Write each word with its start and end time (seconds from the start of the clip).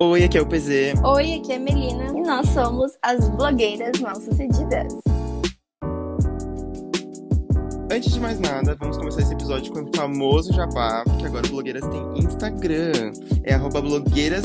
Oi, 0.00 0.22
aqui 0.22 0.38
é 0.38 0.40
o 0.40 0.46
PZ. 0.46 0.94
Oi, 1.02 1.34
aqui 1.34 1.52
é 1.52 1.56
a 1.56 1.58
Melina 1.58 2.16
e 2.16 2.22
nós 2.22 2.48
somos 2.50 2.96
as 3.02 3.28
blogueiras 3.30 3.98
mal 3.98 4.14
sucedidas. 4.14 4.94
Antes 7.90 8.12
de 8.12 8.20
mais 8.20 8.38
nada, 8.38 8.76
vamos 8.78 8.98
começar 8.98 9.22
esse 9.22 9.32
episódio 9.32 9.72
com 9.72 9.80
o 9.80 9.96
famoso 9.96 10.52
jabá, 10.52 11.02
que 11.18 11.24
agora 11.24 11.48
blogueiras 11.48 11.86
têm 11.86 12.18
Instagram. 12.18 13.12
É 13.44 13.54
arroba 13.54 13.80
blogueiras. 13.80 14.42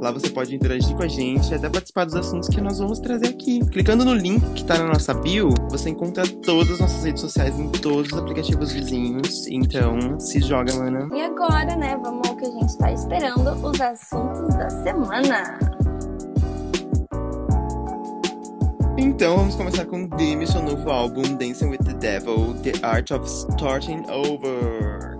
Lá 0.00 0.10
você 0.10 0.28
pode 0.30 0.54
interagir 0.54 0.96
com 0.96 1.02
a 1.04 1.08
gente 1.08 1.50
e 1.50 1.54
até 1.54 1.68
participar 1.68 2.04
dos 2.04 2.16
assuntos 2.16 2.48
que 2.48 2.60
nós 2.60 2.78
vamos 2.78 2.98
trazer 2.98 3.28
aqui. 3.28 3.64
Clicando 3.66 4.04
no 4.04 4.14
link 4.14 4.42
que 4.54 4.64
tá 4.64 4.78
na 4.78 4.88
nossa 4.88 5.14
bio, 5.14 5.50
você 5.70 5.90
encontra 5.90 6.26
todas 6.26 6.72
as 6.72 6.80
nossas 6.80 7.04
redes 7.04 7.20
sociais 7.20 7.58
em 7.58 7.68
todos 7.68 8.12
os 8.12 8.18
aplicativos 8.18 8.72
vizinhos. 8.72 9.46
Então, 9.46 10.18
se 10.18 10.40
joga, 10.40 10.74
mana. 10.74 11.08
E 11.14 11.22
agora, 11.22 11.76
né, 11.76 11.96
vamos 12.02 12.28
ao 12.28 12.36
que 12.36 12.46
a 12.46 12.50
gente 12.50 12.78
tá 12.78 12.92
esperando, 12.92 13.50
os 13.64 13.80
assuntos 13.80 14.54
da 14.56 14.68
semana. 14.70 15.77
Então 19.00 19.36
vamos 19.36 19.54
começar 19.54 19.84
com 19.84 20.06
Demi, 20.06 20.44
seu 20.44 20.60
novo 20.60 20.90
álbum 20.90 21.22
Dancing 21.36 21.66
with 21.66 21.78
the 21.78 21.94
Devil, 21.94 22.54
The 22.64 22.84
Art 22.84 23.12
of 23.12 23.24
Starting 23.28 24.02
Over. 24.10 25.16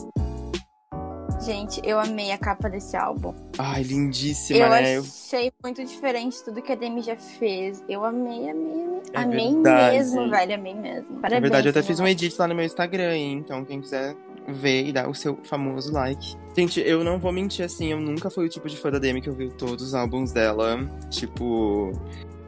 Gente, 1.40 1.80
eu 1.84 2.00
amei 2.00 2.32
a 2.32 2.38
capa 2.38 2.68
desse 2.68 2.96
álbum. 2.96 3.32
Ai, 3.56 3.84
lindíssima, 3.84 4.58
eu 4.58 4.68
né? 4.68 4.98
achei 4.98 5.52
muito 5.62 5.84
diferente 5.84 6.42
tudo 6.44 6.60
que 6.60 6.72
a 6.72 6.74
Demi 6.74 7.02
já 7.02 7.16
fez. 7.16 7.80
Eu 7.88 8.04
amei, 8.04 8.50
amei, 8.50 8.82
amei. 8.82 9.02
É 9.12 9.18
amei 9.20 9.52
verdade. 9.54 9.96
mesmo, 9.96 10.28
velho, 10.28 10.54
amei 10.56 10.74
mesmo. 10.74 11.20
Parabéns. 11.20 11.30
Na 11.30 11.40
verdade, 11.40 11.68
eu 11.68 11.70
até 11.70 11.80
fiz 11.80 12.00
um 12.00 12.02
Demi. 12.02 12.10
edit 12.10 12.36
lá 12.36 12.48
no 12.48 12.56
meu 12.56 12.64
Instagram, 12.64 13.14
hein? 13.14 13.34
Então 13.44 13.64
quem 13.64 13.80
quiser 13.80 14.16
ver 14.48 14.88
e 14.88 14.92
dar 14.92 15.08
o 15.08 15.14
seu 15.14 15.38
famoso 15.44 15.92
like. 15.92 16.36
Gente, 16.56 16.80
eu 16.80 17.04
não 17.04 17.20
vou 17.20 17.30
mentir 17.30 17.64
assim, 17.64 17.92
eu 17.92 18.00
nunca 18.00 18.28
fui 18.28 18.46
o 18.46 18.48
tipo 18.48 18.68
de 18.68 18.76
fã 18.76 18.90
da 18.90 18.98
Demi 18.98 19.20
que 19.20 19.30
ouviu 19.30 19.52
todos 19.52 19.84
os 19.84 19.94
álbuns 19.94 20.32
dela. 20.32 20.80
Tipo, 21.10 21.92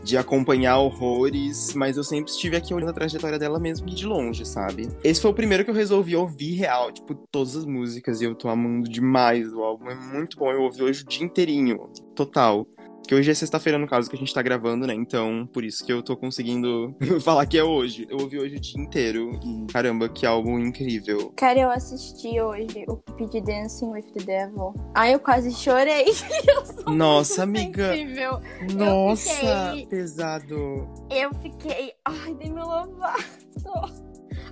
de 0.02 0.16
acompanhar 0.16 0.78
horrores, 0.78 1.74
mas 1.74 1.96
eu 1.96 2.04
sempre 2.04 2.30
estive 2.30 2.56
aqui 2.56 2.72
olhando 2.72 2.90
a 2.90 2.94
trajetória 2.94 3.38
dela 3.38 3.58
mesmo 3.58 3.86
de 3.86 4.06
longe, 4.06 4.44
sabe? 4.46 4.88
Esse 5.04 5.20
foi 5.20 5.30
o 5.30 5.34
primeiro 5.34 5.64
que 5.64 5.70
eu 5.70 5.74
resolvi 5.74 6.16
ouvir 6.16 6.54
real, 6.54 6.92
tipo, 6.92 7.14
todas 7.30 7.56
as 7.56 7.64
músicas, 7.64 8.20
e 8.20 8.24
eu 8.24 8.34
tô 8.34 8.48
amando 8.48 8.88
demais 8.88 9.52
o 9.52 9.62
álbum, 9.62 9.90
é 9.90 9.94
muito 9.94 10.38
bom, 10.38 10.50
eu 10.50 10.62
ouvi 10.62 10.82
hoje 10.82 11.02
o 11.02 11.06
dia 11.06 11.24
inteirinho, 11.24 11.88
total. 12.14 12.66
Que 13.10 13.14
hoje 13.16 13.28
é 13.28 13.34
sexta-feira, 13.34 13.76
no 13.76 13.88
caso, 13.88 14.08
que 14.08 14.14
a 14.14 14.18
gente 14.20 14.32
tá 14.32 14.40
gravando, 14.40 14.86
né? 14.86 14.94
Então, 14.94 15.44
por 15.52 15.64
isso 15.64 15.84
que 15.84 15.92
eu 15.92 16.00
tô 16.00 16.16
conseguindo 16.16 16.94
falar 17.24 17.44
que 17.44 17.58
é 17.58 17.64
hoje. 17.64 18.06
Eu 18.08 18.18
ouvi 18.18 18.38
hoje 18.38 18.54
o 18.54 18.60
dia 18.60 18.80
inteiro 18.80 19.32
e, 19.42 19.66
caramba, 19.72 20.08
que 20.08 20.24
álbum 20.24 20.60
incrível. 20.60 21.32
Cara, 21.36 21.58
eu 21.58 21.70
assisti 21.72 22.40
hoje 22.40 22.84
o 22.88 23.26
de 23.26 23.40
Dancing 23.40 23.90
with 23.90 24.04
the 24.12 24.22
Devil. 24.22 24.72
Ai, 24.94 25.12
eu 25.12 25.18
quase 25.18 25.50
chorei. 25.50 26.04
Eu 26.86 26.94
Nossa, 26.94 27.42
amiga. 27.42 27.92
sensível. 27.92 28.40
Nossa, 28.76 29.70
fiquei- 29.72 29.86
pesado. 29.88 30.88
Eu 31.10 31.34
fiquei. 31.42 31.92
Ai, 32.04 32.32
Demi 32.34 32.60
Lovato. 32.60 33.24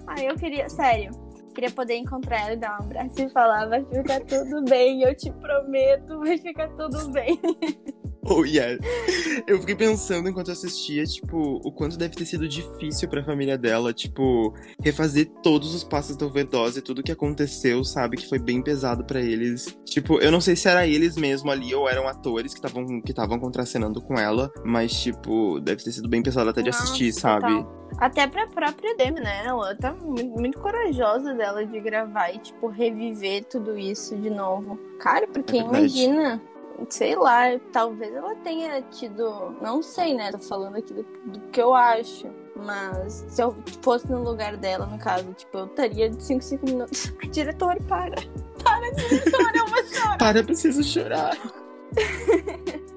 Ai, 0.04 0.28
eu 0.28 0.34
queria. 0.34 0.68
Sério. 0.68 1.12
Queria 1.54 1.70
poder 1.70 1.96
encontrar 1.96 2.40
ela 2.42 2.52
e 2.54 2.56
dar 2.56 2.80
um 2.80 2.84
abraço 2.86 3.22
e 3.22 3.30
falar: 3.30 3.66
vai 3.68 3.84
ficar 3.84 4.20
tudo 4.20 4.64
bem, 4.64 5.02
eu 5.02 5.14
te 5.14 5.30
prometo, 5.30 6.18
vai 6.18 6.38
ficar 6.38 6.68
tudo 6.70 7.08
bem. 7.12 7.38
Oh, 8.30 8.44
yes. 8.44 8.78
Eu 9.46 9.60
fiquei 9.60 9.74
pensando 9.76 10.28
enquanto 10.28 10.48
eu 10.48 10.52
assistia, 10.52 11.04
tipo, 11.04 11.60
o 11.64 11.72
quanto 11.72 11.96
deve 11.96 12.14
ter 12.14 12.26
sido 12.26 12.48
difícil 12.48 13.08
pra 13.08 13.24
família 13.24 13.56
dela, 13.56 13.92
tipo, 13.94 14.52
refazer 14.82 15.30
todos 15.42 15.74
os 15.74 15.84
passos 15.84 16.16
da 16.16 16.26
overdose, 16.26 16.82
tudo 16.82 17.02
que 17.02 17.12
aconteceu, 17.12 17.82
sabe? 17.84 18.16
Que 18.16 18.28
foi 18.28 18.38
bem 18.38 18.60
pesado 18.60 19.04
pra 19.04 19.20
eles. 19.20 19.78
Tipo, 19.84 20.20
eu 20.20 20.30
não 20.30 20.40
sei 20.40 20.56
se 20.56 20.68
era 20.68 20.86
eles 20.86 21.16
mesmo 21.16 21.50
ali 21.50 21.74
ou 21.74 21.88
eram 21.88 22.06
atores 22.08 22.52
que 22.52 22.58
estavam 22.58 23.00
que 23.00 23.12
estavam 23.12 23.38
contracenando 23.38 24.02
com 24.02 24.18
ela, 24.18 24.50
mas, 24.64 24.92
tipo, 24.92 25.60
deve 25.60 25.82
ter 25.82 25.92
sido 25.92 26.08
bem 26.08 26.22
pesado 26.22 26.50
até 26.50 26.60
de 26.60 26.70
Nossa, 26.70 26.82
assistir, 26.82 27.12
sabe? 27.12 27.46
total. 27.46 27.78
Até 27.98 28.26
pra 28.26 28.46
própria 28.46 28.94
Demi, 28.96 29.20
né? 29.20 29.44
Ela 29.46 29.74
tá 29.76 29.94
muito, 29.94 30.38
muito 30.38 30.58
corajosa 30.58 31.32
dela 31.34 31.64
de 31.64 31.80
gravar 31.80 32.30
e, 32.34 32.38
tipo, 32.38 32.66
reviver 32.68 33.44
tudo 33.44 33.78
isso 33.78 34.14
de 34.18 34.28
novo. 34.28 34.76
Cara, 35.00 35.26
porque 35.28 35.56
É 35.56 35.60
imagina, 35.60 36.42
sei 36.88 37.16
lá, 37.16 37.58
talvez 37.72 38.14
ela 38.14 38.34
tenha 38.36 38.82
tido. 38.82 39.56
Não 39.60 39.82
sei, 39.82 40.14
né? 40.14 40.30
Tô 40.30 40.38
falando 40.38 40.76
aqui 40.76 40.94
do, 40.94 41.02
do 41.02 41.40
que 41.50 41.60
eu 41.60 41.74
acho. 41.74 42.28
Mas 42.56 43.24
se 43.28 43.40
eu 43.40 43.56
fosse 43.82 44.10
no 44.10 44.22
lugar 44.22 44.56
dela, 44.56 44.84
no 44.86 44.98
caso, 44.98 45.32
tipo, 45.32 45.58
eu 45.58 45.66
estaria 45.66 46.10
de 46.10 46.22
5, 46.22 46.42
5 46.42 46.66
minutos. 46.66 47.12
Diretor, 47.30 47.80
para! 47.84 48.16
Para, 48.64 48.90
diretor, 48.90 49.54
eu 49.54 49.66
vou 49.66 49.84
chorar! 49.84 50.18
Para, 50.18 50.38
eu 50.38 50.44
preciso 50.44 50.82
chorar. 50.82 51.36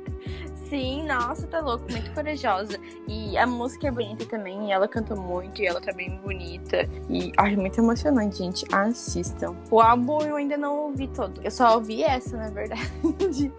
Sim, 0.71 1.03
nossa, 1.03 1.45
tá 1.47 1.59
louco, 1.59 1.85
muito 1.91 2.09
corajosa. 2.13 2.79
E 3.05 3.37
a 3.37 3.45
música 3.45 3.89
é 3.89 3.91
bonita 3.91 4.25
também, 4.25 4.69
e 4.69 4.71
ela 4.71 4.87
canta 4.87 5.13
muito, 5.13 5.61
e 5.61 5.65
ela 5.65 5.81
tá 5.81 5.91
bem 5.91 6.15
bonita. 6.23 6.87
E, 7.09 7.29
ai, 7.37 7.57
muito 7.57 7.77
emocionante, 7.81 8.37
gente. 8.37 8.65
Assistam. 8.73 9.53
O 9.69 9.81
álbum 9.81 10.21
eu 10.21 10.37
ainda 10.37 10.55
não 10.55 10.85
ouvi 10.85 11.09
todo. 11.09 11.41
Eu 11.43 11.51
só 11.51 11.75
ouvi 11.75 12.03
essa, 12.03 12.37
na 12.37 12.49
verdade. 12.51 12.89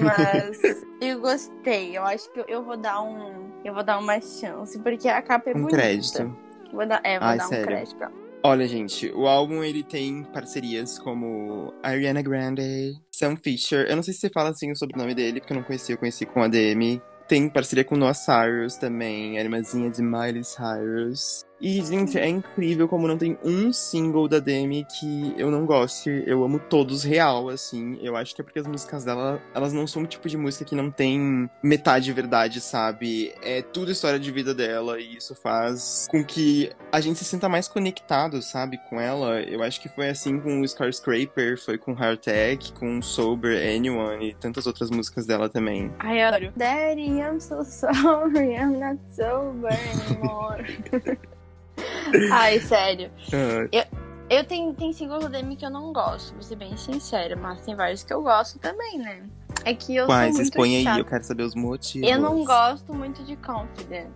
Mas 0.00 0.84
eu 1.00 1.20
gostei. 1.20 1.98
Eu 1.98 2.04
acho 2.04 2.30
que 2.30 2.44
eu- 2.46 2.62
vou 2.62 2.76
dar 2.76 3.02
um. 3.02 3.50
Eu 3.64 3.74
vou 3.74 3.82
dar 3.82 3.98
uma 3.98 4.20
chance, 4.20 4.78
porque 4.78 5.08
a 5.08 5.20
capa 5.20 5.50
é 5.50 5.56
Um 5.56 5.62
bonita. 5.62 5.76
crédito. 5.76 6.36
Vou 6.72 6.86
dar, 6.86 7.00
é, 7.02 7.18
vou 7.18 7.28
Ai, 7.28 7.38
dar 7.38 7.46
um 7.46 7.48
sério? 7.48 7.66
crédito 7.66 7.96
pra 7.96 8.06
ela. 8.06 8.14
Olha, 8.44 8.68
gente, 8.68 9.10
o 9.10 9.26
álbum 9.26 9.64
ele 9.64 9.82
tem 9.82 10.22
parcerias 10.22 10.96
como 10.96 11.74
Ariana 11.82 12.22
Grande, 12.22 13.00
Sam 13.12 13.36
Fisher. 13.36 13.86
Eu 13.88 13.96
não 13.96 14.02
sei 14.02 14.14
se 14.14 14.20
você 14.20 14.30
fala 14.30 14.50
assim 14.50 14.72
o 14.72 14.76
sobrenome 14.76 15.14
dele, 15.14 15.40
porque 15.40 15.52
eu 15.52 15.56
não 15.56 15.64
conheci, 15.64 15.92
eu 15.92 15.98
conheci 15.98 16.24
com 16.24 16.42
a 16.42 16.48
DM. 16.48 17.00
Tem 17.28 17.48
parceria 17.48 17.84
com 17.84 17.96
Noah 17.96 18.14
Cyrus 18.14 18.76
também, 18.76 19.38
a 19.38 19.42
irmãzinha 19.42 19.90
de 19.90 20.02
Miley 20.02 20.42
Cyrus. 20.44 21.44
E, 21.62 21.80
gente, 21.80 22.18
é 22.18 22.28
incrível 22.28 22.88
como 22.88 23.06
não 23.06 23.16
tem 23.16 23.38
um 23.44 23.72
single 23.72 24.26
da 24.26 24.40
Demi 24.40 24.84
que 24.84 25.32
eu 25.38 25.48
não 25.48 25.64
goste. 25.64 26.24
Eu 26.26 26.42
amo 26.42 26.58
todos 26.58 27.04
real, 27.04 27.48
assim. 27.48 27.98
Eu 28.02 28.16
acho 28.16 28.34
que 28.34 28.40
é 28.40 28.44
porque 28.44 28.58
as 28.58 28.66
músicas 28.66 29.04
dela, 29.04 29.40
elas 29.54 29.72
não 29.72 29.86
são 29.86 30.02
um 30.02 30.06
tipo 30.06 30.28
de 30.28 30.36
música 30.36 30.64
que 30.64 30.74
não 30.74 30.90
tem 30.90 31.48
metade 31.62 32.12
verdade, 32.12 32.60
sabe? 32.60 33.32
É 33.42 33.62
tudo 33.62 33.92
história 33.92 34.18
de 34.18 34.30
vida 34.32 34.52
dela 34.52 34.98
e 35.00 35.16
isso 35.16 35.36
faz 35.36 36.08
com 36.10 36.24
que 36.24 36.72
a 36.90 37.00
gente 37.00 37.20
se 37.20 37.24
sinta 37.24 37.48
mais 37.48 37.68
conectado, 37.68 38.42
sabe, 38.42 38.80
com 38.90 39.00
ela. 39.00 39.40
Eu 39.42 39.62
acho 39.62 39.80
que 39.80 39.88
foi 39.88 40.08
assim 40.08 40.40
com 40.40 40.60
o 40.60 40.64
Skyscraper, 40.64 41.56
foi 41.62 41.78
com 41.78 41.92
Heart 41.92 42.26
Attack, 42.26 42.72
com 42.72 43.00
Sober, 43.00 43.56
Anyone 43.76 44.30
e 44.30 44.34
tantas 44.34 44.66
outras 44.66 44.90
músicas 44.90 45.26
dela 45.26 45.48
também. 45.48 45.92
Ai, 46.00 46.22
eu 46.22 46.26
adoro. 46.26 46.52
Daddy, 46.56 47.20
I'm 47.20 47.38
so 47.38 47.62
sorry, 47.64 48.56
I'm 48.56 48.80
not 48.80 48.98
sober 49.14 49.70
anymore. 49.70 50.66
Ai, 52.32 52.60
sério. 52.60 53.10
Ah, 53.32 53.86
Eu 54.30 54.44
tenho, 54.44 54.72
tem 54.72 54.92
singles 54.92 55.24
da 55.24 55.28
Demi 55.28 55.56
que 55.56 55.64
eu 55.66 55.70
não 55.70 55.92
gosto, 55.92 56.32
vou 56.32 56.42
ser 56.42 56.56
bem 56.56 56.74
sincera, 56.76 57.36
mas 57.36 57.60
tem 57.64 57.74
vários 57.74 58.02
que 58.02 58.12
eu 58.14 58.22
gosto 58.22 58.58
também, 58.58 58.98
né? 58.98 59.22
É 59.64 59.74
que 59.74 59.94
eu 59.96 60.06
Quais? 60.06 60.34
sou 60.34 60.42
muito 60.42 60.52
Expõe 60.52 60.76
aí, 60.76 60.84
chata. 60.84 61.00
eu 61.00 61.04
quero 61.04 61.24
saber 61.24 61.42
os 61.42 61.54
motivos. 61.54 62.08
Eu 62.08 62.20
não 62.20 62.44
gosto 62.44 62.94
muito 62.94 63.22
de 63.24 63.36
Confident. 63.36 64.10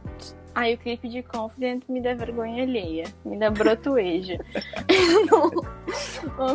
Aí 0.54 0.72
o 0.74 0.78
clipe 0.78 1.06
de 1.10 1.22
Confident 1.22 1.82
me 1.86 2.00
dá 2.00 2.14
vergonha 2.14 2.62
alheia, 2.62 3.04
me 3.26 3.38
dá 3.38 3.50
brotoeja. 3.50 4.38
não... 5.30 5.50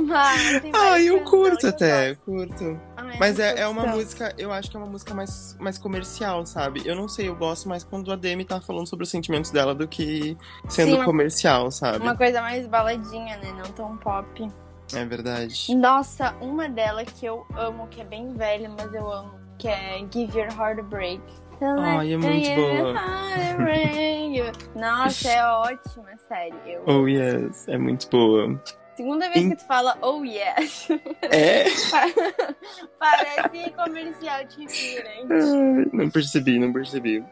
Mas 0.07 0.61
Ah, 0.73 0.99
eu 0.99 1.23
curto 1.23 1.65
eu 1.67 1.69
até, 1.69 2.09
gosto. 2.15 2.21
curto. 2.25 2.79
Ai, 2.97 3.17
Mas 3.19 3.37
eu 3.37 3.45
é, 3.45 3.59
é 3.61 3.67
uma 3.67 3.85
música, 3.85 4.33
eu 4.39 4.51
acho 4.51 4.71
que 4.71 4.75
é 4.75 4.79
uma 4.79 4.89
música 4.89 5.13
mais, 5.13 5.55
mais 5.59 5.77
comercial, 5.77 6.45
sabe? 6.47 6.81
Eu 6.83 6.95
não 6.95 7.07
sei, 7.07 7.29
eu 7.29 7.35
gosto 7.35 7.69
mais 7.69 7.83
quando 7.83 8.11
a 8.11 8.15
Demi 8.15 8.43
tá 8.43 8.59
falando 8.59 8.87
sobre 8.87 9.03
os 9.03 9.09
sentimentos 9.09 9.51
dela 9.51 9.75
do 9.75 9.87
que 9.87 10.35
sendo 10.67 10.95
Sim, 10.97 11.03
comercial, 11.03 11.69
sabe? 11.69 11.99
Uma 11.99 12.17
coisa 12.17 12.41
mais 12.41 12.65
baladinha, 12.65 13.37
né? 13.37 13.53
Não 13.55 13.71
tão 13.71 13.95
pop. 13.97 14.49
É 14.95 15.05
verdade. 15.05 15.75
Nossa, 15.75 16.35
uma 16.41 16.67
dela 16.69 17.03
que 17.05 17.25
eu 17.25 17.45
amo, 17.55 17.87
que 17.87 18.01
é 18.01 18.03
bem 18.03 18.33
velha, 18.33 18.69
mas 18.69 18.93
eu 18.93 19.11
amo, 19.11 19.33
que 19.57 19.67
é 19.67 19.99
Give 20.11 20.37
Your 20.37 20.51
Heart 20.57 20.79
a 20.79 20.83
Break. 20.83 21.21
Ai, 21.61 22.13
é 22.13 22.17
muito 22.17 22.49
boa. 22.55 22.93
Nossa, 24.75 25.29
é 25.29 25.45
ótima, 25.45 26.17
sério. 26.27 26.57
Eu... 26.65 26.83
Oh, 26.87 27.07
yes, 27.07 27.67
é 27.67 27.77
muito 27.77 28.09
boa. 28.09 28.59
Segunda 28.95 29.29
vez 29.29 29.45
Em- 29.45 29.49
que 29.51 29.55
tu 29.55 29.65
fala 29.65 29.97
oh 30.01 30.23
yes. 30.23 30.87
É? 31.21 31.65
Parece 32.99 33.71
comercial 33.71 34.43
de 34.45 34.61
refrigerante. 34.61 35.95
Não 35.95 36.09
percebi, 36.09 36.59
não 36.59 36.73
percebi. 36.73 37.23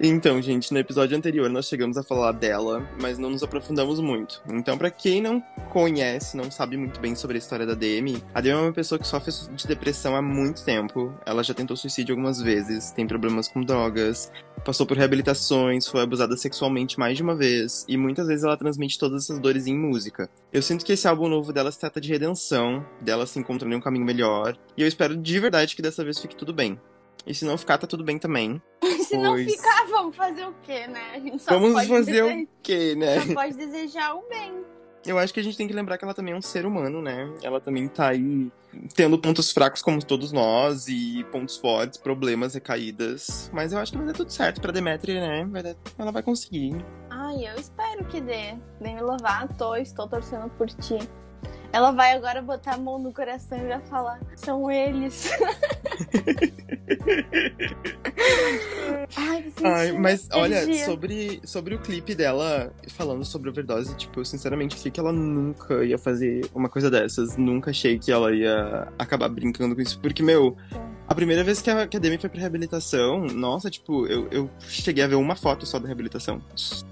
Então, 0.00 0.40
gente, 0.40 0.72
no 0.72 0.78
episódio 0.78 1.16
anterior 1.16 1.48
nós 1.50 1.66
chegamos 1.66 1.96
a 1.96 2.02
falar 2.02 2.32
dela, 2.32 2.88
mas 3.00 3.18
não 3.18 3.30
nos 3.30 3.42
aprofundamos 3.42 4.00
muito. 4.00 4.42
Então, 4.48 4.76
pra 4.76 4.90
quem 4.90 5.20
não 5.20 5.40
conhece, 5.70 6.36
não 6.36 6.50
sabe 6.50 6.76
muito 6.76 7.00
bem 7.00 7.14
sobre 7.14 7.36
a 7.36 7.38
história 7.38 7.66
da 7.66 7.74
Demi, 7.74 8.22
a 8.34 8.40
Demi 8.40 8.58
é 8.58 8.62
uma 8.62 8.72
pessoa 8.72 8.98
que 8.98 9.06
sofre 9.06 9.32
de 9.54 9.66
depressão 9.66 10.16
há 10.16 10.22
muito 10.22 10.64
tempo. 10.64 11.14
Ela 11.24 11.42
já 11.42 11.54
tentou 11.54 11.76
suicídio 11.76 12.12
algumas 12.12 12.40
vezes, 12.40 12.90
tem 12.90 13.06
problemas 13.06 13.48
com 13.48 13.62
drogas, 13.62 14.30
passou 14.64 14.86
por 14.86 14.96
reabilitações, 14.96 15.86
foi 15.86 16.02
abusada 16.02 16.36
sexualmente 16.36 16.98
mais 16.98 17.16
de 17.16 17.22
uma 17.22 17.34
vez, 17.34 17.84
e 17.88 17.96
muitas 17.96 18.26
vezes 18.26 18.44
ela 18.44 18.56
transmite 18.56 18.98
todas 18.98 19.24
essas 19.24 19.38
dores 19.38 19.66
em 19.66 19.76
música. 19.76 20.28
Eu 20.52 20.62
sinto 20.62 20.84
que 20.84 20.92
esse 20.92 21.06
álbum 21.06 21.28
novo 21.28 21.52
dela 21.52 21.70
se 21.70 21.78
trata 21.78 22.00
de 22.00 22.08
redenção, 22.08 22.84
dela 23.00 23.26
se 23.26 23.38
encontrando 23.38 23.74
em 23.74 23.78
um 23.78 23.80
caminho 23.80 24.04
melhor, 24.04 24.56
e 24.76 24.82
eu 24.82 24.88
espero 24.88 25.16
de 25.16 25.38
verdade 25.38 25.76
que 25.76 25.82
dessa 25.82 26.04
vez 26.04 26.18
fique 26.18 26.36
tudo 26.36 26.52
bem. 26.52 26.80
E 27.26 27.34
se 27.34 27.44
não 27.44 27.56
ficar, 27.56 27.78
tá 27.78 27.86
tudo 27.86 28.04
bem 28.04 28.18
também. 28.18 28.60
se 29.06 29.16
não 29.16 29.36
ficar, 29.36 29.86
vamos 29.86 30.16
fazer 30.16 30.46
o 30.46 30.54
quê, 30.62 30.86
né? 30.86 31.12
A 31.14 31.18
gente 31.18 31.42
só 31.42 31.52
vamos 31.52 31.72
pode 31.72 31.88
fazer 31.88 32.12
desejar... 32.12 32.42
o 32.42 32.48
quê, 32.62 32.94
né? 32.94 33.20
Só 33.20 33.34
pode 33.34 33.56
desejar 33.56 34.14
o 34.14 34.28
bem. 34.28 34.64
Eu 35.06 35.18
acho 35.18 35.34
que 35.34 35.40
a 35.40 35.42
gente 35.42 35.56
tem 35.56 35.68
que 35.68 35.74
lembrar 35.74 35.98
que 35.98 36.04
ela 36.04 36.14
também 36.14 36.32
é 36.32 36.36
um 36.36 36.42
ser 36.42 36.64
humano, 36.64 37.02
né? 37.02 37.30
Ela 37.42 37.60
também 37.60 37.86
tá 37.88 38.08
aí 38.08 38.50
tendo 38.94 39.18
pontos 39.18 39.52
fracos 39.52 39.82
como 39.82 40.02
todos 40.02 40.32
nós 40.32 40.88
e 40.88 41.24
pontos 41.30 41.58
fortes, 41.58 41.98
problemas, 41.98 42.54
recaídas. 42.54 43.50
Mas 43.52 43.72
eu 43.72 43.78
acho 43.78 43.92
que 43.92 43.98
vai 43.98 44.06
dar 44.06 44.14
tudo 44.14 44.30
certo 44.30 44.62
pra 44.62 44.72
Demetri, 44.72 45.20
né? 45.20 45.44
Vai 45.44 45.62
dar... 45.62 45.76
Ela 45.98 46.10
vai 46.10 46.22
conseguir. 46.22 46.74
Ai, 47.10 47.46
eu 47.46 47.54
espero 47.54 48.04
que 48.06 48.20
dê. 48.20 48.56
Demi 48.80 49.02
Lovato, 49.02 49.76
estou 49.76 50.08
torcendo 50.08 50.48
por 50.50 50.68
ti. 50.68 50.98
Ela 51.74 51.90
vai 51.90 52.12
agora 52.12 52.40
botar 52.40 52.74
a 52.74 52.78
mão 52.78 53.00
no 53.00 53.12
coração 53.12 53.58
e 53.58 53.66
vai 53.66 53.80
falar: 53.80 54.20
são 54.36 54.70
eles. 54.70 55.28
Ai, 59.16 59.52
Ai, 59.64 59.92
mas 59.92 60.28
olha, 60.32 60.72
sobre, 60.84 61.40
sobre 61.44 61.74
o 61.74 61.80
clipe 61.80 62.14
dela 62.14 62.72
falando 62.90 63.24
sobre 63.24 63.50
overdose, 63.50 63.96
tipo, 63.96 64.20
eu 64.20 64.24
sinceramente 64.24 64.76
achei 64.76 64.88
que 64.88 65.00
ela 65.00 65.12
nunca 65.12 65.84
ia 65.84 65.98
fazer 65.98 66.48
uma 66.54 66.68
coisa 66.68 66.88
dessas. 66.88 67.36
Nunca 67.36 67.72
achei 67.72 67.98
que 67.98 68.12
ela 68.12 68.32
ia 68.32 68.86
acabar 68.96 69.28
brincando 69.28 69.74
com 69.74 69.82
isso. 69.82 69.98
Porque, 69.98 70.22
meu, 70.22 70.56
a 71.06 71.14
primeira 71.14 71.44
vez 71.44 71.60
que 71.60 71.70
a, 71.70 71.86
que 71.86 71.96
a 71.96 72.00
Demi 72.00 72.18
foi 72.18 72.30
pra 72.30 72.40
reabilitação, 72.40 73.26
nossa, 73.26 73.70
tipo, 73.70 74.06
eu, 74.06 74.26
eu 74.30 74.50
cheguei 74.60 75.04
a 75.04 75.06
ver 75.06 75.16
uma 75.16 75.36
foto 75.36 75.66
só 75.66 75.78
da 75.78 75.86
reabilitação. 75.86 76.40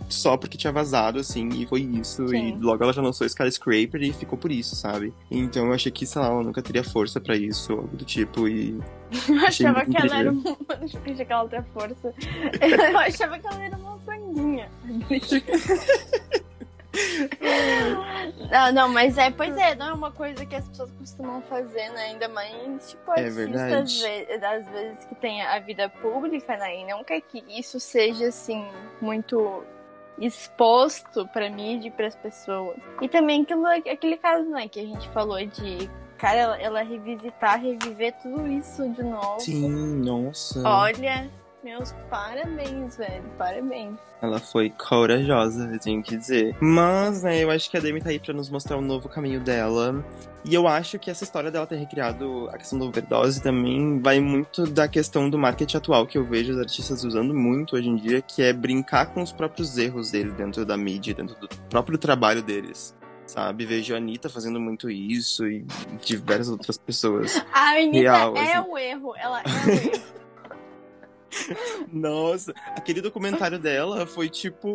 Só 0.09 0.37
porque 0.37 0.59
tinha 0.59 0.73
vazado, 0.73 1.19
assim, 1.19 1.49
e 1.49 1.67
foi 1.67 1.81
isso. 1.81 2.29
Sim. 2.29 2.51
E 2.51 2.61
logo 2.61 2.83
ela 2.83 2.93
já 2.93 3.01
lançou 3.01 3.27
Skyscraper 3.27 4.03
e 4.03 4.13
ficou 4.13 4.39
por 4.39 4.53
isso, 4.53 4.77
sabe? 4.77 5.15
Então 5.31 5.67
eu 5.67 5.73
achei 5.73 5.91
que, 5.91 6.07
sei 6.07 6.21
lá, 6.21 6.29
ela 6.29 6.43
nunca 6.43 6.61
teria 6.61 6.85
força 6.85 7.21
para 7.21 7.37
isso, 7.37 7.73
algo 7.73 7.97
do 7.97 8.05
tipo, 8.05 8.47
e. 8.47 8.79
Eu 9.29 9.47
achava 9.47 9.85
que 9.85 9.97
ela 9.97 10.19
era 10.19 10.33
uma. 10.33 10.51
Eu 10.51 10.85
achava 10.85 11.05
que 11.05 11.33
ela 11.33 11.49
tinha 11.49 11.63
força. 11.75 12.15
Eu 12.61 12.99
achava 12.99 13.39
que 13.39 13.47
ela 13.47 13.65
era 13.65 13.77
uma 13.77 13.99
franguinha. 13.99 14.71
Não, 18.51 18.73
não, 18.73 18.89
mas 18.89 19.17
é, 19.17 19.31
pois 19.31 19.57
é, 19.57 19.75
não 19.75 19.87
é 19.87 19.93
uma 19.95 20.11
coisa 20.11 20.45
que 20.45 20.55
as 20.55 20.69
pessoas 20.69 20.91
costumam 20.99 21.41
fazer, 21.43 21.89
né? 21.91 22.09
Ainda 22.09 22.29
mais, 22.29 22.91
tipo, 22.91 23.11
é 23.13 23.25
artistas, 23.25 24.41
das 24.41 24.69
vezes 24.69 25.05
que 25.07 25.15
tem 25.15 25.41
a 25.43 25.59
vida 25.59 25.89
pública, 25.89 26.57
né? 26.59 26.81
E 26.81 26.87
não 26.87 27.03
quer 27.03 27.23
que 27.23 27.43
isso 27.49 27.81
seja, 27.81 28.27
assim, 28.27 28.67
muito 29.01 29.65
exposto 30.19 31.27
pra 31.29 31.49
mídia 31.49 31.89
e 31.89 31.91
pras 31.91 32.15
pessoas. 32.15 32.77
E 33.01 33.09
também 33.09 33.43
aquilo, 33.43 33.67
aquele 33.67 34.19
caso, 34.19 34.49
né, 34.51 34.69
que 34.69 34.81
a 34.81 34.87
gente 34.87 35.09
falou 35.09 35.45
de 35.47 35.91
cara, 36.19 36.39
ela, 36.39 36.63
ela 36.63 36.83
revisitar, 36.83 37.61
reviver 37.61 38.15
tudo 38.23 38.47
isso 38.47 38.89
de 38.91 39.03
novo. 39.03 39.41
Sim, 39.41 39.97
nossa. 39.97 40.63
Olha, 40.63 41.29
meus 41.63 41.93
parabéns, 42.11 42.97
velho. 42.97 43.25
Parabéns. 43.39 43.99
Ela 44.21 44.39
foi 44.39 44.71
corajosa, 44.71 45.71
eu 45.73 45.79
tenho 45.79 46.03
que 46.03 46.17
dizer. 46.17 46.57
Mas, 46.61 47.23
né, 47.23 47.43
eu 47.43 47.51
acho 47.51 47.71
que 47.71 47.77
a 47.77 47.81
Demi 47.81 48.01
tá 48.01 48.11
aí 48.11 48.19
pra 48.19 48.33
nos 48.33 48.51
mostrar 48.51 48.77
um 48.77 48.83
novo 48.83 49.09
caminho 49.09 49.41
dela. 49.41 50.05
E 50.45 50.55
eu 50.55 50.67
acho 50.67 50.99
que 50.99 51.11
essa 51.11 51.25
história 51.25 51.51
dela 51.51 51.67
ter 51.67 51.77
recriado 51.77 52.49
a 52.51 52.59
questão 52.59 52.79
da 52.79 52.85
overdose 52.85 53.43
também 53.43 54.01
vai 54.01 54.21
muito 54.21 54.67
da 54.67 54.89
questão 54.89 55.31
do 55.31 55.39
marketing 55.39 55.77
atual 55.77 56.07
que 56.07 56.19
eu 56.19 56.25
vejo 56.25 56.53
os 56.53 56.59
artistas 56.59 57.05
usando 57.05 57.33
muito 57.35 57.77
hoje 57.77 57.89
em 57.89 57.97
dia, 57.97 58.21
que 58.21 58.43
é 58.43 58.53
brincar 58.53 59.07
com 59.07 59.23
os 59.23 59.33
próprios 59.33 59.79
erros 59.79 60.11
deles 60.11 60.35
dentro 60.35 60.65
da 60.65 60.77
mídia, 60.77 61.15
dentro 61.15 61.37
do 61.37 61.49
próprio 61.69 61.99
trabalho 61.99 62.43
deles 62.43 62.95
sabe? 63.25 63.65
Vejo 63.65 63.95
a 63.95 63.97
Anitta 63.97 64.29
fazendo 64.29 64.61
muito 64.61 64.91
isso 64.91 65.47
e 65.47 65.65
diversas 66.05 66.51
outras 66.51 66.77
pessoas. 66.77 67.43
A 67.51 67.71
Anitta 67.71 67.99
Real, 67.99 68.37
é 68.37 68.57
assim. 68.57 68.71
o 68.71 68.77
erro, 68.79 69.17
ela 69.17 69.41
é 69.41 69.45
o 69.45 69.71
erro. 69.71 70.03
Nossa, 71.93 72.53
aquele 72.77 73.01
documentário 73.01 73.59
dela 73.59 74.07
foi 74.07 74.29
tipo 74.29 74.69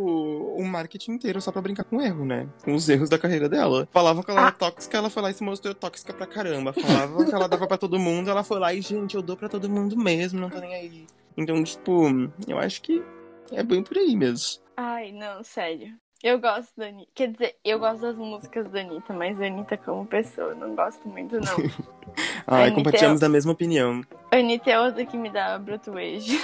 um 0.58 0.66
marketing 0.66 1.12
inteiro 1.12 1.42
só 1.42 1.52
pra 1.52 1.62
brincar 1.62 1.84
com 1.84 2.02
erro, 2.02 2.26
né? 2.26 2.48
Com 2.64 2.74
os 2.74 2.88
erros 2.90 3.10
da 3.10 3.18
carreira 3.18 3.48
dela. 3.50 3.88
Falava 3.92 4.24
que 4.24 4.32
ela 4.32 4.42
era 4.42 4.50
ah. 4.50 4.54
tóxica, 4.54 4.98
ela 4.98 5.10
foi 5.10 5.24
lá 5.24 5.32
e 5.32 5.34
se 5.34 5.44
mostrou 5.44 5.74
tóxica 5.74 6.14
pra 6.14 6.28
caramba. 6.28 6.74
Falava 6.74 7.26
que 7.26 7.34
ela 7.34 7.48
dava 7.48 7.68
pra 7.68 7.78
todo 7.78 8.00
mundo, 8.00 8.30
ela 8.30 8.44
foi 8.44 8.60
lá 8.60 8.74
e, 8.74 8.82
gente, 8.82 9.16
eu 9.16 9.22
dou 9.22 9.38
pra 9.38 9.50
todo 9.50 9.70
mundo 9.70 9.98
mesmo, 9.98 10.40
não 10.40 10.50
tô 10.50 10.60
nem 10.60 10.74
aí. 10.74 11.08
Então, 11.36 11.64
tipo, 11.64 12.04
eu 12.48 12.58
acho 12.58 12.82
que 12.82 13.04
é 13.52 13.64
bem 13.64 13.84
por 13.84 13.98
aí 13.98 14.16
mesmo. 14.16 14.62
Ai, 14.76 15.12
não, 15.12 15.44
sério. 15.44 15.96
Eu 16.24 16.40
gosto 16.40 16.72
da 16.76 16.88
Anitta. 16.88 17.12
Quer 17.14 17.32
dizer, 17.32 17.56
eu 17.64 17.78
gosto 17.78 18.02
das 18.02 18.16
músicas 18.16 18.68
da 18.70 18.80
Anitta, 18.80 19.14
mas 19.14 19.40
a 19.40 19.46
Anitta 19.46 19.78
como 19.78 20.06
pessoa, 20.06 20.56
não 20.56 20.76
gosto 20.76 21.08
muito, 21.08 21.36
não. 21.36 21.58
Ai, 22.48 22.72
compartilhamos 22.72 23.22
é... 23.22 23.26
da 23.26 23.30
mesma 23.30 23.52
opinião. 23.52 24.02
A 24.32 24.38
Anitta 24.38 24.72
é 24.72 24.80
outra 24.80 25.06
que 25.06 25.16
me 25.16 25.30
dá 25.30 25.60
brotuejo. 25.60 26.42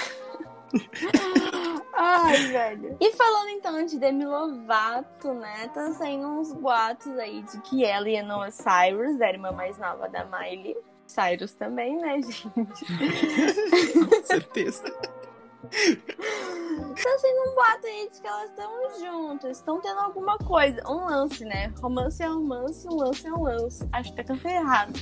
Ai, 1.96 2.36
velho. 2.48 2.96
E 3.00 3.12
falando 3.12 3.48
então 3.50 3.84
de 3.84 3.98
Demi 3.98 4.24
Lovato, 4.24 5.32
né? 5.34 5.68
Tá 5.72 5.92
saindo 5.92 6.26
uns 6.26 6.52
boatos 6.52 7.16
aí 7.18 7.42
de 7.42 7.60
que 7.62 7.84
ela 7.84 8.08
e 8.08 8.16
a 8.16 8.22
Noah 8.22 8.50
Cyrus, 8.50 9.20
a 9.20 9.28
irmã 9.28 9.52
mais 9.52 9.78
nova 9.78 10.08
da 10.08 10.24
Miley. 10.24 10.76
Cyrus 11.06 11.52
também, 11.54 11.96
né, 11.96 12.20
gente? 12.22 12.52
Com 14.08 14.22
certeza. 14.24 14.84
Tá 15.64 17.18
sendo 17.18 17.50
um 17.50 17.54
boato 17.54 17.86
aí 17.86 18.08
de 18.12 18.20
que 18.20 18.26
elas 18.26 18.50
estão 18.50 18.98
juntas, 18.98 19.58
estão 19.58 19.80
tendo 19.80 20.00
alguma 20.00 20.38
coisa. 20.38 20.82
Um 20.88 21.06
lance, 21.06 21.44
né? 21.44 21.72
Romance 21.80 22.22
é 22.22 22.26
romance, 22.26 22.86
um 22.88 22.96
lance 22.96 23.26
é 23.26 23.32
um 23.32 23.42
lance. 23.42 23.88
Acho 23.92 24.14
que 24.14 24.24
tá 24.24 24.34
errado. 24.48 24.92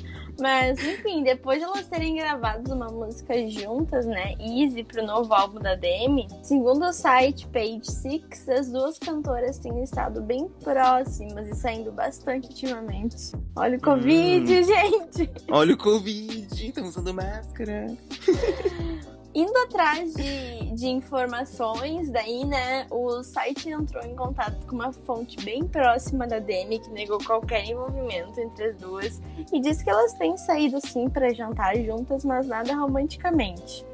Mas, 0.40 0.82
enfim, 0.82 1.22
depois 1.22 1.58
de 1.58 1.64
elas 1.64 1.86
terem 1.86 2.16
gravado 2.16 2.74
uma 2.74 2.88
música 2.88 3.48
juntas, 3.48 4.06
né? 4.06 4.34
Easy, 4.40 4.82
pro 4.82 5.04
novo 5.04 5.32
álbum 5.32 5.60
da 5.60 5.74
Demi, 5.74 6.26
segundo 6.42 6.86
o 6.86 6.92
site 6.92 7.46
Page 7.48 7.90
Six, 7.90 8.48
as 8.48 8.70
duas 8.70 8.98
cantoras 8.98 9.58
têm 9.58 9.82
estado 9.82 10.22
bem 10.22 10.48
próximas 10.62 11.48
e 11.48 11.54
saindo 11.54 11.92
bastante 11.92 12.48
ultimamente. 12.48 13.32
Olha 13.56 13.76
o 13.76 13.80
Covid, 13.80 14.60
hum. 14.60 14.64
gente! 14.64 15.30
Olha 15.50 15.74
o 15.74 15.78
Covid, 15.78 16.66
estamos 16.66 16.90
usando 16.90 17.14
máscara. 17.14 17.86
Indo 19.34 19.56
atrás 19.60 20.12
de, 20.12 20.74
de 20.74 20.88
informações, 20.88 22.10
daí, 22.10 22.44
né, 22.44 22.86
o 22.90 23.22
site 23.22 23.70
entrou 23.70 24.04
em 24.04 24.14
contato 24.14 24.66
com 24.66 24.74
uma 24.74 24.92
fonte 24.92 25.42
bem 25.42 25.66
próxima 25.66 26.26
da 26.26 26.38
Demi, 26.38 26.78
que 26.78 26.90
negou 26.90 27.18
qualquer 27.18 27.64
envolvimento 27.64 28.38
entre 28.38 28.66
as 28.66 28.76
duas, 28.76 29.22
e 29.50 29.58
disse 29.58 29.82
que 29.82 29.90
elas 29.90 30.12
têm 30.14 30.36
saído 30.36 30.78
sim 30.86 31.08
para 31.08 31.32
jantar 31.32 31.76
juntas, 31.76 32.24
mas 32.24 32.46
nada 32.46 32.74
romanticamente. 32.74 33.86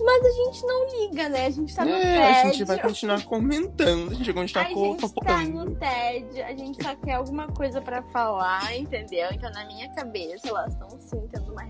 Mas 0.00 0.24
a 0.24 0.30
gente 0.30 0.64
não 0.64 0.86
liga, 0.86 1.28
né? 1.28 1.46
A 1.46 1.50
gente 1.50 1.74
tá 1.74 1.84
no 1.84 1.90
é, 1.90 2.00
tédio. 2.00 2.50
A 2.50 2.52
gente 2.52 2.64
vai 2.64 2.80
continuar 2.80 3.24
comentando, 3.24 4.12
a 4.12 4.14
gente 4.14 4.32
vai 4.32 4.34
continuar 4.34 4.64
A 4.64 4.68
gente 4.68 5.14
tá 5.14 5.44
no 5.44 5.74
tédio, 5.74 6.44
a 6.44 6.54
gente 6.54 6.82
só 6.82 6.94
quer 6.94 7.14
alguma 7.14 7.48
coisa 7.48 7.80
pra 7.80 8.02
falar, 8.04 8.76
entendeu? 8.76 9.28
Então, 9.32 9.50
na 9.50 9.66
minha 9.66 9.92
cabeça, 9.92 10.48
elas 10.48 10.72
estão 10.72 10.88
sim 11.00 11.26
tendo 11.32 11.50
uma 11.50 11.62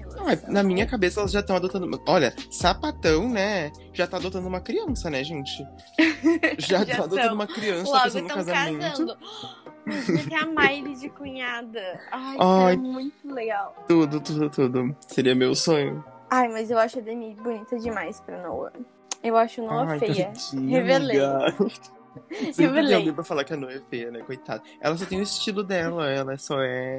na 0.49 0.63
minha 0.63 0.87
cabeça, 0.87 1.21
elas 1.21 1.33
já 1.33 1.41
estão 1.41 1.57
adotando. 1.57 2.03
Olha, 2.07 2.35
sapatão, 2.51 3.29
né? 3.29 3.73
Já 3.93 4.07
tá 4.07 4.17
adotando 4.17 4.47
uma 4.47 4.61
criança, 4.61 5.11
né, 5.11 5.23
gente? 5.25 5.67
Já, 6.59 6.85
já 6.85 6.97
tá 6.97 7.05
adotando 7.05 7.35
uma 7.35 7.47
criança, 7.47 7.91
Logo, 7.91 8.21
no 8.21 8.29
casamento. 8.29 8.81
Casando. 8.81 9.19
Ter 10.29 10.35
a 10.35 10.47
Miley 10.47 10.95
de 10.97 11.09
cunhada. 11.09 12.01
Ai, 12.11 12.37
Ai, 12.39 12.75
é 12.75 12.77
muito 12.77 13.33
legal. 13.33 13.75
Tudo, 13.89 14.21
tudo, 14.21 14.51
tudo. 14.51 14.97
Seria 15.07 15.35
meu 15.35 15.55
sonho. 15.55 16.05
Ai, 16.31 16.49
mas 16.49 16.71
eu 16.71 16.79
acho 16.79 16.99
a 16.99 17.03
Demi 17.03 17.35
bonita 17.35 17.79
demais 17.79 18.21
pra 18.21 18.43
Noah. 18.43 18.73
Eu 19.23 19.37
acho 19.37 19.63
Noah 19.63 19.93
Ai, 19.93 19.99
feia. 19.99 20.27
Tadinha, 20.27 20.79
Revelei. 20.79 21.21
Sempre 22.31 22.65
Revelei. 22.67 22.87
tem 22.87 22.97
alguém 22.97 23.13
pra 23.15 23.25
falar 23.25 23.45
que 23.45 23.55
a 23.55 23.57
Noah 23.57 23.73
é 23.75 23.81
feia, 23.81 24.11
né? 24.11 24.21
Coitada. 24.21 24.63
Ela 24.81 24.97
só 24.97 25.07
tem 25.07 25.19
o 25.21 25.23
estilo 25.23 25.63
dela, 25.63 26.09
ela 26.11 26.37
só 26.37 26.61
é 26.61 26.99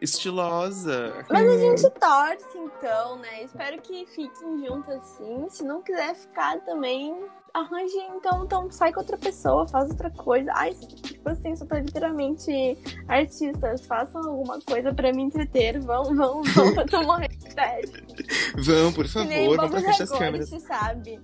estilosa. 0.00 1.24
Mas 1.30 1.48
a 1.48 1.58
gente 1.58 1.90
torce, 1.90 2.58
então, 2.58 3.16
né? 3.16 3.44
Espero 3.44 3.80
que 3.82 4.06
fiquem 4.06 4.66
juntos 4.66 4.88
assim. 4.88 5.46
Se 5.50 5.64
não 5.64 5.82
quiser 5.82 6.14
ficar 6.14 6.60
também, 6.60 7.14
arranje, 7.52 7.96
então, 8.14 8.44
então 8.44 8.70
sai 8.70 8.92
com 8.92 9.00
outra 9.00 9.16
pessoa, 9.16 9.66
faz 9.66 9.90
outra 9.90 10.10
coisa. 10.10 10.50
Ai, 10.54 10.74
tipo 10.74 11.28
assim, 11.28 11.54
só 11.56 11.64
tô 11.66 11.76
literalmente 11.76 12.78
artistas, 13.08 13.86
façam 13.86 14.22
alguma 14.22 14.60
coisa 14.60 14.92
pra 14.92 15.12
me 15.12 15.22
entreter. 15.22 15.80
Vão, 15.80 16.14
vão, 16.14 16.42
vão, 16.42 16.74
eu 16.76 16.86
tô 16.86 17.02
morrendo 17.02 17.36
de 17.36 18.62
Vão, 18.62 18.92
por 18.92 19.06
favor, 19.06 19.56
vão 19.56 19.70
pra 19.70 19.80
fechar 19.80 20.04
as 20.04 20.10
câmeras. 20.10 20.48
sabe? 20.62 21.20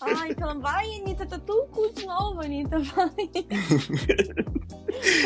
Ai, 0.00 0.30
então 0.30 0.60
vai, 0.60 0.86
Anitta, 1.00 1.26
tá 1.26 1.38
tudo 1.38 1.66
cu 1.68 1.92
de 1.92 2.06
novo, 2.06 2.40
Anitta, 2.40 2.78
vai. 2.78 3.10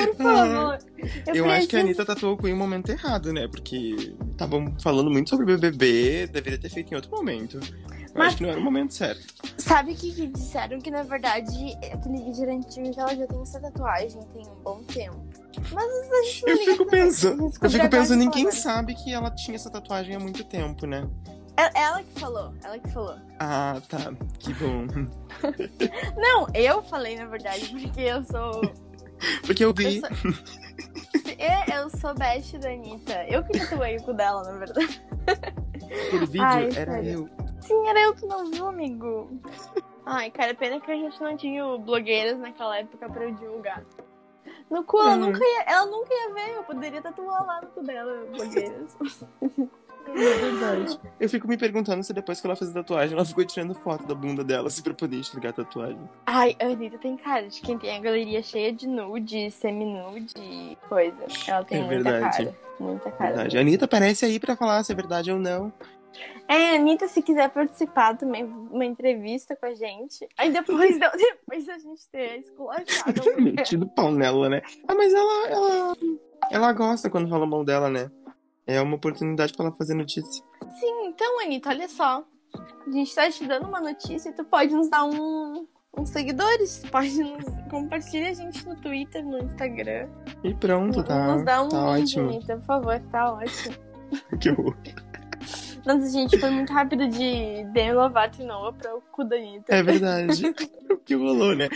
Por 0.06 0.16
favor. 0.16 0.78
Eu, 1.26 1.34
eu 1.34 1.50
acho 1.50 1.68
que 1.68 1.76
a 1.76 1.80
Anitta 1.80 2.04
tatuou 2.04 2.34
o 2.34 2.36
cu 2.36 2.48
em 2.48 2.54
um 2.54 2.56
momento 2.56 2.90
errado, 2.90 3.32
né? 3.32 3.46
Porque 3.48 4.14
estavam 4.30 4.74
falando 4.80 5.10
muito 5.10 5.30
sobre 5.30 5.44
o 5.44 5.58
BBB, 5.58 6.26
deveria 6.26 6.58
ter 6.58 6.70
feito 6.70 6.92
em 6.92 6.96
outro 6.96 7.10
momento. 7.10 7.58
Eu 8.12 8.18
Mas, 8.18 8.28
acho 8.28 8.36
que 8.38 8.42
não 8.42 8.50
era 8.50 8.60
o 8.60 8.62
momento 8.62 8.92
certo. 8.92 9.22
Sabe 9.56 9.92
o 9.92 9.96
que, 9.96 10.12
que, 10.12 10.26
disseram? 10.26 10.80
Que 10.80 10.90
na 10.90 11.02
verdade 11.02 11.74
aquele 11.92 12.24
vídeo 12.24 12.42
era 12.42 12.52
antigo 12.52 12.90
que 12.90 13.00
ela 13.00 13.14
já 13.14 13.26
tem 13.26 13.40
essa 13.40 13.60
tatuagem 13.60 14.20
tem 14.32 14.42
um 14.46 14.62
bom 14.62 14.82
tempo. 14.84 15.22
Mas 15.70 15.84
a 15.84 16.22
gente 16.24 16.44
Eu 16.46 16.56
fico 16.58 16.86
pensando, 16.86 17.42
eu 17.44 17.70
fico 17.70 17.88
pensando 17.88 18.22
em 18.22 18.30
quem 18.30 18.50
sabe 18.50 18.94
que 18.94 19.12
ela 19.12 19.30
tinha 19.30 19.54
essa 19.54 19.70
tatuagem 19.70 20.14
há 20.14 20.20
muito 20.20 20.44
tempo, 20.44 20.86
né? 20.86 21.08
Ela, 21.56 21.70
ela 21.74 22.02
que 22.02 22.20
falou, 22.20 22.54
ela 22.64 22.78
que 22.78 22.88
falou. 22.90 23.16
Ah, 23.38 23.80
tá. 23.88 23.98
Que 24.38 24.54
bom. 24.54 24.86
Não, 26.16 26.46
eu 26.54 26.82
falei, 26.84 27.16
na 27.16 27.26
verdade, 27.26 27.68
porque 27.68 28.00
eu 28.00 28.24
sou. 28.24 28.62
Porque 29.44 29.64
eu 29.64 29.72
vi. 29.74 29.98
Eu 29.98 30.00
sou, 30.00 30.32
é, 31.38 31.78
eu 31.78 31.90
sou 31.90 32.14
best 32.14 32.58
da 32.58 32.70
Anitta. 32.70 33.24
Eu 33.28 33.44
que 33.44 33.58
tatuei 33.58 33.96
o 33.96 34.02
cu 34.02 34.14
dela, 34.14 34.42
na 34.44 34.58
verdade. 34.58 35.02
Por 36.10 36.26
vídeo, 36.26 36.42
Ai, 36.42 36.68
era 36.76 36.92
sério. 36.92 37.28
eu. 37.38 37.42
Sim, 37.60 37.88
era 37.88 38.00
eu, 38.00 38.14
tu 38.14 38.26
não 38.26 38.50
viu, 38.50 38.68
amigo? 38.68 39.40
Ai, 40.04 40.30
cara, 40.30 40.54
pena 40.54 40.80
que 40.80 40.90
a 40.90 40.96
gente 40.96 41.20
não 41.20 41.36
tinha 41.36 41.64
blogueiras 41.78 42.38
naquela 42.38 42.78
época 42.78 43.08
pra 43.08 43.24
eu 43.24 43.34
divulgar. 43.34 43.84
No 44.68 44.82
cu, 44.84 45.00
ela, 45.00 45.12
uhum. 45.12 45.18
nunca 45.26 45.38
ia, 45.44 45.62
ela 45.66 45.86
nunca 45.86 46.12
ia 46.12 46.34
ver, 46.34 46.56
eu 46.56 46.64
poderia 46.64 47.02
tatuar 47.02 47.46
lá 47.46 47.60
no 47.60 47.68
cu 47.68 47.82
dela, 47.82 48.24
blogueiras. 48.30 48.96
É 50.08 50.34
verdade. 50.38 51.00
Eu 51.18 51.28
fico 51.28 51.48
me 51.48 51.56
perguntando 51.56 52.02
se 52.02 52.12
depois 52.12 52.40
que 52.40 52.46
ela 52.46 52.56
fez 52.56 52.70
a 52.70 52.74
tatuagem, 52.74 53.14
ela 53.14 53.24
ficou 53.24 53.44
tirando 53.44 53.74
foto 53.74 54.06
da 54.06 54.14
bunda 54.14 54.44
dela, 54.44 54.68
se 54.68 54.82
pra 54.82 54.92
poder 54.94 55.16
enxergar 55.16 55.50
a 55.50 55.52
tatuagem. 55.52 56.08
Ai, 56.26 56.56
a 56.60 56.66
Anitta 56.66 56.98
tem 56.98 57.16
cara 57.16 57.48
de 57.48 57.60
quem 57.60 57.78
tem 57.78 57.96
a 57.96 58.00
galeria 58.00 58.42
cheia 58.42 58.72
de 58.72 58.86
nude, 58.86 59.50
semi-nude 59.50 60.34
e 60.38 60.76
coisa. 60.88 61.16
Ela 61.46 61.64
tem 61.64 61.78
é 61.78 61.84
muita 61.84 62.10
verdade. 62.10 62.36
cara. 62.36 62.58
Muita 62.78 63.10
cara. 63.10 63.30
Verdade. 63.30 63.58
A 63.58 63.60
Anitta 63.60 63.84
aparece 63.84 64.24
aí 64.24 64.38
pra 64.38 64.56
falar 64.56 64.82
se 64.84 64.92
é 64.92 64.94
verdade 64.94 65.30
ou 65.30 65.38
não. 65.38 65.72
É, 66.48 66.76
Anitta, 66.76 67.08
se 67.08 67.22
quiser 67.22 67.48
participar 67.48 68.16
também, 68.16 68.44
uma 68.44 68.84
entrevista 68.84 69.56
com 69.56 69.66
a 69.66 69.74
gente. 69.74 70.28
Aí 70.36 70.52
depois, 70.52 70.98
depois 70.98 71.68
a 71.68 71.78
gente 71.78 72.08
ter 72.10 72.40
esculachado. 72.40 73.22
Metido 73.40 73.86
pau 73.86 74.10
nela, 74.10 74.48
né? 74.48 74.62
Ah, 74.86 74.94
mas 74.94 75.14
ela, 75.14 75.48
ela, 75.48 75.96
ela 76.50 76.72
gosta 76.72 77.08
quando 77.08 77.30
fala 77.30 77.46
mal 77.46 77.64
dela, 77.64 77.88
né? 77.88 78.10
É 78.66 78.80
uma 78.80 78.96
oportunidade 78.96 79.52
para 79.54 79.66
ela 79.66 79.74
fazer 79.74 79.94
notícia. 79.94 80.44
Sim, 80.78 81.06
então, 81.06 81.40
Anitta, 81.40 81.70
olha 81.70 81.88
só. 81.88 82.24
A 82.86 82.90
gente 82.90 83.14
tá 83.14 83.30
te 83.30 83.44
dando 83.46 83.66
uma 83.66 83.80
notícia 83.80 84.30
e 84.30 84.32
tu 84.32 84.44
pode 84.44 84.74
nos 84.74 84.88
dar 84.88 85.04
um, 85.04 85.66
uns 85.96 86.10
seguidores. 86.10 86.82
Pode 86.90 87.22
nos 87.22 87.44
compartilhar 87.70 88.28
a 88.28 88.34
gente 88.34 88.66
no 88.66 88.76
Twitter, 88.76 89.24
no 89.24 89.38
Instagram. 89.38 90.08
E 90.44 90.54
pronto, 90.54 91.02
tá. 91.02 91.34
Nos 91.34 91.44
dá 91.44 91.62
um 91.62 91.68
tá 91.68 91.84
ótimo. 91.86 92.28
Anitta, 92.28 92.56
por 92.56 92.66
favor, 92.66 93.00
tá 93.10 93.34
ótimo. 93.34 93.74
que 94.40 94.50
horror. 94.50 94.76
Nossa, 95.84 96.10
gente, 96.10 96.38
foi 96.38 96.50
muito 96.50 96.72
rápido 96.72 97.08
de 97.08 97.64
Demi 97.72 97.92
Lovato 97.92 98.40
e 98.40 98.44
Noah 98.44 98.72
pra 98.72 98.94
o 98.94 99.00
cu 99.00 99.24
da 99.24 99.36
Anitta. 99.36 99.74
É 99.74 99.82
verdade. 99.82 100.46
o 100.90 100.96
que 100.98 101.14
rolou, 101.14 101.56
né? 101.56 101.68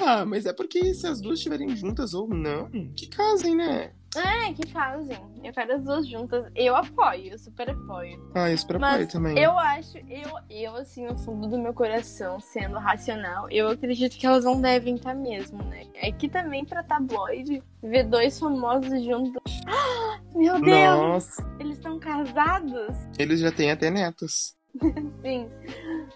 Ah, 0.00 0.24
mas 0.24 0.46
é 0.46 0.52
porque 0.54 0.94
se 0.94 1.06
as 1.06 1.20
duas 1.20 1.38
estiverem 1.38 1.76
juntas 1.76 2.14
ou 2.14 2.26
não, 2.26 2.70
que 2.96 3.06
casem, 3.08 3.54
né? 3.54 3.92
É, 4.16 4.52
que 4.52 4.68
fazem. 4.68 5.18
Eu 5.42 5.52
quero 5.52 5.74
as 5.74 5.82
duas 5.82 6.06
juntas. 6.06 6.50
Eu 6.54 6.76
apoio, 6.76 7.32
eu 7.32 7.38
super 7.38 7.70
apoio. 7.70 8.30
Ah, 8.34 8.50
eu 8.50 8.58
super 8.58 8.76
apoio 8.76 9.08
também. 9.08 9.38
Eu 9.38 9.58
acho, 9.58 9.98
eu, 10.08 10.30
eu, 10.50 10.76
assim, 10.76 11.06
no 11.06 11.16
fundo 11.18 11.48
do 11.48 11.58
meu 11.58 11.72
coração, 11.72 12.38
sendo 12.40 12.78
racional, 12.78 13.48
eu 13.50 13.68
acredito 13.68 14.16
que 14.16 14.26
elas 14.26 14.44
não 14.44 14.60
devem 14.60 14.96
estar 14.96 15.14
mesmo, 15.14 15.62
né? 15.64 15.86
É 15.94 16.12
que 16.12 16.28
também 16.28 16.64
pra 16.64 16.82
tabloide, 16.82 17.62
ver 17.82 18.04
dois 18.04 18.38
famosos 18.38 19.02
juntos. 19.02 19.42
Ah, 19.66 20.20
meu 20.34 20.60
Deus! 20.60 21.00
Nossa. 21.00 21.56
Eles 21.58 21.78
estão 21.78 21.98
casados? 21.98 22.94
Eles 23.18 23.40
já 23.40 23.50
têm 23.50 23.70
até 23.70 23.90
netos. 23.90 24.54
Sim. 25.20 25.50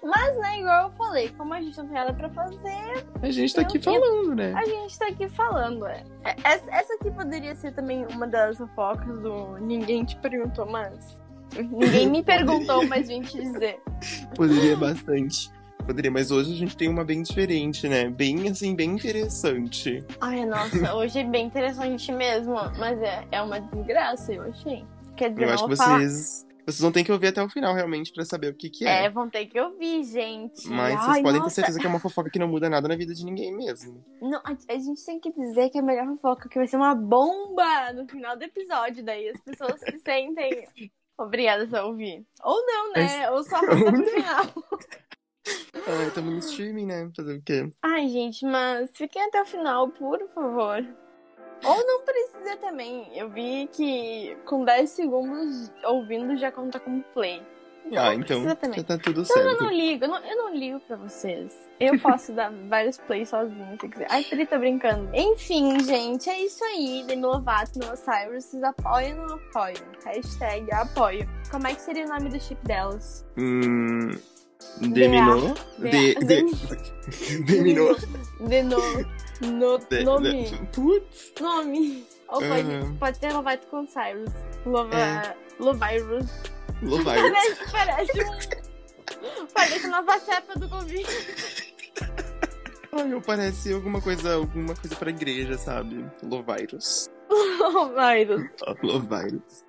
Mas, 0.03 0.39
né, 0.39 0.61
igual 0.61 0.89
eu 0.89 0.91
falei, 0.93 1.29
como 1.31 1.53
a 1.53 1.61
gente 1.61 1.77
não 1.77 1.85
tem 1.87 1.95
nada 1.95 2.15
pra 2.15 2.31
fazer. 2.31 3.05
A 3.21 3.31
gente 3.31 3.55
tá 3.55 3.63
aqui 3.63 3.79
falando, 3.79 4.35
né? 4.35 4.53
A 4.55 4.65
gente 4.65 4.99
tá 4.99 5.07
aqui 5.09 5.29
falando, 5.29 5.87
é. 5.87 6.05
é. 6.25 6.37
Essa 6.45 6.95
aqui 6.95 7.11
poderia 7.11 7.55
ser 7.55 7.73
também 7.73 8.07
uma 8.13 8.27
das 8.27 8.59
fofocas 8.59 9.21
do 9.21 9.59
Ninguém 9.59 10.05
Te 10.05 10.17
Perguntou, 10.17 10.67
mas. 10.67 11.21
Ninguém 11.55 12.09
me 12.09 12.23
perguntou, 12.25 12.87
mas 12.87 13.09
vim 13.09 13.23
te 13.23 13.39
dizer. 13.39 13.79
Poderia 14.35 14.77
bastante. 14.77 15.51
Poderia, 15.85 16.11
mas 16.11 16.33
hoje 16.33 16.53
a 16.53 16.57
gente 16.57 16.77
tem 16.77 16.89
uma 16.89 17.05
bem 17.05 17.23
diferente, 17.23 17.89
né? 17.89 18.09
Bem, 18.09 18.49
assim, 18.49 18.75
bem 18.75 18.91
interessante. 18.91 20.05
Ai, 20.21 20.45
nossa, 20.45 20.95
hoje 20.97 21.21
é 21.21 21.25
bem 21.25 21.47
interessante 21.47 22.11
mesmo. 22.11 22.55
Mas 22.77 23.01
é, 23.01 23.25
é 23.31 23.41
uma 23.41 23.61
desgraça, 23.61 24.33
eu 24.33 24.43
achei. 24.43 24.85
Quer 25.15 25.31
dizer, 25.31 25.45
eu 25.45 25.55
acho 25.55 25.69
que 25.69 25.77
vocês. 25.77 26.46
Vocês 26.67 26.81
vão 26.81 26.91
ter 26.91 27.05
que 27.05 27.13
ouvir 27.13 27.29
até 27.29 27.41
o 27.41 27.49
final, 27.49 27.73
realmente, 27.73 28.13
para 28.13 28.25
saber 28.25 28.49
o 28.49 28.55
que, 28.55 28.69
que 28.69 28.85
é. 28.85 29.05
É, 29.05 29.11
vão 29.11 29.31
ter 29.31 29.47
que 29.47 29.61
ouvir, 29.61 30.03
gente. 30.03 30.69
Mas 30.69 30.97
Ai, 30.97 31.05
vocês 31.05 31.23
podem 31.23 31.41
nossa. 31.41 31.45
ter 31.45 31.55
certeza 31.55 31.79
que 31.79 31.87
é 31.87 31.89
uma 31.89 32.01
fofoca 32.01 32.29
que 32.29 32.41
não 32.41 32.49
muda 32.49 32.69
nada 32.69 32.89
na 32.89 32.97
vida 32.97 33.15
de 33.15 33.25
ninguém 33.25 33.57
mesmo. 33.57 34.05
Não, 34.21 34.39
a, 34.39 34.57
a, 34.69 34.75
gente 34.77 35.05
tem 35.07 35.21
que 35.21 35.33
dizer 35.33 35.71
que 35.71 35.79
é 35.79 35.81
a 35.81 35.85
melhor 35.85 36.07
fofoca, 36.17 36.49
que 36.49 36.59
vai 36.59 36.67
ser 36.67 36.77
uma 36.77 36.93
bomba 36.93 37.93
no 37.93 38.09
final 38.09 38.37
do 38.37 38.43
episódio. 38.43 39.05
Daí 39.05 39.29
as 39.29 39.41
pessoas 39.43 39.79
se 39.79 39.97
sentem 40.01 40.67
obrigadas 41.17 41.73
a 41.73 41.85
ouvir. 41.85 42.27
Ou 42.43 42.67
não, 42.67 42.93
né? 42.95 43.29
Mas... 43.29 43.31
Ou 43.31 43.45
só 43.45 43.61
pro 43.61 43.77
final. 44.05 44.65
Ai, 45.87 46.09
estamos 46.09 46.33
no 46.33 46.39
streaming, 46.41 46.87
né? 46.87 47.09
Fazer 47.15 47.37
o 47.37 47.43
quê? 47.43 47.71
Ai, 47.81 48.09
gente, 48.09 48.45
mas 48.45 48.91
fiquem 48.93 49.23
até 49.23 49.41
o 49.41 49.47
final, 49.47 49.89
por 49.91 50.19
favor. 50.31 50.85
Ou 51.65 51.87
não 51.87 52.03
precisa 52.03 52.57
também. 52.59 53.09
Eu 53.17 53.29
vi 53.29 53.69
que 53.73 54.37
com 54.45 54.65
10 54.65 54.91
segundos 54.91 55.73
ouvindo 55.85 56.37
já 56.37 56.53
conta 56.53 56.79
como 56.79 57.03
play. 57.15 57.43
Então, 57.87 58.05
ah, 58.05 58.15
então 58.15 58.43
já 58.43 58.55
tá 58.57 58.99
tudo 58.99 59.21
então, 59.21 59.25
certo. 59.25 59.49
Eu 59.49 59.61
não 59.61 59.73
ligo, 59.73 60.05
eu 60.05 60.09
não, 60.09 60.19
eu 60.19 60.37
não 60.37 60.55
ligo 60.55 60.81
pra 60.81 60.97
vocês. 60.97 61.57
Eu 61.79 61.99
posso 62.01 62.33
dar 62.33 62.51
vários 62.69 62.99
plays 62.99 63.29
sozinho, 63.29 63.79
se 63.81 63.89
quiser. 63.89 64.09
Ai, 64.11 64.25
Tri, 64.25 64.45
tá 64.45 64.59
brincando. 64.59 65.09
Enfim, 65.15 65.79
gente, 65.81 66.29
é 66.29 66.41
isso 66.45 66.65
aí. 66.65 67.05
Demi 67.07 67.23
Lovato, 67.23 67.79
Noah 67.79 67.97
Cyrus, 67.97 68.45
vocês 68.45 68.63
apoiam 68.65 69.21
ou 69.21 69.27
não 69.29 69.37
apoiam? 69.37 69.85
Hashtag 70.05 70.73
apoio. 70.73 71.29
Como 71.49 71.67
é 71.67 71.75
que 71.75 71.81
seria 71.81 72.07
o 72.07 72.09
nome 72.09 72.29
do 72.29 72.41
chip 72.41 72.61
delas? 72.67 73.25
Hum... 73.39 74.11
Deminô? 74.81 75.55
De, 75.79 76.15
de, 76.15 77.45
Deminô. 77.47 77.97
Denô. 78.41 78.81
No, 79.41 79.79
de, 79.79 80.05
nome. 80.05 80.45
De, 80.45 80.67
putz. 80.69 81.33
Nome. 81.41 82.07
Ou 82.29 82.41
pode, 82.41 82.69
uhum. 82.69 82.97
pode 82.97 83.19
ser 83.19 83.33
Lovato 83.33 83.67
com 83.69 83.87
Cyrus. 83.87 84.33
Lova, 84.65 84.97
é. 84.99 85.37
Lovirus. 85.59 86.27
Lovirus. 86.83 87.33
Parece, 87.71 87.73
parece 87.73 88.23
um... 88.23 89.47
Parece 89.55 89.87
uma 89.87 90.03
vacepa 90.03 90.59
do 90.59 90.69
Covid. 90.69 91.07
Ai, 92.93 93.21
parece 93.25 93.73
alguma 93.73 94.01
coisa, 94.01 94.35
alguma 94.35 94.75
coisa 94.75 94.97
pra 94.97 95.11
igreja, 95.11 95.57
sabe? 95.57 96.05
Lovirus. 96.23 97.11
Lovirus. 97.31 98.51
Lovirus. 98.83 99.65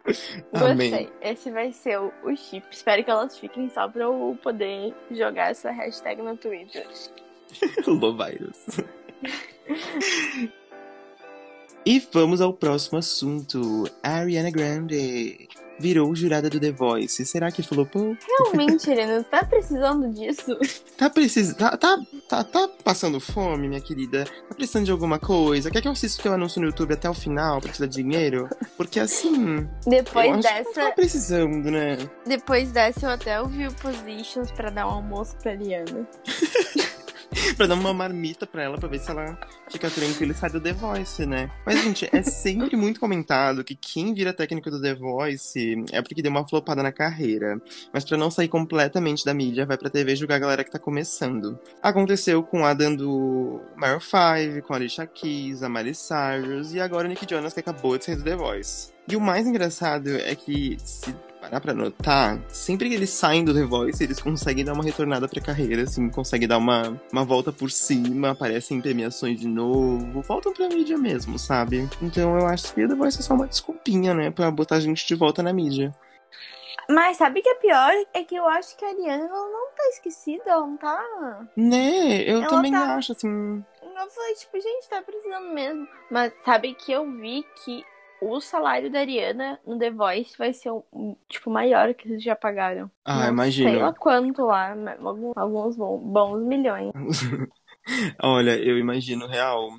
Gostei. 0.54 1.12
Esse 1.22 1.52
vai 1.52 1.72
ser 1.72 2.00
o, 2.00 2.12
o 2.24 2.36
chip. 2.36 2.66
Espero 2.72 3.04
que 3.04 3.12
elas 3.12 3.38
fiquem 3.38 3.70
só 3.70 3.88
pra 3.88 4.04
eu 4.04 4.38
poder 4.42 4.94
jogar 5.12 5.52
essa 5.52 5.72
hashtag 5.72 6.22
no 6.22 6.38
Twitter. 6.38 6.88
Lovirus. 7.88 8.66
e 11.86 12.00
vamos 12.12 12.42
ao 12.42 12.54
próximo 12.54 13.00
assunto. 13.00 13.90
Ariana 14.04 14.52
Grande 14.52 15.48
virou 15.80 16.14
jurada 16.16 16.50
do 16.50 16.60
The 16.60 16.72
Voice. 16.72 17.26
Será 17.26 17.52
que 17.52 17.64
flopou? 17.64 18.18
Realmente, 18.28 18.90
Helena, 18.90 19.24
tá 19.24 19.44
precisando 19.44 20.12
disso? 20.14 20.58
Tá 20.98 21.12
precisando. 21.12 21.58
Tá, 21.58 21.78
tá, 21.78 22.00
tá, 22.28 22.44
tá, 22.44 22.68
passando 22.84 23.20
fome, 23.20 23.68
minha 23.68 23.80
querida? 23.80 24.26
Tá 24.26 24.56
precisando 24.56 24.86
de 24.86 24.92
alguma 24.92 25.20
coisa? 25.20 25.70
Quer 25.70 25.80
que 25.80 25.88
eu 25.88 25.92
assista 25.92 26.20
o 26.20 26.24
teu 26.24 26.34
anúncio 26.34 26.60
no 26.60 26.70
YouTube 26.70 26.92
até 26.92 27.08
o 27.08 27.14
final 27.14 27.62
pra 27.62 27.72
te 27.72 27.80
dar 27.80 27.86
dinheiro? 27.86 28.50
Porque 28.76 29.00
assim. 29.00 29.70
Depois 29.86 30.42
dessa. 30.42 30.74
tá 30.74 30.92
precisando, 30.92 31.70
né? 31.70 31.98
Depois 32.26 32.72
dessa, 32.72 33.06
eu 33.06 33.12
até 33.12 33.40
ouvi 33.40 33.68
o 33.68 33.74
Positions 33.76 34.50
pra 34.50 34.72
dar 34.72 34.88
um 34.88 34.92
almoço 34.92 35.38
pra 35.38 35.52
Ariana. 35.52 36.08
pra 37.56 37.68
dar 37.68 37.76
uma 37.76 37.94
marmita 37.94 38.46
pra 38.46 38.64
ela, 38.64 38.78
pra 38.78 38.90
ver 38.90 39.00
se 39.00 39.10
ela 39.10 39.38
fica 39.70 39.90
tranquila 39.90 40.32
e 40.32 40.36
sai 40.36 40.50
do 40.50 40.62
The 40.62 40.74
Voice, 40.74 41.26
né? 41.26 41.50
Mas, 41.66 41.82
gente, 41.84 42.10
é 42.12 42.24
sempre 42.24 42.76
muito 42.78 43.00
comentado 43.00 43.64
que 43.64 43.76
quem 43.76 44.14
vira 44.14 44.34
técnico 44.34 44.70
do 44.70 44.82
The 44.82 44.96
Voice 44.96 45.86
é 45.92 46.02
porque 46.02 46.22
deu 46.22 46.32
uma 46.32 46.48
flopada 46.48 46.84
na 46.84 46.92
carreira. 46.92 47.62
Mas 47.94 48.04
pra 48.04 48.18
não 48.18 48.32
sair 48.32 48.48
completamente 48.48 49.26
da 49.26 49.34
mídia, 49.34 49.66
vai 49.66 49.78
pra 49.78 49.90
TV 49.90 50.16
julgar 50.16 50.36
a 50.36 50.40
galera 50.40 50.64
que 50.64 50.72
tá 50.72 50.80
começando. 50.80 51.60
Aconteceu 51.82 52.44
com 52.44 52.66
a 52.66 52.74
dando 52.74 53.62
Mario 53.76 54.02
5, 54.02 54.66
com 54.66 54.74
a 54.74 54.76
Alicia 54.76 55.06
Keys, 55.06 55.64
a 55.64 55.70
Miley 55.70 55.94
Cyrus 55.96 56.74
e 56.74 56.80
agora 56.80 57.06
o 57.06 57.10
Nick 57.10 57.26
Jonas 57.30 57.54
que 57.54 57.60
acabou 57.60 57.98
de 57.98 58.06
sair 58.06 58.16
do 58.16 58.24
The 58.24 58.36
Voice. 58.36 58.92
E 59.10 59.16
o 59.16 59.22
mais 59.22 59.48
engraçado 59.48 60.10
é 60.10 60.36
que 60.36 60.78
se 60.84 61.16
parar 61.48 61.62
pra 61.62 61.74
notar, 61.74 62.40
sempre 62.50 62.90
que 62.90 62.96
eles 62.96 63.10
saem 63.10 63.44
do 63.44 63.54
The 63.54 63.64
Voice, 63.64 64.04
eles 64.04 64.20
conseguem 64.22 64.66
dar 64.66 64.74
uma 64.74 64.84
retornada 64.84 65.28
pra 65.28 65.42
carreira, 65.42 65.84
assim, 65.84 66.10
conseguem 66.10 66.48
dar 66.48 66.58
uma, 66.58 67.00
uma 67.12 67.24
volta 67.24 67.52
por 67.52 67.72
cima, 67.72 68.32
aparecem 68.32 68.78
em 68.78 68.82
premiações 68.82 69.40
de 69.40 69.48
novo, 69.48 70.22
voltam 70.22 70.54
pra 70.54 70.68
mídia 70.68 70.98
mesmo, 70.98 71.40
sabe? 71.40 71.88
Então 72.02 72.38
eu 72.38 72.46
acho 72.46 72.74
que 72.74 72.88
The 72.88 72.96
Voice 72.96 73.20
é 73.20 73.22
só 73.22 73.34
uma 73.34 73.48
desculpinha, 73.48 74.14
né, 74.14 74.30
pra 74.30 74.52
botar 74.52 74.76
a 74.76 74.80
gente 74.80 75.08
de 75.08 75.16
volta 75.16 75.42
na 75.42 75.54
mídia. 75.54 75.96
Mas 76.90 77.18
sabe 77.18 77.42
o 77.42 77.44
que 77.44 77.50
é 77.50 77.56
pior? 77.56 77.92
É 78.14 78.24
que 78.24 78.36
eu 78.36 78.48
acho 78.48 78.78
que 78.78 78.86
a 78.86 78.90
Ariana 78.90 79.28
não 79.28 79.68
tá 79.76 79.84
esquecida, 79.90 80.56
não 80.56 80.78
tá. 80.78 81.04
Né? 81.56 82.22
Eu 82.24 82.38
Ela 82.38 82.48
também 82.48 82.72
tá- 82.72 82.96
acho, 82.96 83.12
assim. 83.12 83.62
Eu 83.82 84.10
falei, 84.10 84.34
tipo, 84.36 84.58
gente, 84.58 84.88
tá 84.90 85.02
precisando 85.02 85.54
mesmo. 85.54 85.86
Mas 86.10 86.32
sabe 86.46 86.74
que 86.76 86.94
eu 86.94 87.04
vi 87.18 87.44
que 87.66 87.84
o 88.22 88.40
salário 88.40 88.90
da 88.92 89.00
Ariana 89.00 89.60
no 89.66 89.78
The 89.78 89.92
Voice 89.92 90.38
vai 90.38 90.54
ser, 90.54 90.72
um, 90.72 91.16
tipo, 91.30 91.50
maior 91.50 91.94
que 91.94 92.08
eles 92.08 92.24
já 92.24 92.36
pagaram. 92.36 92.90
Ah, 93.06 93.22
Não 93.22 93.30
imagino. 93.30 93.70
Sei 93.70 93.80
lá 93.80 93.94
quanto 93.94 94.46
lá, 94.46 94.76
mas 94.76 95.00
alguns, 95.36 95.76
bons 95.78 96.44
milhões. 96.44 96.92
Olha, 98.22 98.58
eu 98.58 98.78
imagino 98.78 99.28
real. 99.28 99.70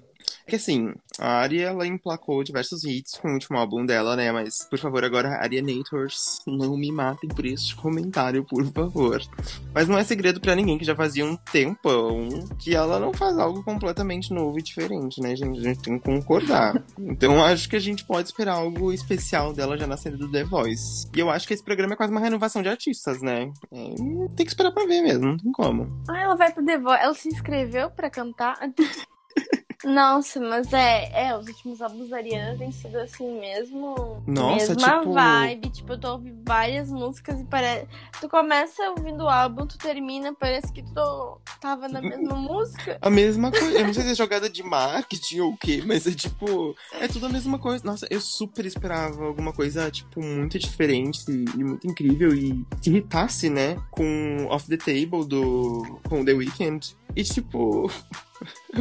É 0.48 0.50
que 0.50 0.56
assim, 0.56 0.94
a 1.18 1.40
Ari, 1.40 1.60
ela 1.60 1.86
emplacou 1.86 2.42
diversos 2.42 2.82
hits 2.82 3.18
com 3.18 3.28
o 3.28 3.32
último 3.34 3.58
álbum 3.58 3.84
dela, 3.84 4.16
né? 4.16 4.32
Mas, 4.32 4.64
por 4.64 4.78
favor, 4.78 5.04
agora, 5.04 5.42
Arianators, 5.42 6.40
não 6.46 6.74
me 6.74 6.90
matem 6.90 7.28
por 7.28 7.44
este 7.44 7.76
comentário, 7.76 8.42
por 8.46 8.64
favor. 8.72 9.20
Mas 9.74 9.86
não 9.86 9.98
é 9.98 10.04
segredo 10.04 10.40
pra 10.40 10.54
ninguém 10.54 10.78
que 10.78 10.86
já 10.86 10.96
fazia 10.96 11.22
um 11.22 11.36
tempão 11.36 12.30
que 12.58 12.74
ela 12.74 12.98
não 12.98 13.12
faz 13.12 13.36
algo 13.36 13.62
completamente 13.62 14.32
novo 14.32 14.58
e 14.58 14.62
diferente, 14.62 15.20
né, 15.20 15.36
gente? 15.36 15.60
A 15.60 15.62
gente 15.62 15.82
tem 15.82 15.98
que 15.98 16.04
concordar. 16.06 16.82
Então, 16.98 17.42
acho 17.44 17.68
que 17.68 17.76
a 17.76 17.80
gente 17.80 18.04
pode 18.04 18.28
esperar 18.28 18.54
algo 18.54 18.92
especial 18.92 19.52
dela 19.52 19.76
já 19.76 19.86
na 19.86 19.96
série 19.96 20.16
do 20.16 20.30
The 20.30 20.44
Voice. 20.44 21.06
E 21.14 21.18
eu 21.18 21.30
acho 21.30 21.46
que 21.46 21.54
esse 21.54 21.64
programa 21.64 21.94
é 21.94 21.96
quase 21.96 22.12
uma 22.12 22.20
renovação 22.20 22.62
de 22.62 22.68
artistas, 22.68 23.20
né? 23.20 23.50
É, 23.72 23.94
tem 24.36 24.46
que 24.46 24.48
esperar 24.48 24.70
pra 24.70 24.86
ver 24.86 25.02
mesmo, 25.02 25.26
não 25.26 25.36
tem 25.36 25.50
como. 25.52 25.86
Ah, 26.08 26.20
ela 26.20 26.36
vai 26.36 26.52
pro 26.52 26.64
The 26.64 26.78
Voice. 26.78 27.02
Ela 27.02 27.14
se 27.14 27.28
inscreveu 27.28 27.90
pra 27.90 28.08
cantar? 28.08 28.56
Nossa, 29.84 30.40
mas 30.40 30.72
é, 30.72 31.28
é, 31.28 31.36
os 31.38 31.46
últimos 31.46 31.80
álbuns 31.80 32.08
da 32.08 32.16
Ariana 32.16 32.58
têm 32.58 32.72
sido 32.72 32.96
assim 32.98 33.38
mesmo. 33.38 34.22
Nossa, 34.26 34.74
mesma 34.74 34.98
tipo- 35.00 35.12
vibe. 35.12 35.70
Tipo, 35.70 35.92
eu 35.92 36.00
tô 36.00 36.12
ouvindo 36.12 36.42
várias 36.44 36.90
músicas 36.90 37.40
e 37.40 37.44
parece. 37.44 37.86
Tu 38.20 38.28
começa 38.28 38.82
ouvindo 38.90 39.24
o 39.24 39.28
álbum, 39.28 39.66
tu 39.66 39.78
termina, 39.78 40.34
parece 40.34 40.72
que 40.72 40.82
tu 40.82 41.40
tava 41.60 41.86
na 41.88 42.00
mesma 42.00 42.34
música. 42.36 42.98
A 43.00 43.08
mesma 43.08 43.50
coisa. 43.52 43.78
Eu 43.78 43.86
não 43.86 43.94
sei 43.94 44.02
se 44.02 44.10
é 44.10 44.14
jogada 44.16 44.50
de 44.50 44.62
marketing 44.64 45.40
ou 45.40 45.52
o 45.52 45.56
quê, 45.56 45.82
mas 45.86 46.06
é 46.06 46.10
tipo. 46.12 46.74
É 47.00 47.06
tudo 47.06 47.26
a 47.26 47.28
mesma 47.28 47.58
coisa. 47.58 47.84
Nossa, 47.84 48.06
eu 48.10 48.20
super 48.20 48.66
esperava 48.66 49.24
alguma 49.26 49.52
coisa, 49.52 49.88
tipo, 49.90 50.20
muito 50.20 50.58
diferente 50.58 51.24
e, 51.30 51.44
e 51.56 51.64
muito 51.64 51.86
incrível 51.86 52.34
e 52.34 52.64
que 52.82 52.90
irritasse, 52.90 53.48
né? 53.48 53.76
Com 53.92 54.46
Off 54.50 54.66
the 54.68 54.76
Table 54.76 55.24
do. 55.24 56.00
com 56.08 56.24
The 56.24 56.32
Weeknd. 56.32 56.96
E 57.14 57.22
tipo. 57.22 57.88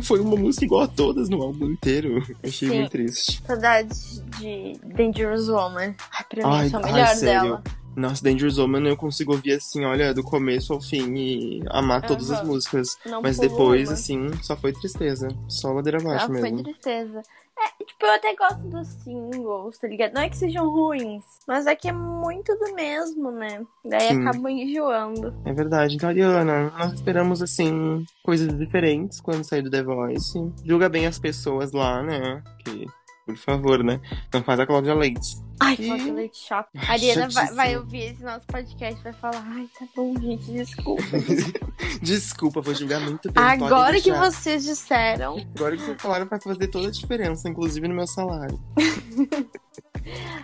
Foi 0.03 0.19
uma 0.19 0.35
música 0.35 0.65
igual 0.65 0.81
a 0.83 0.87
todas 0.87 1.29
no 1.29 1.41
álbum 1.41 1.71
inteiro. 1.71 2.23
Achei 2.43 2.69
Sim. 2.69 2.75
muito 2.79 2.91
triste. 2.91 3.41
Saudades 3.45 4.23
de 4.39 4.73
Dangerous 4.95 5.49
Woman. 5.49 5.95
Ai, 6.11 6.25
pra 6.29 6.47
mim, 6.47 6.53
Ai, 6.55 6.67
é 6.67 6.75
ai, 6.75 6.91
melhor 6.91 7.07
sério. 7.15 7.41
dela. 7.41 7.63
Nossa, 7.95 8.23
Dangerous 8.23 8.59
Woman 8.59 8.87
eu 8.87 8.95
consigo 8.95 9.31
ouvir 9.33 9.53
assim, 9.53 9.83
olha, 9.83 10.13
do 10.13 10.21
começo 10.21 10.71
ao 10.71 10.79
fim 10.79 11.15
e 11.15 11.63
amar 11.71 12.05
todas 12.05 12.29
as 12.29 12.45
músicas. 12.45 12.95
Não 13.03 13.23
Mas 13.23 13.39
depois, 13.39 13.87
uma. 13.89 13.93
assim, 13.95 14.27
só 14.43 14.55
foi 14.55 14.71
tristeza. 14.71 15.27
Só 15.47 15.71
ladeira 15.73 15.97
abaixo 15.99 16.25
Ah, 16.25 16.27
foi 16.27 16.41
mesmo. 16.41 16.61
tristeza. 16.63 17.23
É, 17.59 17.83
tipo, 17.83 18.05
eu 18.05 18.11
até 18.11 18.35
gosto 18.35 18.61
dos 18.67 18.87
singles, 18.87 19.77
tá 19.79 19.87
ligado? 19.87 20.13
Não 20.13 20.21
é 20.21 20.29
que 20.29 20.37
sejam 20.37 20.69
ruins, 20.69 21.23
mas 21.47 21.65
é 21.65 21.75
que 21.75 21.87
é 21.87 21.91
muito 21.91 22.55
do 22.55 22.73
mesmo, 22.75 23.31
né? 23.31 23.65
Daí 23.83 24.09
Sim. 24.09 24.21
acaba 24.21 24.51
enjoando. 24.51 25.33
É 25.43 25.53
verdade. 25.53 25.95
Então, 25.95 26.09
Ariana, 26.09 26.69
nós 26.69 26.93
esperamos, 26.93 27.41
assim, 27.41 28.05
coisas 28.23 28.55
diferentes 28.57 29.19
quando 29.19 29.43
sair 29.43 29.63
do 29.63 29.71
The 29.71 29.81
Voice. 29.81 30.39
Julga 30.63 30.87
bem 30.87 31.07
as 31.07 31.17
pessoas 31.17 31.71
lá, 31.71 32.03
né? 32.03 32.43
Que, 32.63 32.85
por 33.27 33.35
favor, 33.37 33.83
né? 33.83 33.99
Não 34.33 34.41
faz 34.41 34.59
a 34.59 34.65
Cláudia 34.65 34.95
Leite. 34.95 35.35
Ai, 35.59 35.73
E- 35.73 35.75
que 35.77 36.11
leite 36.11 36.37
chato. 36.37 36.69
A 36.75 36.91
Ariana 36.93 37.27
vai, 37.29 37.47
vai 37.53 37.77
ouvir 37.77 38.11
esse 38.13 38.23
nosso 38.23 38.45
podcast 38.47 38.99
e 38.99 39.03
vai 39.03 39.13
falar: 39.13 39.43
Ai, 39.45 39.67
tá 39.77 39.85
bom, 39.95 40.13
gente, 40.19 40.51
desculpa. 40.51 41.03
Desculpa, 42.01 42.61
vou 42.61 42.73
julgar 42.73 42.99
muito 43.01 43.31
bem. 43.31 43.43
Agora 43.43 43.99
que 43.99 44.11
vocês 44.11 44.63
disseram. 44.63 45.37
Agora 45.55 45.75
que 45.75 45.83
vocês 45.83 46.01
falaram, 46.01 46.25
vai 46.27 46.39
fazer 46.39 46.67
toda 46.67 46.87
a 46.87 46.91
diferença, 46.91 47.49
inclusive 47.49 47.87
no 47.87 47.95
meu 47.95 48.07
salário. 48.07 48.59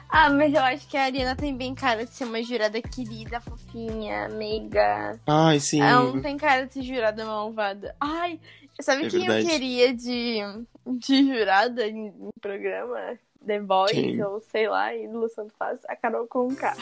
Ah, 0.09 0.29
mas 0.29 0.53
eu 0.53 0.59
acho 0.61 0.85
que 0.89 0.97
a 0.97 1.03
Ariana 1.03 1.35
tem 1.37 1.55
bem 1.55 1.73
cara 1.73 2.05
de 2.05 2.11
ser 2.13 2.25
uma 2.25 2.43
jurada 2.43 2.81
querida, 2.81 3.39
fofinha, 3.39 4.27
meiga. 4.29 5.17
Ai, 5.25 5.57
sim. 5.59 5.81
Ela 5.81 6.03
não 6.11 6.21
tem 6.21 6.35
cara 6.37 6.65
de 6.67 6.73
ser 6.73 6.81
jurada 6.83 7.25
malvada. 7.25 7.95
Ai, 7.99 8.39
sabe 8.81 9.05
É 9.05 9.09
quem 9.09 9.19
verdade. 9.19 9.45
eu 9.45 9.49
queria 9.49 9.93
de, 9.93 10.39
de 10.87 11.27
jurada 11.27 11.87
em, 11.87 12.07
em 12.07 12.29
programa? 12.41 13.17
The 13.45 13.59
Voice, 13.59 13.93
Quem? 13.93 14.23
ou 14.23 14.39
sei 14.39 14.69
lá, 14.69 14.95
e 14.95 15.05
Lu 15.07 15.27
Santo 15.29 15.53
faz 15.59 15.79
a 15.89 15.95
Carol 15.97 16.25
Conká. 16.27 16.75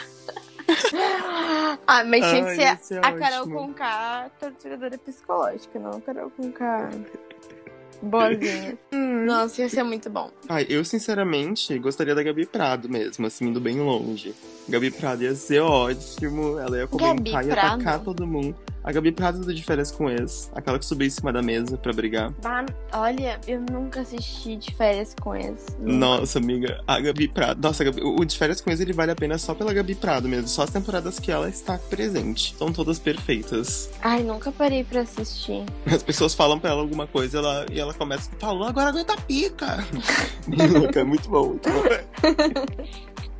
ah, 1.88 2.04
mas 2.04 2.23
tinha 2.23 2.43
que 2.43 2.49
Ai, 2.49 2.56
ser 2.56 2.62
ia 2.62 2.77
ser 2.77 3.06
a 3.06 3.13
Carol. 3.13 3.49
Conká 3.49 4.30
torturadora 4.39 4.97
psicológica, 4.99 5.80
não 5.80 5.91
a 5.91 6.01
Carol 6.01 6.30
Conká 6.30 6.91
boazinha. 8.01 8.77
Nossa, 9.25 9.62
ia 9.62 9.69
ser 9.69 9.84
muito 9.84 10.10
bom. 10.10 10.32
Ai, 10.49 10.65
eu, 10.69 10.84
sinceramente, 10.84 11.77
gostaria 11.80 12.15
da 12.15 12.23
Gabi 12.23 12.45
Prado 12.45 12.89
mesmo, 12.89 13.25
assim, 13.27 13.47
indo 13.47 13.62
bem 13.62 13.80
longe. 13.80 14.34
Gabi 14.67 14.91
Prado 14.91 15.23
ia 15.23 15.36
ser 15.36 15.60
ótimo, 15.62 16.60
ela 16.60 16.77
ia 16.77 16.88
comentar 16.88 17.45
e 17.45 17.49
Prado? 17.49 17.82
atacar 17.82 17.99
todo 18.04 18.25
mundo. 18.25 18.56
A 18.83 18.91
Gabi 18.91 19.11
Prado 19.11 19.39
do 19.41 19.53
De 19.53 19.63
Férias 19.63 19.91
com 19.91 20.09
Ex, 20.09 20.49
aquela 20.55 20.79
que 20.79 20.85
subiu 20.85 21.05
em 21.07 21.09
cima 21.09 21.31
da 21.31 21.41
mesa 21.41 21.77
pra 21.77 21.93
brigar. 21.93 22.31
Bah, 22.41 22.65
olha, 22.93 23.39
eu 23.47 23.61
nunca 23.71 24.01
assisti 24.01 24.55
de 24.55 24.73
férias 24.73 25.13
com 25.21 25.35
eles. 25.35 25.65
Nossa, 25.79 26.39
amiga, 26.39 26.81
a 26.87 26.99
Gabi 26.99 27.27
Prado. 27.27 27.61
Nossa, 27.61 27.83
Gabi- 27.83 28.01
o 28.01 28.25
De 28.25 28.35
Férias 28.37 28.59
com 28.59 28.71
Ex, 28.71 28.79
ele 28.79 28.91
vale 28.93 29.11
a 29.11 29.15
pena 29.15 29.37
só 29.37 29.53
pela 29.53 29.71
Gabi 29.73 29.93
Prado 29.93 30.27
mesmo. 30.27 30.47
Só 30.47 30.63
as 30.63 30.71
temporadas 30.71 31.19
que 31.19 31.31
ela 31.31 31.47
está 31.47 31.77
presente. 31.77 32.55
São 32.57 32.73
todas 32.73 32.97
perfeitas. 32.97 33.89
Ai, 34.01 34.23
nunca 34.23 34.51
parei 34.51 34.83
pra 34.83 35.01
assistir. 35.01 35.63
As 35.85 36.01
pessoas 36.01 36.33
falam 36.33 36.59
pra 36.59 36.71
ela 36.71 36.81
alguma 36.81 37.05
coisa 37.05 37.37
ela, 37.37 37.65
e 37.71 37.79
ela 37.79 37.93
começa, 37.93 38.31
falou, 38.39 38.67
agora 38.67 38.89
aguenta 38.89 39.13
a 39.13 39.17
pica. 39.21 39.85
Bem 40.47 40.67
louca, 40.67 41.05
muito 41.05 41.29
bom, 41.29 41.49
muito 41.49 41.69
bom. 41.69 41.81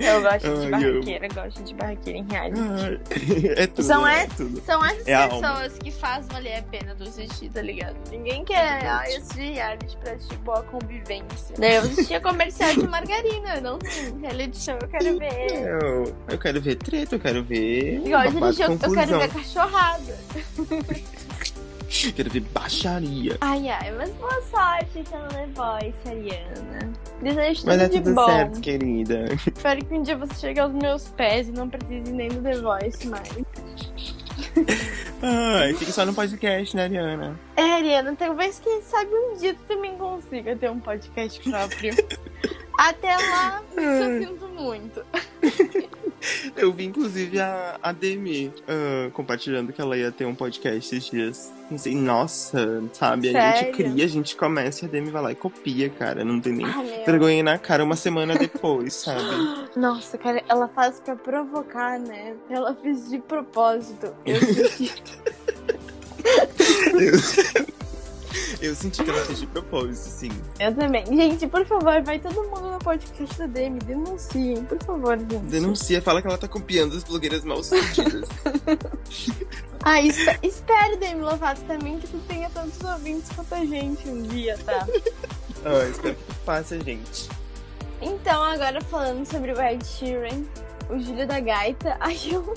Eu 0.00 0.22
gosto 0.22 0.60
de 0.60 0.70
barraqueira, 0.70 1.28
gosto 1.28 1.62
de 1.62 1.74
barraqueira 1.74 2.18
em 2.18 2.26
reality. 2.28 3.54
É 3.56 3.66
tudo, 3.66 3.82
São 3.84 4.06
é 4.06 4.22
essas- 4.24 4.36
tudo. 4.36 4.60
São 4.64 4.84
essas 4.84 5.06
É 5.06 5.28
pessoas 5.28 5.78
que 5.78 5.90
fazem 5.90 6.28
valer 6.30 6.56
a 6.58 6.62
pena 6.62 6.94
tu 6.96 7.04
assistir, 7.04 7.48
tá 7.50 7.62
ligado? 7.62 7.94
Ninguém 8.10 8.44
quer 8.44 8.84
ah, 8.86 9.02
assistir 9.02 9.52
reality 9.54 9.96
pra 9.98 10.12
assistir 10.14 10.36
boa 10.38 10.62
convivência. 10.64 11.54
Daí 11.58 11.76
eu 11.76 11.82
assistia 11.82 12.20
comercial 12.20 12.74
de 12.74 12.86
margarina, 12.88 13.60
não 13.60 13.78
sim. 13.84 14.18
Reality 14.20 14.58
show 14.58 14.76
eu 14.80 14.88
quero 14.88 15.18
ver. 15.18 15.50
Eu, 15.52 16.16
eu 16.28 16.38
quero 16.38 16.60
ver 16.60 16.74
treta, 16.76 17.14
eu 17.14 17.20
quero 17.20 17.44
ver. 17.44 18.02
Igual 18.04 18.22
de 18.52 18.62
eu 18.62 18.92
quero 18.92 19.18
ver 19.18 19.28
cachorrada. 19.30 20.18
Quero 22.14 22.28
ver 22.28 22.40
baixaria. 22.40 23.36
Ai, 23.40 23.68
ai, 23.68 23.92
mas 23.92 24.10
boa 24.14 24.42
sorte 24.42 24.98
então 24.98 25.26
The 25.28 25.46
Voice, 25.54 26.08
Ariana. 26.08 26.92
Desejo 27.22 27.60
tudo 27.60 27.66
Mas 27.68 27.80
é 27.82 27.88
de 27.88 28.00
tudo 28.00 28.14
bom. 28.14 28.26
certo, 28.26 28.60
querida. 28.60 29.24
Espero 29.32 29.84
que 29.84 29.94
um 29.94 30.02
dia 30.02 30.16
você 30.16 30.34
chegue 30.34 30.60
aos 30.60 30.72
meus 30.72 31.08
pés 31.10 31.48
e 31.48 31.52
não 31.52 31.68
precise 31.68 32.12
nem 32.12 32.28
do 32.28 32.42
The 32.42 32.56
Voice 32.56 33.06
mais. 33.06 33.28
Ai, 35.22 35.72
fica 35.74 35.92
só 35.92 36.04
no 36.04 36.12
podcast, 36.12 36.76
né, 36.76 36.84
Ariana? 36.84 37.38
É, 37.56 37.62
Ariana, 37.62 38.14
talvez 38.16 38.58
quem 38.58 38.82
sabe 38.82 39.10
um 39.14 39.36
dia 39.36 39.54
tu 39.54 39.62
também 39.68 39.96
consiga 39.96 40.56
ter 40.56 40.70
um 40.70 40.80
podcast 40.80 41.40
próprio. 41.48 41.94
Até 42.76 43.16
lá, 43.16 43.62
eu 43.76 44.26
sinto 44.26 44.48
muito. 44.48 45.04
Eu 46.56 46.72
vi, 46.72 46.84
inclusive, 46.84 47.40
a, 47.40 47.78
a 47.82 47.92
Demi 47.92 48.52
ah, 48.68 49.10
compartilhando 49.12 49.72
que 49.72 49.80
ela 49.80 49.96
ia 49.96 50.10
ter 50.10 50.24
um 50.24 50.34
podcast 50.34 50.76
esses 50.76 51.10
dias. 51.10 51.52
Pensei, 51.68 51.94
nossa, 51.94 52.82
sabe? 52.92 53.30
A 53.30 53.32
gente 53.32 53.58
Sério? 53.58 53.72
cria, 53.74 54.04
a 54.04 54.08
gente 54.08 54.36
começa 54.36 54.84
e 54.84 54.88
a 54.88 54.90
Demi 54.90 55.10
vai 55.10 55.22
lá 55.22 55.32
e 55.32 55.34
copia, 55.34 55.88
cara. 55.90 56.24
Não 56.24 56.40
tem 56.40 56.52
nem 56.52 56.66
Ai, 56.66 56.84
meu. 56.84 57.04
vergonha 57.06 57.42
na 57.42 57.58
cara 57.58 57.82
uma 57.82 57.96
semana 57.96 58.36
depois, 58.36 58.94
sabe? 58.94 59.22
Nossa, 59.76 60.18
cara, 60.18 60.42
ela 60.48 60.68
faz 60.68 61.00
pra 61.00 61.16
provocar, 61.16 61.98
né? 61.98 62.34
Ela 62.50 62.74
fez 62.74 63.08
de 63.08 63.18
propósito. 63.18 64.14
Eu 64.26 64.40
senti. 64.68 65.02
Eu, 66.94 67.18
eu 68.60 68.74
senti 68.74 69.02
que 69.02 69.10
ela 69.10 69.24
fez 69.24 69.40
de 69.40 69.46
propósito, 69.46 70.08
sim. 70.08 70.30
Eu 70.58 70.74
também. 70.74 71.04
Gente, 71.06 71.46
por 71.46 71.64
favor, 71.66 72.02
vai 72.02 72.18
todo 72.18 72.42
mundo 72.44 72.72
no 72.72 72.78
podcast 72.78 73.38
da 73.38 73.46
Demi. 73.46 73.78
Denunciem, 73.80 74.64
por 74.64 74.82
favor, 74.82 75.18
gente. 75.18 75.46
Denuncia, 75.46 76.02
fala 76.02 76.20
que 76.20 76.28
ela 76.28 76.38
tá 76.38 76.48
copiando 76.48 76.96
as 76.96 77.04
blogueiras 77.04 77.44
mal 77.44 77.62
sucedidas. 77.62 78.28
Ah, 79.86 80.00
esp 80.00 80.38
espere, 80.42 80.96
Demi 80.96 81.20
Lovato, 81.20 81.60
também 81.64 81.98
que 81.98 82.06
tu 82.08 82.18
tenha 82.26 82.48
tantos 82.48 82.80
ouvintes 82.80 83.28
quanto 83.36 83.54
a 83.54 83.66
gente 83.66 84.08
um 84.08 84.22
dia, 84.22 84.56
tá? 84.64 84.86
ah, 85.62 85.86
espero 85.90 86.14
que 86.14 86.24
tu 86.24 86.34
faça, 86.42 86.80
gente. 86.80 87.28
Então, 88.00 88.42
agora 88.42 88.80
falando 88.80 89.26
sobre 89.26 89.52
o 89.52 89.60
Ed 89.60 89.84
Sheeran, 89.84 90.42
o 90.90 90.98
Júlio 90.98 91.26
da 91.26 91.40
Gaita. 91.40 91.96
Ai, 92.00 92.18
eu, 92.30 92.54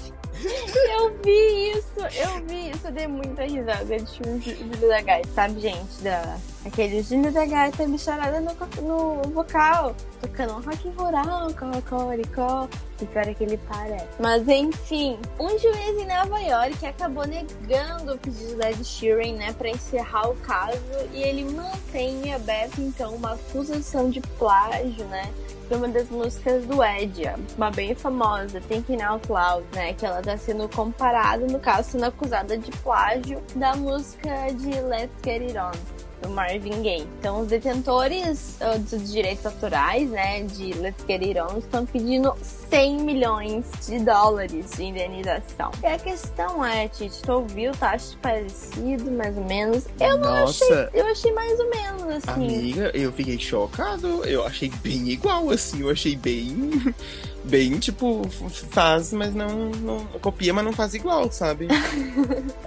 eu 1.00 1.18
vi 1.24 1.72
isso, 1.72 2.00
eu 2.00 2.46
vi 2.46 2.72
isso, 2.72 2.88
eu 2.88 2.92
dei 2.92 3.08
muita 3.08 3.44
risada 3.44 3.98
de 3.98 4.22
o 4.22 4.42
Júlio 4.42 4.90
da 4.90 5.02
Gaita, 5.02 5.30
sabe, 5.34 5.60
gente? 5.60 6.02
Da, 6.02 6.38
aquele 6.68 7.02
Júlio 7.02 7.32
da 7.32 7.46
Gaita 7.46 7.88
bicharada 7.88 8.40
no, 8.40 8.54
no 8.82 9.22
vocal, 9.32 9.96
tocando 10.22 10.54
um 10.54 10.62
rock 10.62 10.90
rural, 10.90 11.48
cocoricó, 11.54 12.68
e 13.02 13.06
pior 13.06 13.28
é 13.28 13.34
que 13.34 13.44
ele 13.44 13.58
parece. 13.58 14.08
Mas 14.20 14.48
enfim, 14.48 15.18
um 15.40 15.50
juiz 15.58 15.98
em 15.98 16.08
Nova 16.08 16.40
York 16.40 16.86
acabou 16.86 17.26
negando 17.26 18.14
o 18.14 18.18
pedido 18.18 18.56
da 18.58 18.72
Ed 18.72 18.84
Sheeran, 18.84 19.34
né, 19.34 19.54
pra 19.54 19.70
encerrar 19.70 20.30
o 20.30 20.36
caso, 20.38 20.80
e 21.14 21.22
ele 21.22 21.46
mantém 21.46 22.34
aberto, 22.34 22.80
então, 22.82 23.16
uma 23.16 23.34
acusação 23.34 24.10
de 24.10 24.22
plágio, 24.22 25.06
né? 25.06 25.32
de 25.68 25.76
uma 25.76 25.90
das 25.90 26.10
músicas 26.10 26.66
do 26.66 26.82
Ed, 26.82 27.24
uma 27.58 27.70
bem 27.70 27.94
famosa, 27.94 28.62
Thinking 28.62 29.02
Out 29.02 29.30
Loud, 29.30 29.66
né? 29.74 29.92
Que 29.92 30.06
ela 30.06 30.22
tá 30.22 30.38
sendo 30.38 30.70
comparada, 30.70 31.46
no 31.46 31.60
caso, 31.60 31.92
sendo 31.92 32.06
acusada 32.06 32.58
de 32.58 32.72
plágio 32.78 33.44
da 33.54 33.76
música 33.76 34.48
de 34.54 34.80
Let's 34.80 35.12
Get 35.22 35.42
It 35.42 35.58
On 35.58 35.97
do 36.22 36.30
Marvin 36.30 36.82
Gaye. 36.82 37.08
Então, 37.20 37.42
os 37.42 37.48
detentores 37.48 38.58
uh, 38.62 38.80
dos 38.80 39.12
direitos 39.12 39.46
autorais, 39.46 40.10
né, 40.10 40.44
de 40.44 40.74
Let's 40.74 41.04
Get 41.08 41.22
It 41.22 41.40
On, 41.40 41.58
estão 41.58 41.86
pedindo 41.86 42.34
100 42.42 42.98
milhões 43.02 43.66
de 43.86 44.00
dólares 44.00 44.72
de 44.76 44.84
indenização. 44.84 45.72
E 45.84 45.86
a 45.86 45.98
questão 45.98 46.64
é, 46.66 46.88
Titi, 46.88 47.22
tu 47.22 47.32
ouviu, 47.34 47.72
tá 47.74 47.92
acho 47.92 48.18
parecido, 48.18 49.12
mais 49.12 49.38
ou 49.38 49.44
menos? 49.46 49.86
Eu 50.00 50.18
não 50.18 50.42
Nossa. 50.42 50.64
achei, 50.64 50.90
eu 50.94 51.06
achei 51.08 51.32
mais 51.34 51.60
ou 51.60 51.70
menos, 51.70 52.04
assim. 52.16 52.32
Amiga, 52.32 52.92
eu 52.94 53.12
fiquei 53.12 53.40
chocado. 53.40 54.24
Eu 54.26 54.46
achei 54.46 54.72
bem 54.84 55.10
igual, 55.10 55.50
assim. 55.50 55.82
Eu 55.82 55.90
achei 55.90 56.16
bem. 56.16 56.72
Bem, 57.50 57.80
tipo, 57.80 58.28
faz, 58.72 59.14
mas 59.14 59.34
não, 59.34 59.70
não. 59.70 60.06
Copia, 60.22 60.54
mas 60.54 60.66
não 60.66 60.74
faz 60.74 60.94
igual, 60.94 61.32
sabe? 61.32 61.68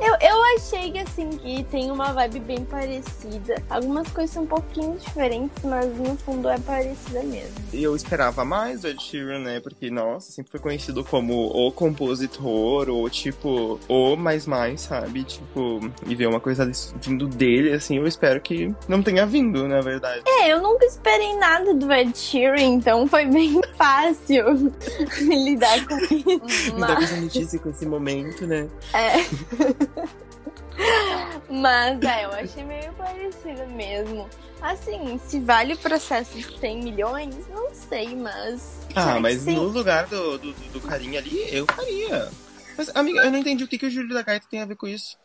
Eu, 0.00 0.14
eu 0.20 0.42
achei 0.56 0.90
que 0.90 0.98
assim, 0.98 1.28
que 1.30 1.62
tem 1.64 1.90
uma 1.90 2.12
vibe 2.12 2.40
bem 2.40 2.64
parecida. 2.64 3.62
Algumas 3.68 4.08
coisas 4.08 4.32
são 4.32 4.44
um 4.44 4.46
pouquinho 4.46 4.96
diferentes, 4.96 5.62
mas 5.62 5.94
no 5.96 6.16
fundo 6.16 6.48
é 6.48 6.58
parecida 6.58 7.22
mesmo. 7.22 7.54
E 7.72 7.82
eu 7.82 7.94
esperava 7.94 8.44
mais 8.44 8.80
do 8.80 8.88
Ed 8.88 9.02
Sheeran, 9.02 9.40
né? 9.40 9.60
Porque, 9.60 9.90
nossa, 9.90 10.32
sempre 10.32 10.50
foi 10.50 10.60
conhecido 10.60 11.04
como 11.04 11.34
o 11.34 11.70
compositor, 11.70 12.88
ou 12.88 13.08
tipo, 13.10 13.78
o 13.88 14.16
mais 14.16 14.46
mais, 14.46 14.82
sabe? 14.82 15.24
Tipo, 15.24 15.80
e 16.06 16.14
ver 16.14 16.26
uma 16.26 16.40
coisa 16.40 16.70
vindo 16.96 17.28
dele, 17.28 17.72
assim, 17.72 17.98
eu 17.98 18.06
espero 18.06 18.40
que 18.40 18.74
não 18.88 19.02
tenha 19.02 19.26
vindo, 19.26 19.68
na 19.68 19.80
verdade. 19.80 20.22
É, 20.26 20.52
eu 20.52 20.62
nunca 20.62 20.86
esperei 20.86 21.36
nada 21.36 21.74
do 21.74 21.92
Ed 21.92 22.16
Sheeran, 22.16 22.62
então 22.62 23.06
foi 23.06 23.26
bem 23.26 23.60
fácil 23.76 24.69
lidar 25.20 25.86
com 25.86 25.96
isso. 25.96 26.72
Não 26.72 26.80
dá 26.80 26.88
Mas, 26.88 26.96
com 26.96 27.04
essa 27.04 27.16
notícia 27.16 27.58
com 27.58 27.70
esse 27.70 27.86
momento, 27.86 28.46
né? 28.46 28.68
mas 31.48 32.02
é, 32.02 32.24
eu 32.24 32.32
achei 32.32 32.64
meio 32.64 32.92
parecido 32.94 33.66
mesmo. 33.68 34.28
Assim, 34.60 35.18
se 35.26 35.40
vale 35.40 35.74
o 35.74 35.78
processo 35.78 36.36
de 36.36 36.58
100 36.58 36.82
milhões, 36.82 37.48
não 37.48 37.72
sei, 37.72 38.14
mas. 38.14 38.80
Ah, 38.94 39.18
mas 39.18 39.46
no 39.46 39.64
lugar 39.64 40.06
do, 40.06 40.38
do, 40.38 40.52
do 40.52 40.80
carinha 40.80 41.18
ali, 41.18 41.46
eu 41.50 41.66
faria. 41.66 42.30
Mas, 42.76 42.90
amiga, 42.94 43.20
eu 43.20 43.30
não 43.30 43.38
entendi 43.38 43.64
o 43.64 43.68
que, 43.68 43.78
que 43.78 43.86
o 43.86 43.90
Júlio 43.90 44.14
da 44.14 44.22
Gaita 44.22 44.46
tem 44.50 44.60
a 44.60 44.66
ver 44.66 44.76
com 44.76 44.86
isso. 44.86 45.16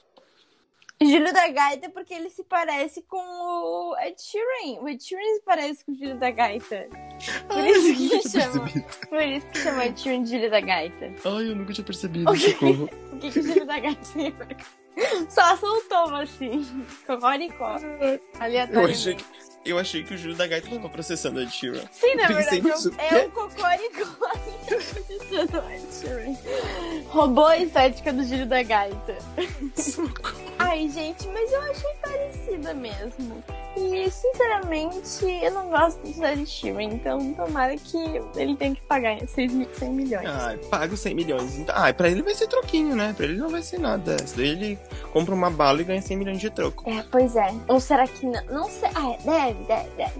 Júlio 1.01 1.33
da 1.33 1.47
Gaita, 1.49 1.89
porque 1.89 2.13
ele 2.13 2.29
se 2.29 2.43
parece 2.43 3.01
com 3.03 3.17
o 3.17 3.95
Ed 3.99 4.15
Sheeran. 4.21 4.81
O 4.81 4.87
Ed 4.89 5.03
Sheeran 5.03 5.35
se 5.35 5.41
parece 5.43 5.85
com 5.85 5.91
o 5.91 5.95
Júlio 5.95 6.17
da 6.17 6.31
Gaita. 6.31 6.87
Por 7.47 7.57
Ai, 7.57 7.69
isso 7.71 8.13
eu 8.15 8.21
que 8.21 8.29
chama. 8.29 8.63
percebido. 8.63 9.07
Por 9.09 9.21
isso 9.21 9.47
que 9.47 9.57
chama 9.59 9.85
Ed 9.85 9.99
Sheeran 9.99 10.23
de 10.23 10.31
Júlio 10.31 10.51
da 10.51 10.59
Gaita. 10.61 11.05
Ai, 11.25 11.49
eu 11.51 11.55
nunca 11.55 11.73
tinha 11.73 11.85
percebido, 11.85 12.31
O 12.31 12.33
quê? 12.33 12.51
socorro. 12.51 12.89
O 13.15 13.17
que, 13.17 13.31
que 13.31 13.39
o 13.39 13.43
Júlio 13.43 13.65
da 13.65 13.79
Gaita 13.79 14.01
tem 14.13 14.33
Só 15.29 15.55
soltou 15.57 16.15
assim. 16.15 16.85
Cocoricó. 17.07 17.77
Eu 17.77 18.19
Aleatoriamente. 18.39 18.93
achei, 18.99 19.15
que, 19.15 19.23
eu 19.65 19.77
achei 19.79 20.03
que 20.03 20.13
o 20.13 20.17
Júlio 20.17 20.35
da 20.35 20.47
Gaita 20.47 20.69
tava 20.69 20.89
processando 20.89 21.39
a 21.39 21.43
Ed 21.43 21.51
Sheeran. 21.51 21.81
Sim, 21.91 22.15
na 22.15 22.27
verdade, 22.27 22.61
nisso. 22.61 22.91
é 22.97 23.13
o- 23.15 23.17
é 23.17 23.25
o 23.25 23.31
Cocoricó. 23.31 24.05
do 25.29 25.71
Ed 25.71 25.83
Sheeran. 25.91 26.35
Roubou 27.09 27.47
a 27.47 27.57
estética 27.57 28.13
do 28.13 28.23
Júlio 28.23 28.45
da 28.45 28.61
Gaita. 28.63 29.17
Ai, 30.57 30.89
gente, 30.89 31.27
mas 31.27 31.51
eu 31.51 31.61
achei 31.61 31.93
parecida 32.01 32.73
mesmo. 32.73 33.43
E, 33.77 34.09
sinceramente, 34.09 35.25
eu 35.43 35.51
não 35.51 35.67
gosto 35.69 35.99
do 36.07 36.25
Ed 36.25 36.45
Sheeran, 36.45 36.83
então 36.83 37.33
tomara 37.33 37.75
que 37.75 37.97
ele 38.37 38.55
tenha 38.55 38.73
que 38.73 38.81
pagar 38.83 39.19
6 39.27 39.51
mil- 39.53 39.67
100 39.73 39.89
milhões. 39.91 40.25
Ai, 40.25 40.57
paga 40.57 40.93
os 40.93 40.99
100 41.01 41.13
milhões. 41.13 41.57
Então, 41.57 41.75
Ah, 41.77 41.93
pra 41.93 42.07
ele 42.07 42.21
vai 42.21 42.33
ser 42.33 42.47
troquinho, 42.47 42.95
né? 42.95 43.13
Pra 43.15 43.25
ele 43.25 43.37
não 43.37 43.49
vai 43.49 43.61
ser 43.61 43.79
nada. 43.79 44.15
Isso 44.23 44.37
daí 44.37 44.47
ele 44.47 44.79
compra 45.11 45.35
uma 45.35 45.51
bala 45.51 45.81
e 45.81 45.83
ganha 45.83 46.01
100 46.01 46.15
milhões 46.17 46.39
de 46.39 46.49
troco. 46.49 46.89
É, 46.89 47.03
pois 47.11 47.35
é. 47.35 47.53
Ou 47.67 47.79
será 47.81 48.07
que 48.07 48.25
não? 48.25 48.45
Não 48.45 48.69
sei. 48.69 48.89
Ah, 48.95 49.11
é, 49.11 49.17
deve, 49.17 49.54
deve, 49.63 49.89
deve. 49.97 50.13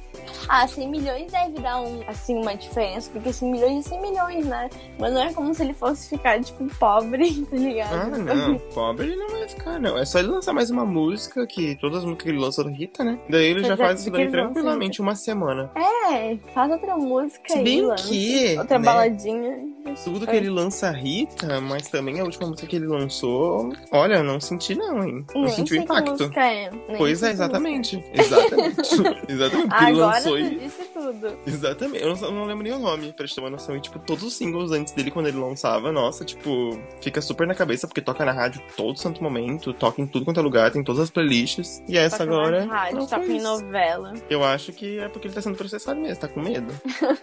Ah, 0.47 0.67
100 0.67 0.89
milhões 0.89 1.31
deve 1.31 1.59
dar 1.59 1.81
um, 1.81 2.01
assim, 2.07 2.35
uma 2.35 2.55
diferença, 2.55 3.09
porque 3.11 3.33
100 3.33 3.51
milhões 3.51 3.85
é 3.85 3.89
100 3.89 4.01
milhões, 4.01 4.45
né? 4.45 4.69
Mas 4.99 5.13
não 5.13 5.21
é 5.21 5.33
como 5.33 5.53
se 5.53 5.63
ele 5.63 5.73
fosse 5.73 6.09
ficar, 6.09 6.41
tipo, 6.43 6.65
pobre, 6.77 7.41
tá 7.49 7.55
ligado? 7.55 7.93
Ah, 7.93 8.17
não. 8.17 8.57
Pobre 8.73 9.07
ele 9.07 9.15
não 9.15 9.29
vai 9.29 9.47
ficar, 9.47 9.79
não. 9.79 9.97
É 9.97 10.05
só 10.05 10.19
ele 10.19 10.27
lançar 10.29 10.53
mais 10.53 10.69
uma 10.69 10.85
música, 10.85 11.45
que 11.47 11.75
todas 11.75 11.99
as 11.99 12.03
músicas 12.05 12.23
que 12.23 12.29
ele 12.29 12.39
lançou 12.39 12.65
Rita, 12.67 13.03
né? 13.03 13.19
Daí 13.29 13.45
ele 13.45 13.61
já 13.61 13.69
Pois 13.75 13.79
é, 13.79 13.83
faz 13.85 13.99
isso 14.01 14.11
daí 14.11 14.25
lança 14.25 14.31
tranquilamente 14.37 15.01
uma 15.01 15.15
semana. 15.15 15.71
É, 15.75 16.37
faz 16.53 16.71
outra 16.71 16.95
música 16.97 17.47
Se 17.49 17.57
aí, 17.57 17.63
bem 17.63 17.81
lança. 17.81 18.07
que, 18.07 18.57
Outra 18.57 18.79
né, 18.79 18.85
baladinha. 18.85 19.59
Tudo 20.03 20.27
que 20.27 20.35
ele 20.35 20.49
lança 20.49 20.91
Rita, 20.91 21.61
mas 21.61 21.87
também 21.87 22.19
a 22.19 22.23
última 22.23 22.47
música 22.47 22.67
que 22.67 22.75
ele 22.75 22.87
lançou, 22.87 23.71
olha, 23.91 24.15
eu 24.15 24.23
não 24.23 24.39
senti 24.39 24.75
não, 24.75 25.03
hein? 25.03 25.25
Não 25.33 25.43
Nem 25.43 25.51
senti 25.53 25.73
o 25.73 25.77
impacto. 25.77 26.23
é. 26.35 26.69
Pois 26.97 27.21
é, 27.23 27.27
música 27.27 27.29
exatamente. 27.31 28.03
Exatamente. 28.13 28.81
exatamente. 29.27 29.67
Porque 29.69 29.83
ele 29.83 30.01
agora 30.01 30.15
lançou 30.17 30.31
tu 30.33 30.39
e. 30.39 30.59
disse 30.59 30.83
tudo. 30.93 31.37
Exatamente. 31.45 32.03
Eu 32.03 32.15
não, 32.15 32.31
não 32.31 32.45
lembro 32.45 32.63
nem 32.63 32.73
o 32.73 32.79
nome, 32.79 33.11
pra 33.13 33.25
te 33.27 33.35
ter 33.35 33.41
uma 33.41 33.49
noção. 33.49 33.75
E, 33.75 33.81
tipo, 33.81 33.99
todos 33.99 34.23
os 34.23 34.33
singles 34.33 34.71
antes 34.71 34.93
dele, 34.93 35.11
quando 35.11 35.27
ele 35.27 35.37
lançava, 35.37 35.91
nossa, 35.91 36.23
tipo, 36.25 36.79
fica 37.01 37.21
super 37.21 37.47
na 37.47 37.55
cabeça, 37.55 37.87
porque 37.87 38.01
toca 38.01 38.23
na 38.25 38.31
rádio 38.31 38.61
todo 38.75 38.97
santo 38.99 39.21
momento, 39.23 39.73
toca 39.73 40.01
em 40.01 40.07
tudo 40.07 40.25
quanto 40.25 40.39
é 40.39 40.43
lugar, 40.43 40.71
tem 40.71 40.83
todas 40.83 41.01
as 41.01 41.09
playlists. 41.09 41.81
E 41.87 41.97
essa 41.97 42.19
Toca 42.19 42.31
agora. 42.31 42.65
na 42.65 42.73
rádio, 42.73 42.97
não 42.97 43.07
toca 43.07 43.25
em 43.25 43.37
isso. 43.37 43.43
novela. 43.43 44.13
Eu 44.29 44.43
acho 44.43 44.71
que 44.73 44.99
é 44.99 45.07
porque 45.07 45.27
ele 45.27 45.35
tá 45.35 45.41
sendo 45.41 45.57
processado 45.57 45.99
mesmo, 45.99 46.19
tá 46.19 46.27
com 46.27 46.41
medo. 46.41 46.73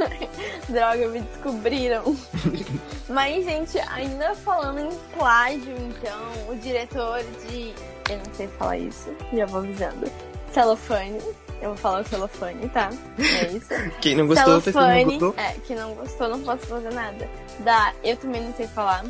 Droga, 0.69 1.09
me 1.09 1.21
descobriram. 1.21 2.17
Mas, 3.09 3.45
gente, 3.45 3.79
ainda 3.91 4.35
falando 4.35 4.81
em 4.81 4.91
plágio, 5.17 5.75
então, 5.89 6.51
o 6.51 6.57
diretor 6.57 7.21
de. 7.49 7.73
Eu 8.11 8.19
não 8.19 8.35
sei 8.35 8.49
falar 8.49 8.79
isso, 8.79 9.11
já 9.33 9.47
vou 9.47 9.61
avisando. 9.61 10.11
Celofane. 10.53 11.19
Eu 11.63 11.69
vou 11.69 11.77
falar 11.77 12.01
o 12.01 12.05
celofane, 12.05 12.69
tá? 12.71 12.91
É 13.19 13.47
isso. 13.53 13.69
Quem 14.03 14.17
não 14.17 14.27
gostou, 14.27 14.55
tá 14.55 14.59
escrito 14.59 14.75
não 14.75 14.83
celofane. 14.83 15.19
gostou. 15.19 15.35
É, 15.37 15.53
que 15.65 15.75
não 15.77 15.95
gostou, 15.95 16.29
não 16.29 16.43
posso 16.43 16.67
fazer 16.67 16.93
nada. 16.93 17.31
Da. 17.61 17.95
Eu 18.03 18.17
também 18.17 18.43
não 18.43 18.53
sei 18.55 18.67
falar. 18.67 19.05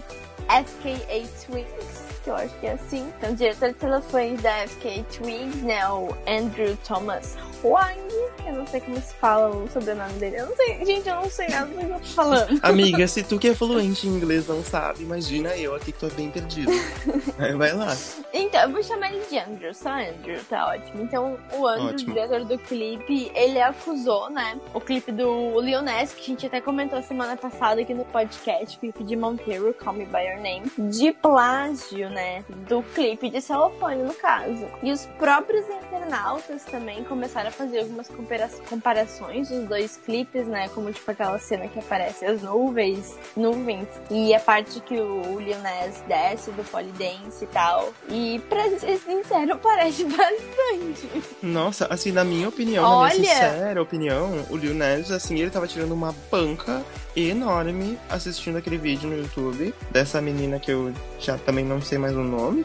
FKA 0.48 1.26
Twigs, 1.46 2.02
que 2.22 2.30
eu 2.30 2.36
acho 2.36 2.54
que 2.60 2.66
é 2.66 2.72
assim. 2.72 3.12
Então, 3.18 3.32
o 3.32 3.36
diretor 3.36 3.72
de 3.72 3.78
celofane 3.80 4.36
da 4.38 4.66
FKA 4.68 5.02
Twigs, 5.16 5.62
né? 5.62 5.86
O 5.88 6.08
Andrew 6.26 6.76
Thomas 6.86 7.36
Huang. 7.62 7.96
Eu 8.44 8.54
não 8.54 8.66
sei 8.66 8.80
como 8.80 8.96
se 8.96 9.14
fala 9.14 9.54
o 9.54 9.68
sobrenome 9.70 10.12
dele. 10.14 10.36
Eu 10.36 10.46
não 10.46 10.56
sei, 10.56 10.84
gente, 10.84 11.08
eu 11.08 11.14
não 11.14 11.30
sei 11.30 11.48
nada 11.48 11.66
do 11.66 11.78
que 11.78 11.84
eu 11.84 11.98
tô 11.98 12.06
falando. 12.06 12.58
Amiga, 12.62 13.06
se 13.06 13.22
tu 13.22 13.38
que 13.38 13.48
é 13.48 13.54
fluente 13.54 14.06
em 14.06 14.10
inglês 14.10 14.48
não 14.48 14.62
sabe, 14.64 15.04
imagina 15.04 15.56
eu 15.56 15.74
aqui 15.74 15.92
que 15.92 15.98
tô 15.98 16.08
bem 16.08 16.30
perdido. 16.30 16.72
Aí 17.38 17.54
vai 17.54 17.72
lá. 17.72 17.96
Então, 18.32 18.62
eu 18.62 18.70
vou 18.70 18.82
chamar 18.82 19.12
ele 19.12 19.24
de 19.26 19.38
Andrew, 19.38 19.72
só 19.72 19.90
Andrew, 19.90 20.40
tá 20.48 20.68
ótimo. 20.68 21.02
Então, 21.02 21.38
o 21.52 21.66
Andrew, 21.66 21.88
Ótimo. 21.90 22.14
diretor 22.14 22.44
do 22.44 22.58
clipe, 22.58 23.30
ele 23.34 23.60
acusou, 23.60 24.28
né, 24.30 24.58
o 24.74 24.80
clipe 24.80 25.12
do 25.12 25.60
Nas, 25.82 26.12
que 26.12 26.22
a 26.22 26.24
gente 26.24 26.46
até 26.46 26.60
comentou 26.60 27.00
semana 27.02 27.36
passada 27.36 27.80
aqui 27.80 27.94
no 27.94 28.04
podcast, 28.06 28.76
o 28.76 28.80
clipe 28.80 29.04
de 29.04 29.16
Monteiro, 29.16 29.74
Call 29.74 29.94
Me 29.94 30.06
By 30.06 30.28
Your 30.32 30.40
Name, 30.42 30.62
de 30.90 31.12
plágio, 31.12 32.08
né, 32.10 32.44
do 32.68 32.82
clipe 32.82 33.28
de 33.28 33.40
celofane, 33.40 34.02
no 34.02 34.14
caso. 34.14 34.66
E 34.82 34.90
os 34.90 35.06
próprios 35.18 35.64
internautas 35.68 36.64
também 36.64 37.04
começaram 37.04 37.48
a 37.48 37.52
fazer 37.52 37.80
algumas 37.80 38.08
compara- 38.08 38.48
comparações 38.68 39.48
dos 39.48 39.68
dois 39.68 39.96
clipes, 39.96 40.46
né, 40.46 40.68
como, 40.74 40.92
tipo, 40.92 41.10
aquela 41.10 41.38
cena 41.38 41.68
que 41.68 41.78
aparece 41.78 42.24
as 42.24 42.42
nuvens, 42.42 43.16
nuvens, 43.36 43.88
e 44.10 44.34
a 44.34 44.40
parte 44.40 44.80
que 44.80 44.98
o 45.00 45.38
Lil 45.40 45.58
Nas 45.58 46.00
desce 46.08 46.50
do 46.52 46.64
polidense 46.64 47.44
e 47.44 47.46
tal. 47.48 47.92
E 48.08 48.40
pra 48.48 48.68
ser 48.78 48.98
sincero, 48.98 49.58
parece 49.62 50.04
bastante. 50.04 51.08
Nossa, 51.42 51.86
assim, 51.86 52.12
na 52.12 52.24
minha 52.24 52.48
opinião, 52.48 52.82
na 52.82 52.96
Olha! 52.96 53.18
minha 53.18 53.34
sincera 53.34 53.82
opinião, 53.82 54.46
o 54.50 54.56
Lil 54.56 54.74
Nas, 54.74 55.10
assim, 55.10 55.38
ele 55.38 55.50
tava 55.50 55.66
tirando 55.66 55.92
uma 55.92 56.14
banca 56.30 56.82
enorme 57.16 57.98
assistindo 58.08 58.56
aquele 58.58 58.78
vídeo 58.78 59.08
no 59.08 59.16
YouTube 59.16 59.74
dessa 59.90 60.20
menina 60.20 60.58
que 60.58 60.70
eu 60.70 60.92
já 61.18 61.36
também 61.38 61.64
não 61.64 61.80
sei 61.80 61.98
mais 61.98 62.14
o 62.16 62.22
nome. 62.22 62.64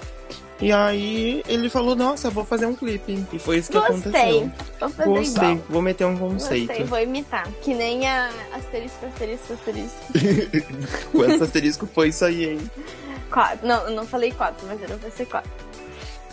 E 0.60 0.72
aí 0.72 1.44
ele 1.48 1.70
falou, 1.70 1.96
nossa, 1.96 2.32
vou 2.32 2.44
fazer 2.44 2.66
um 2.66 2.76
clipe. 2.76 3.24
E 3.32 3.38
foi 3.38 3.60
isso 3.60 3.72
que 3.72 3.78
Gostei. 3.78 3.96
aconteceu. 3.96 4.52
Vou 4.80 4.90
fazer 4.90 5.10
Gostei, 5.10 5.52
igual. 5.52 5.66
vou 5.70 5.82
meter 5.84 6.06
um 6.06 6.18
conceito. 6.18 6.68
Gostei, 6.68 6.86
vou 6.86 7.00
imitar. 7.00 7.48
Que 7.62 7.76
nem 7.76 8.08
a 8.08 8.32
asterisco, 8.54 9.06
asterisco, 9.06 9.54
asterisco. 9.54 9.98
Quantos 11.12 11.42
asterisco 11.44 11.86
foi 11.86 12.08
isso 12.10 12.26
aí, 12.26 12.46
hein? 12.54 12.72
Quatro. 13.30 13.68
Não, 13.68 13.88
eu 13.88 13.92
não 13.92 14.08
falei 14.08 14.32
quatro, 14.32 14.66
mas 14.68 14.82
era 14.82 14.96
pra 14.98 15.12
ser 15.12 15.28
quatro. 15.28 15.52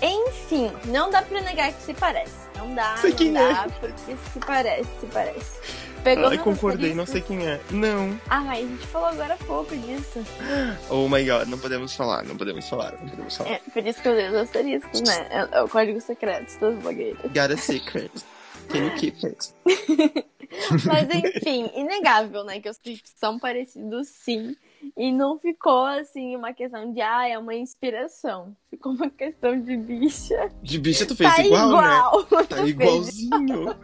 Enfim, 0.00 0.70
não 0.87 1.11
dá 1.11 1.20
pra 1.22 1.40
negar 1.42 1.72
que 1.72 1.83
se 1.83 1.94
parece. 1.94 2.44
Não 2.57 2.74
dá, 2.74 2.96
Sei 2.96 3.14
não 3.31 3.33
dá, 3.35 3.66
porque 3.81 4.16
se 4.33 4.38
parece, 4.38 4.88
se 5.00 5.07
parece. 5.07 5.84
Pegou 6.05 6.27
Ai, 6.27 6.37
concordei, 6.37 6.95
não 6.95 7.07
sei 7.07 7.23
quem 7.23 7.47
é. 7.47 7.59
Não. 7.71 8.21
Ai, 8.29 8.62
a 8.62 8.67
gente 8.67 8.87
falou 8.88 9.09
agora 9.09 9.35
há 9.35 9.38
pouco 9.38 9.75
disso. 9.75 10.21
Oh 10.90 11.09
my 11.09 11.25
god, 11.25 11.49
não 11.49 11.59
podemos 11.59 11.95
falar, 11.95 12.25
não 12.25 12.37
podemos 12.37 12.69
falar, 12.69 12.93
não 13.01 13.09
podemos 13.09 13.37
falar. 13.37 13.51
É, 13.51 13.61
por 13.73 13.87
isso 13.87 14.03
que 14.03 14.09
eu 14.09 14.14
dei 14.14 14.29
os 14.29 14.35
asteriscos, 14.35 15.01
né? 15.01 15.27
É, 15.31 15.59
é 15.59 15.62
o 15.62 15.69
código 15.69 16.01
secreto 16.01 16.59
das 16.61 16.79
blogueiras. 16.79 17.23
Got 17.23 17.53
a 17.53 17.57
secret. 17.57 18.11
Can 18.69 18.85
you 18.85 18.95
keep 18.97 19.17
it? 19.25 19.55
Mas 20.87 21.09
enfim, 21.11 21.71
inegável, 21.75 22.45
né? 22.45 22.61
Que 22.61 22.69
os 22.69 22.79
clipes 22.79 23.12
são 23.17 23.38
parecidos 23.38 24.09
sim. 24.09 24.55
E 24.97 25.11
não 25.11 25.38
ficou 25.38 25.87
assim 25.87 26.37
uma 26.37 26.53
questão 26.53 26.93
de 26.93 27.01
ah, 27.01 27.27
é 27.27 27.38
uma 27.38 27.55
inspiração. 27.55 28.55
Ficou 28.71 28.93
uma 28.93 29.11
questão 29.11 29.59
de 29.61 29.77
bicha. 29.77 30.51
De 30.62 30.79
bicha 30.79 31.07
tu 31.07 31.17
fez 31.17 31.35
tá 31.35 31.43
igual, 31.43 31.71
né? 31.71 31.77
igual. 31.77 32.25
Tá 32.27 32.45
Tu 32.47 32.57
fez- 32.57 32.69
igualzinho. 32.69 33.77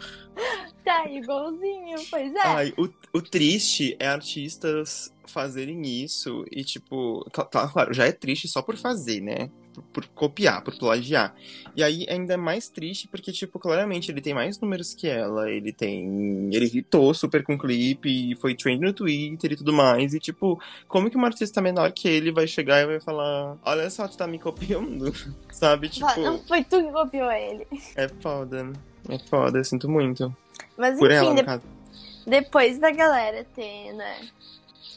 Tá 0.85 1.09
igualzinho, 1.09 1.99
pois 2.11 2.35
é. 2.35 2.41
Ai, 2.47 2.73
o, 2.79 2.89
o 3.19 3.23
triste 3.23 3.97
é 3.99 4.07
artistas 4.09 5.13
fazerem 5.27 5.83
isso 5.83 6.45
e, 6.51 6.65
tipo, 6.65 7.25
cl- 7.35 7.49
claro, 7.71 7.93
já 7.93 8.07
é 8.07 8.13
triste 8.13 8.49
só 8.49 8.63
por 8.63 8.77
fazer, 8.77 9.21
né? 9.21 9.51
Por, 9.73 9.83
por 9.85 10.07
copiar, 10.09 10.63
por 10.65 10.77
plagiar. 10.77 11.33
E 11.77 11.83
aí 11.83 12.05
ainda 12.09 12.35
é 12.35 12.37
mais 12.37 12.69
triste 12.69 13.07
porque, 13.09 13.31
tipo, 13.31 13.59
claramente 13.59 14.11
ele 14.11 14.21
tem 14.21 14.35
mais 14.35 14.59
números 14.59 14.95
que 14.95 15.07
ela, 15.07 15.49
ele 15.51 15.73
tem. 15.73 16.49
Ele 16.53 16.67
hitou 16.79 17.15
super 17.15 17.45
com 17.45 17.57
clipe, 17.57 18.35
foi 18.41 18.57
trend 18.57 18.81
no 18.81 18.93
Twitter 18.93 19.53
e 19.53 19.57
tudo 19.57 19.73
mais. 19.73 20.13
E, 20.13 20.19
tipo, 20.19 20.61
como 20.89 21.09
que 21.09 21.17
uma 21.17 21.29
artista 21.29 21.61
menor 21.61 21.93
que 21.93 22.09
ele 22.09 22.33
vai 22.33 22.49
chegar 22.49 22.81
e 22.83 22.87
vai 22.87 23.01
falar: 23.01 23.57
Olha 23.63 23.89
só, 23.91 24.09
tu 24.09 24.17
tá 24.17 24.27
me 24.27 24.39
copiando? 24.41 25.13
Sabe? 25.53 25.89
Tipo, 25.89 26.19
Não 26.21 26.39
foi 26.39 26.65
tu 26.65 26.83
que 26.83 26.91
copiou 26.91 27.31
ele. 27.31 27.67
é 27.95 28.09
foda. 28.21 28.73
É 29.09 29.19
foda, 29.29 29.59
eu 29.59 29.65
sinto 29.65 29.89
muito. 29.89 30.35
Mas 30.81 30.99
Por 30.99 31.11
enfim, 31.11 31.39
ela, 31.39 31.59
de- 31.59 31.63
depois 32.27 32.79
da 32.79 32.91
galera 32.91 33.45
ter, 33.55 33.93
né? 33.93 34.21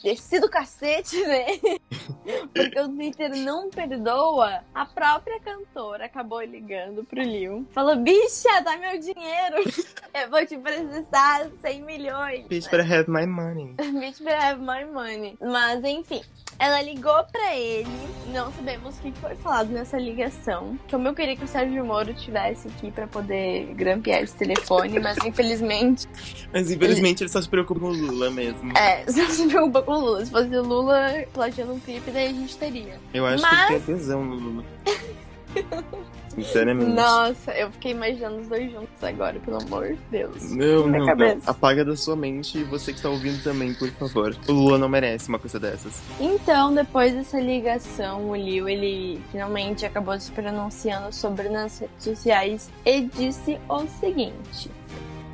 Descido 0.02 0.46
o 0.46 0.50
cacete, 0.50 1.16
né? 1.24 1.46
Porque 2.52 2.80
o 2.80 2.88
Twitter 2.88 3.36
não 3.36 3.70
perdoa. 3.70 4.62
A 4.74 4.84
própria 4.84 5.40
cantora 5.40 6.04
acabou 6.04 6.42
ligando 6.42 7.04
pro 7.04 7.22
Lil. 7.22 7.66
Falou: 7.72 7.96
bicha, 7.96 8.60
dá 8.62 8.76
meu 8.76 8.98
dinheiro. 8.98 9.56
Eu 10.14 10.30
vou 10.30 10.44
te 10.46 10.56
processar 10.58 11.48
100 11.60 11.82
milhões. 11.82 12.46
Bitch, 12.46 12.68
better 12.70 12.90
have 12.90 13.10
my 13.10 13.26
money. 13.26 13.74
Bitch 13.98 14.22
better 14.22 14.40
have 14.42 14.60
my 14.60 14.84
money. 14.84 15.38
Mas 15.40 15.82
enfim, 15.84 16.22
ela 16.58 16.80
ligou 16.82 17.24
pra 17.32 17.54
ele. 17.56 17.88
Não 18.32 18.52
sabemos 18.52 18.96
o 18.98 19.00
que 19.00 19.12
foi 19.20 19.34
falado 19.36 19.68
nessa 19.68 19.98
ligação. 19.98 20.78
Como 20.90 21.06
eu 21.08 21.14
queria 21.14 21.36
que 21.36 21.44
o 21.44 21.48
Sérgio 21.48 21.84
Moro 21.84 22.12
tivesse 22.14 22.68
aqui 22.68 22.90
pra 22.90 23.06
poder 23.06 23.66
grampear 23.74 24.22
esse 24.22 24.34
telefone, 24.36 24.98
mas 24.98 25.16
infelizmente, 25.24 26.08
Mas 26.52 26.70
infelizmente 26.70 27.22
ele 27.22 27.30
só 27.30 27.40
se 27.40 27.48
preocupa 27.48 27.80
com 27.80 27.86
o 27.86 27.92
Lula 27.92 28.30
mesmo. 28.30 28.76
é, 28.76 29.04
só 29.10 29.24
se 29.28 29.46
preocupa 29.46 29.82
com 29.82 29.92
o 29.92 30.00
Lula. 30.00 30.24
Se 30.24 30.30
fosse 30.30 30.48
o 30.56 30.62
Lula 30.62 31.24
plagiando 31.32 31.74
um 31.74 31.80
clipe, 31.80 32.10
daí 32.10 32.26
a 32.28 32.32
gente 32.32 32.56
teria. 32.56 32.98
Eu 33.12 33.26
acho 33.26 33.42
Mas- 33.42 33.66
que 33.66 33.72
ele 33.74 33.80
tem 33.84 33.94
tesão 33.96 34.24
no 34.24 34.34
Lula. 34.34 34.64
Sinceramente. 36.34 36.90
Nossa, 36.90 37.52
eu 37.52 37.70
fiquei 37.70 37.92
imaginando 37.92 38.40
os 38.40 38.48
dois 38.48 38.70
juntos 38.72 39.02
agora, 39.02 39.38
pelo 39.38 39.62
amor 39.62 39.88
de 39.88 39.98
Deus. 40.10 40.50
Não, 40.50 40.88
não, 40.88 41.06
não. 41.06 41.40
Apaga 41.46 41.84
da 41.84 41.96
sua 41.96 42.16
mente 42.16 42.58
e 42.58 42.64
você 42.64 42.92
que 42.92 42.98
está 42.98 43.08
ouvindo 43.08 43.42
também, 43.42 43.72
por 43.74 43.88
favor. 43.90 44.36
O 44.48 44.52
Lula 44.52 44.78
não 44.78 44.88
merece 44.88 45.28
uma 45.28 45.38
coisa 45.38 45.60
dessas. 45.60 46.02
Então, 46.18 46.74
depois 46.74 47.14
dessa 47.14 47.38
ligação, 47.38 48.30
o 48.30 48.36
Liu, 48.36 48.68
ele 48.68 49.22
finalmente 49.30 49.86
acabou 49.86 50.18
se 50.18 50.30
pronunciando 50.32 51.14
sobre 51.14 51.48
nas 51.48 51.78
redes 51.78 52.02
sociais 52.02 52.70
e 52.84 53.02
disse 53.02 53.58
o 53.68 53.86
seguinte. 53.86 54.70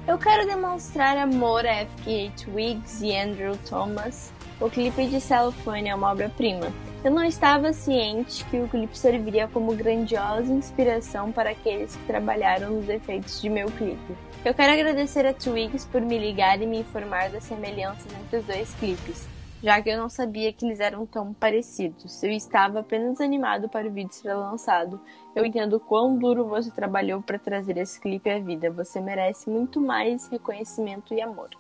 Eu 0.07 0.19
quero 0.19 0.47
demonstrar 0.47 1.17
amor 1.17 1.65
a 1.67 1.87
FKH 1.87 2.45
Twigs 2.45 3.01
e 3.03 3.17
Andrew 3.17 3.57
Thomas. 3.69 4.33
O 4.61 4.69
clipe 4.69 5.07
de 5.07 5.21
Cellophane 5.21 5.89
é 5.89 5.95
uma 5.95 6.11
obra-prima. 6.11 6.71
Eu 7.03 7.11
não 7.11 7.25
estava 7.25 7.73
ciente 7.73 8.45
que 8.45 8.59
o 8.59 8.69
clipe 8.69 8.97
serviria 8.97 9.49
como 9.49 9.75
grandiosa 9.75 10.53
inspiração 10.53 11.33
para 11.33 11.51
aqueles 11.51 11.97
que 11.97 12.07
trabalharam 12.07 12.73
nos 12.73 12.89
efeitos 12.89 13.41
de 13.41 13.49
meu 13.49 13.71
clipe. 13.71 14.15
Eu 14.45 14.53
quero 14.53 14.73
agradecer 14.73 15.25
a 15.25 15.33
Twigs 15.33 15.87
por 15.87 16.03
me 16.03 16.19
ligar 16.19 16.61
e 16.61 16.67
me 16.67 16.81
informar 16.81 17.31
das 17.31 17.45
semelhanças 17.45 18.13
entre 18.13 18.37
os 18.37 18.45
dois 18.45 18.75
clipes 18.75 19.27
já 19.63 19.81
que 19.81 19.91
eu 19.91 19.99
não 19.99 20.09
sabia 20.09 20.53
que 20.53 20.65
eles 20.65 20.81
eram 20.81 21.05
tão 21.05 21.35
parecidos. 21.35 22.23
Eu 22.23 22.31
estava 22.31 22.81
apenas 22.81 23.21
animado 23.21 23.69
para 23.69 23.87
o 23.87 23.93
vídeo 23.93 24.13
ser 24.13 24.33
lançado. 24.35 25.01
Eu 25.35 25.45
entendo 25.45 25.79
quão 25.79 26.17
duro 26.19 26.47
você 26.47 26.71
trabalhou 26.71 27.21
para 27.21 27.39
trazer 27.39 27.77
esse 27.77 28.01
clipe 28.01 28.31
à 28.31 28.39
vida. 28.39 28.71
Você 28.71 29.01
merece 29.01 29.51
muito 29.51 29.81
mais 29.81 30.29
reconhecimento 30.29 31.13
e 31.13 31.21
amor. 31.21 31.51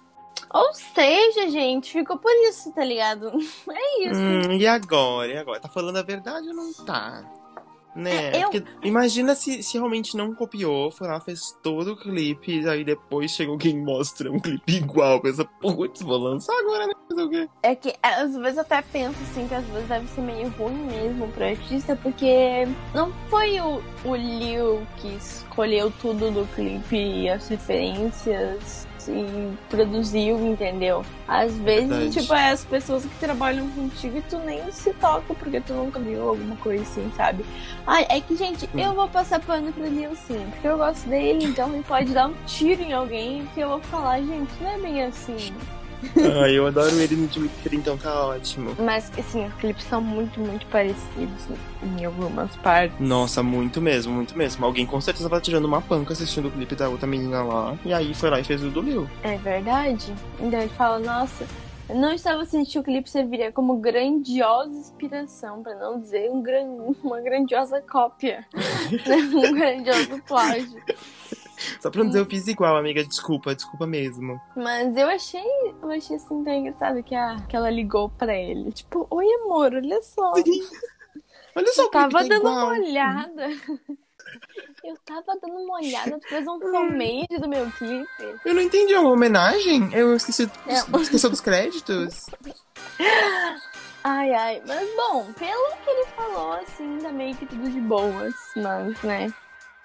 Ou 0.52 0.72
seja, 0.74 1.48
gente, 1.50 1.92
ficou 1.92 2.16
por 2.18 2.32
isso, 2.48 2.72
tá 2.72 2.84
ligado? 2.84 3.30
É 3.70 4.02
isso. 4.04 4.20
Hum, 4.20 4.52
e 4.58 4.66
agora? 4.66 5.32
E 5.32 5.36
agora? 5.36 5.60
Tá 5.60 5.68
falando 5.68 5.96
a 5.96 6.02
verdade 6.02 6.48
ou 6.48 6.54
não 6.54 6.72
tá? 6.72 7.22
Né? 7.94 8.30
É, 8.38 8.44
eu- 8.44 8.50
imagina 8.84 9.34
se, 9.34 9.64
se 9.64 9.76
realmente 9.76 10.16
não 10.16 10.32
copiou, 10.32 10.92
foi 10.92 11.08
lá, 11.08 11.20
fez 11.20 11.40
todo 11.60 11.92
o 11.92 11.96
clipe, 11.96 12.68
aí 12.68 12.84
depois 12.84 13.32
chega 13.32 13.50
alguém 13.50 13.72
e 13.74 13.80
mostra 13.84 14.30
um 14.30 14.38
clipe 14.38 14.76
igual, 14.78 15.20
pensa, 15.20 15.44
putz, 15.44 16.00
vou 16.00 16.16
lançar 16.18 16.56
agora, 16.60 16.86
né? 16.86 16.92
Fazer 17.08 17.22
o 17.24 17.28
quê? 17.28 17.48
É 17.64 17.74
que 17.74 17.92
às 18.00 18.36
vezes 18.36 18.56
eu 18.58 18.62
até 18.62 18.80
penso 18.80 19.18
assim 19.24 19.48
que 19.48 19.54
às 19.56 19.64
vezes 19.66 19.88
deve 19.88 20.06
ser 20.06 20.20
meio 20.20 20.48
ruim 20.50 20.84
mesmo 20.86 21.26
pro 21.32 21.44
artista, 21.44 21.96
porque 22.00 22.68
não 22.94 23.12
foi 23.28 23.60
o, 23.60 23.82
o 24.04 24.14
Liu 24.14 24.86
que 24.98 25.08
escolheu 25.16 25.92
tudo 26.00 26.30
do 26.30 26.46
clipe 26.54 26.94
e 26.96 27.28
as 27.28 27.48
referências 27.48 28.86
e 29.08 29.52
produziu, 29.68 30.38
entendeu? 30.46 31.04
Às 31.26 31.56
vezes, 31.58 31.88
Verdade. 31.88 32.20
tipo, 32.20 32.34
é 32.34 32.50
as 32.50 32.64
pessoas 32.64 33.04
que 33.04 33.18
trabalham 33.18 33.68
contigo 33.70 34.18
e 34.18 34.22
tu 34.22 34.38
nem 34.38 34.70
se 34.72 34.92
toca 34.94 35.34
porque 35.34 35.60
tu 35.60 35.72
nunca 35.72 35.98
viu 35.98 36.28
alguma 36.28 36.56
coisa 36.56 36.82
assim, 36.82 37.10
sabe? 37.16 37.44
Ai, 37.86 38.06
é 38.08 38.20
que, 38.20 38.36
gente, 38.36 38.68
eu 38.74 38.94
vou 38.94 39.08
passar 39.08 39.40
pano 39.40 39.72
pro 39.72 39.86
Liu 39.86 40.14
sim, 40.14 40.44
porque 40.50 40.68
eu 40.68 40.76
gosto 40.76 41.08
dele, 41.08 41.44
então 41.44 41.72
ele 41.72 41.84
pode 41.84 42.12
dar 42.12 42.28
um 42.28 42.34
tiro 42.46 42.82
em 42.82 42.92
alguém 42.92 43.46
que 43.54 43.60
eu 43.60 43.68
vou 43.68 43.80
falar, 43.80 44.20
gente, 44.20 44.50
não 44.60 44.70
é 44.70 44.78
bem 44.78 45.02
assim. 45.04 45.52
Ai, 46.42 46.58
eu 46.58 46.66
adoro 46.66 46.94
ele 47.00 47.16
no 47.16 47.28
Twitter, 47.28 47.74
então 47.74 47.96
tá 47.96 48.26
ótimo. 48.26 48.74
Mas, 48.78 49.10
assim, 49.18 49.46
os 49.46 49.54
clipes 49.54 49.84
são 49.84 50.00
muito, 50.00 50.40
muito 50.40 50.66
parecidos 50.66 51.48
em 51.82 52.04
algumas 52.04 52.54
partes. 52.56 52.98
Nossa, 52.98 53.42
muito 53.42 53.80
mesmo, 53.80 54.12
muito 54.12 54.36
mesmo. 54.36 54.64
Alguém 54.64 54.86
com 54.86 55.00
certeza 55.00 55.28
tá 55.28 55.40
tirando 55.40 55.64
uma 55.64 55.80
panca 55.80 56.12
assistindo 56.12 56.48
o 56.48 56.50
clipe 56.50 56.74
da 56.74 56.88
outra 56.88 57.06
menina 57.06 57.42
lá. 57.42 57.76
E 57.84 57.92
aí 57.92 58.14
foi 58.14 58.30
lá 58.30 58.40
e 58.40 58.44
fez 58.44 58.62
o 58.62 58.70
do 58.70 58.80
Lil. 58.80 59.08
É 59.22 59.36
verdade? 59.36 60.12
Então 60.38 60.60
ele 60.60 60.70
fala, 60.70 60.98
nossa, 60.98 61.46
eu 61.88 61.96
não 61.96 62.12
estava 62.12 62.44
sentindo 62.44 62.70
que 62.70 62.78
o 62.78 62.82
clipe 62.84 63.10
serviria 63.10 63.50
como 63.50 63.76
grandiosa 63.78 64.70
inspiração, 64.70 65.62
pra 65.62 65.74
não 65.74 66.00
dizer 66.00 66.30
um 66.30 66.40
gran... 66.40 66.64
uma 67.02 67.20
grandiosa 67.20 67.80
cópia. 67.80 68.46
um 69.34 69.52
grandioso 69.52 70.22
plágio. 70.26 70.80
Só 71.80 71.90
pra 71.90 72.00
não 72.02 72.08
dizer 72.08 72.20
eu 72.20 72.26
fiz 72.26 72.46
igual, 72.48 72.76
amiga. 72.76 73.04
Desculpa, 73.04 73.54
desculpa 73.54 73.86
mesmo. 73.86 74.40
Mas 74.56 74.96
eu 74.96 75.08
achei, 75.08 75.42
eu 75.82 75.90
achei 75.90 76.16
assim 76.16 76.44
tão 76.44 76.52
engraçado 76.54 77.02
que, 77.02 77.14
a, 77.14 77.36
que 77.48 77.56
ela 77.56 77.70
ligou 77.70 78.08
pra 78.10 78.34
ele. 78.34 78.72
Tipo, 78.72 79.06
oi 79.10 79.26
amor, 79.42 79.74
olha 79.74 80.02
só. 80.02 80.32
Olha 81.56 81.72
só 81.72 81.82
Eu 81.84 81.90
tava 81.90 82.10
tá 82.12 82.22
dando 82.22 82.34
igual. 82.34 82.54
uma 82.54 82.66
olhada. 82.78 83.48
Eu 84.84 84.96
tava 85.04 85.38
dando 85.42 85.56
uma 85.56 85.78
olhada, 85.80 86.18
tu 86.20 86.28
fez 86.28 86.46
um 86.46 86.60
fanmade 86.60 87.36
do 87.40 87.48
meu 87.48 87.68
clipe. 87.72 88.40
Eu 88.44 88.54
não 88.54 88.62
entendi, 88.62 88.94
é 88.94 89.00
uma 89.00 89.10
homenagem? 89.10 89.92
Eu 89.92 90.14
esqueci, 90.14 90.48
É. 90.68 90.74
esqueci 91.00 91.28
dos 91.28 91.40
créditos. 91.40 92.26
Ai, 94.04 94.32
ai. 94.32 94.62
Mas 94.66 94.88
bom, 94.96 95.26
pelo 95.32 95.76
que 95.84 95.90
ele 95.90 96.06
falou, 96.16 96.52
assim, 96.52 96.84
ainda 96.84 97.10
meio 97.12 97.34
que 97.36 97.46
tudo 97.46 97.68
de 97.70 97.80
boas. 97.80 98.34
Mas, 98.56 99.02
né? 99.02 99.32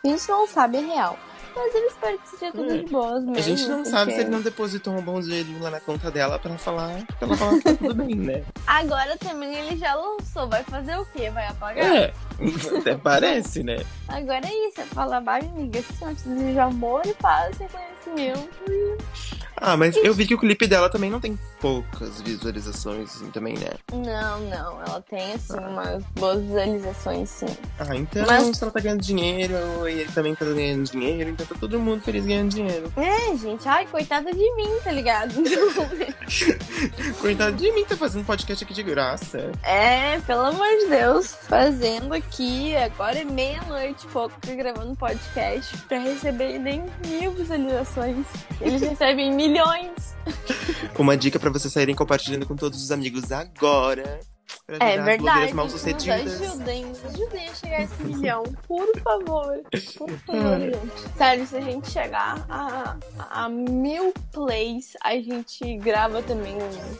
A 0.04 0.08
gente 0.08 0.30
não 0.30 0.48
sabe 0.48 0.78
a 0.78 0.82
real. 0.82 1.20
Mas 1.56 1.74
eu 1.74 1.88
espero 1.88 2.18
que 2.20 2.30
seja 2.30 2.52
tudo 2.52 2.74
É. 2.74 2.78
de 2.80 2.86
boas 2.92 3.24
mesmo. 3.24 3.38
A 3.38 3.42
gente 3.42 3.66
não 3.68 3.78
porque 3.78 3.90
sabe 3.90 4.12
se 4.14 4.20
ele 4.20 4.30
não 4.30 4.42
depositou 4.42 4.94
um 4.94 5.02
bom 5.02 5.22
dinheirinho 5.22 5.62
lá 5.62 5.72
na 5.72 5.80
conta 5.80 6.12
dela 6.12 6.38
pra 6.38 6.58
falar, 6.58 7.06
pra 7.18 7.28
ela 7.28 7.38
falar 7.38 7.54
que 7.58 7.62
tá 7.64 7.74
tudo 7.76 7.96
bem, 7.96 8.16
né? 8.16 8.44
Agora 8.68 9.18
também 9.18 9.56
ele 9.56 9.78
já 9.78 9.96
lançou. 9.96 10.48
Vai 10.50 10.64
fazer 10.64 10.98
o 10.98 11.06
quê? 11.06 11.30
Vai 11.30 11.48
apagar? 11.48 11.86
É, 11.96 12.14
até 12.80 12.96
parece, 12.96 13.64
né? 13.64 13.84
Agora 14.08 14.46
é 14.46 14.68
isso. 14.68 14.82
É 14.82 14.86
falar, 14.86 15.20
vai, 15.22 15.42
amiga, 15.42 15.82
se 15.82 16.04
não 16.04 16.14
te 16.16 16.24
desejo 16.28 16.60
amor 16.60 17.02
e 17.06 17.14
paz 17.16 17.56
e 17.60 17.66
conhecimento. 17.68 18.50
Ah, 19.58 19.78
mas 19.78 19.96
eu 19.96 20.14
vi 20.14 20.28
que 20.28 20.36
o 20.36 20.38
clipe 20.38 20.68
dela 20.68 20.90
também 20.90 21.10
não 21.10 21.20
tem 21.22 21.40
poucas 21.62 22.20
visualizações, 22.22 23.16
assim, 23.16 23.32
também, 23.32 23.58
né? 23.58 23.70
Não, 23.94 24.40
não. 24.42 24.82
Ela 24.82 25.02
tem, 25.10 25.34
assim, 25.34 25.58
umas 25.58 26.04
boas 26.14 26.42
visualizações, 26.44 27.30
sim. 27.30 27.58
Ah, 27.80 27.96
então 27.96 28.26
Mas- 28.28 28.58
se 28.58 28.64
ela 28.64 28.72
tá 28.72 28.82
ganhando 28.82 29.02
dinheiro 29.02 29.56
e 29.88 30.02
ele 30.02 30.12
também 30.12 30.36
tá 30.36 30.44
ganhando 30.46 30.84
dinheiro, 30.84 31.30
então 31.30 31.46
tá 31.46 31.56
todo 31.58 31.80
mundo 31.80 32.02
feliz 32.02 32.26
ganhando 32.26 32.50
dinheiro. 32.50 32.92
É, 32.98 33.36
gente. 33.38 33.68
Ai, 33.68 33.86
coitada 33.88 34.32
de 34.32 34.56
mim, 34.56 34.70
tá 34.84 34.92
ligado? 34.92 35.34
Coitado 37.22 37.56
de 37.56 37.72
mim, 37.72 37.86
tá 37.86 37.96
fazendo 37.96 38.26
podcast 38.26 38.64
aqui 38.64 38.74
de 38.74 38.84
graça. 38.84 39.52
é, 39.64 40.20
pelo 40.22 40.42
amor 40.42 40.68
de 40.80 40.88
Deus. 40.88 41.34
Fazendo 41.48 42.14
aqui, 42.14 42.25
agora 42.84 43.20
é 43.20 43.24
meia-noite 43.24 44.06
e 44.06 44.10
pouco, 44.10 44.36
tô 44.42 44.56
gravando 44.56 44.96
podcast 44.96 45.78
pra 45.84 46.00
receber 46.00 46.60
nem 46.60 46.84
mil 47.08 47.32
visualizações. 47.32 48.26
Eles 48.60 48.82
recebem 48.88 49.34
milhões. 49.34 50.16
Uma 50.98 51.16
dica 51.16 51.40
pra 51.40 51.50
vocês 51.50 51.72
saírem 51.72 51.96
compartilhando 51.96 52.46
com 52.46 52.56
todos 52.56 52.82
os 52.84 52.92
amigos 52.92 53.32
agora. 53.32 54.20
É 54.68 55.00
verdade. 55.02 55.54
mal 55.54 55.66
Nos 55.68 55.86
ajudem, 55.86 56.86
nos 56.86 57.06
ajudem 57.06 57.50
a 57.50 57.54
chegar 57.54 57.78
a 57.78 57.82
esse 57.84 58.04
milhão. 58.04 58.44
Por 58.68 58.88
favor. 59.02 59.62
Por 59.98 60.10
favor, 60.26 60.60
gente. 60.60 61.18
Sério, 61.18 61.48
se 61.48 61.58
a 61.58 61.62
gente 61.62 61.90
chegar 61.92 62.46
a, 62.50 62.96
a 63.30 63.50
mil 63.50 64.14
plays, 64.32 64.94
a 65.04 65.14
gente 65.14 65.78
grava 65.78 66.22
também 66.24 66.56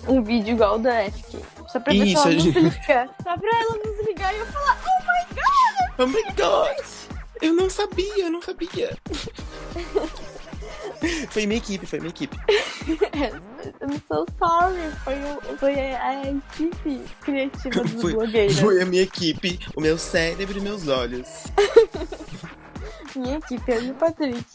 um, 0.08 0.14
um 0.16 0.24
vídeo 0.24 0.54
igual 0.54 0.76
o 0.76 0.80
da 0.80 1.10
FK. 1.10 1.40
Só 1.68 1.80
pra 1.80 1.94
Isso, 1.94 2.16
pessoa 2.24 2.32
gente- 2.40 2.60
ligar. 2.60 3.10
Só 3.24 3.38
pra 3.38 3.60
ela 3.60 3.78
não 3.84 3.96
se 3.98 4.04
ligar 4.04 4.34
e 4.34 4.38
eu 4.40 4.46
falar, 4.48 4.80
oh 4.86 5.04
my 5.04 5.36
god! 5.36 6.00
Oh 6.00 6.08
my 6.08 6.24
god! 6.36 6.86
Eu 7.42 7.54
não 7.54 7.70
sabia, 7.70 8.26
eu 8.26 8.32
não 8.32 8.42
sabia. 8.42 8.96
foi 11.30 11.46
minha 11.46 11.58
equipe, 11.58 11.86
foi 11.86 12.00
minha 12.00 12.10
equipe. 12.10 12.38
I'm 13.82 14.00
so 14.08 14.26
sorry. 14.38 14.92
Foi, 15.04 15.16
o- 15.16 15.58
foi 15.58 15.74
a 15.80 16.30
equipe 16.30 17.02
criativa 17.22 17.82
dos 17.84 18.02
Foi, 18.02 18.14
blogueiros. 18.14 18.60
foi 18.60 18.82
a 18.82 18.86
minha 18.86 19.02
equipe, 19.04 19.60
o 19.76 19.82
meu 19.82 19.98
cérebro 19.98 20.58
e 20.58 20.62
meus 20.62 20.88
olhos. 20.88 21.28
Minha 23.16 23.38
equipe, 23.38 23.72
eu 23.72 23.82
e 23.82 23.92
o 23.92 23.96
Patrick. 23.96 24.46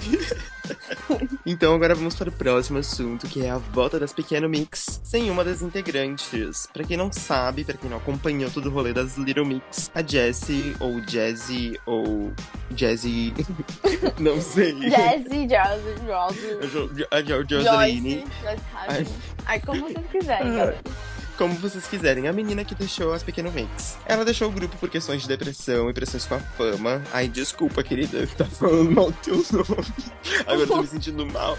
Então 1.44 1.74
agora 1.74 1.94
vamos 1.94 2.14
para 2.14 2.28
o 2.28 2.32
próximo 2.32 2.78
assunto, 2.78 3.26
que 3.26 3.44
é 3.44 3.50
a 3.50 3.58
volta 3.58 3.98
das 3.98 4.12
Pequeno 4.12 4.48
Mix 4.48 5.00
sem 5.02 5.30
uma 5.30 5.44
das 5.44 5.62
integrantes. 5.62 6.68
Pra 6.72 6.84
quem 6.84 6.96
não 6.96 7.12
sabe, 7.12 7.64
pra 7.64 7.76
quem 7.76 7.90
não 7.90 7.96
acompanhou 7.96 8.50
todo 8.50 8.66
o 8.66 8.70
rolê 8.70 8.92
das 8.92 9.16
Little 9.16 9.44
Mix, 9.44 9.90
a 9.94 10.02
Jessie, 10.02 10.76
ou 10.78 11.00
Jazzy, 11.00 11.78
ou 11.86 12.32
Jazzy, 12.70 13.34
não 14.20 14.40
sei. 14.40 14.72
Jazzy, 14.90 15.48
Jazzy, 15.48 15.94
Jazzy. 16.06 17.06
A 17.10 17.22
Joseline, 17.22 18.24
Harding. 18.72 19.10
Ai, 19.46 19.60
como 19.60 19.80
vocês 19.82 20.06
quiserem, 20.10 20.56
galera. 20.56 20.78
Como 21.40 21.54
vocês 21.54 21.86
quiserem, 21.86 22.28
a 22.28 22.34
menina 22.34 22.62
que 22.66 22.74
deixou 22.74 23.14
as 23.14 23.22
Pequeno 23.22 23.50
Mix. 23.50 23.96
Ela 24.04 24.26
deixou 24.26 24.48
o 24.50 24.52
grupo 24.52 24.76
por 24.76 24.90
questões 24.90 25.22
de 25.22 25.28
depressão 25.28 25.88
e 25.88 25.94
pressões 25.94 26.26
com 26.26 26.34
a 26.34 26.38
fama. 26.38 27.02
Ai, 27.14 27.28
desculpa, 27.28 27.82
querida, 27.82 28.26
tá 28.36 28.44
falando 28.44 28.90
mal 28.90 29.10
do 29.10 29.16
teu 29.22 29.36
nome. 29.36 29.86
Agora 30.40 30.60
eu 30.60 30.66
tô 30.66 30.82
me 30.82 30.86
sentindo 30.86 31.24
mal. 31.24 31.56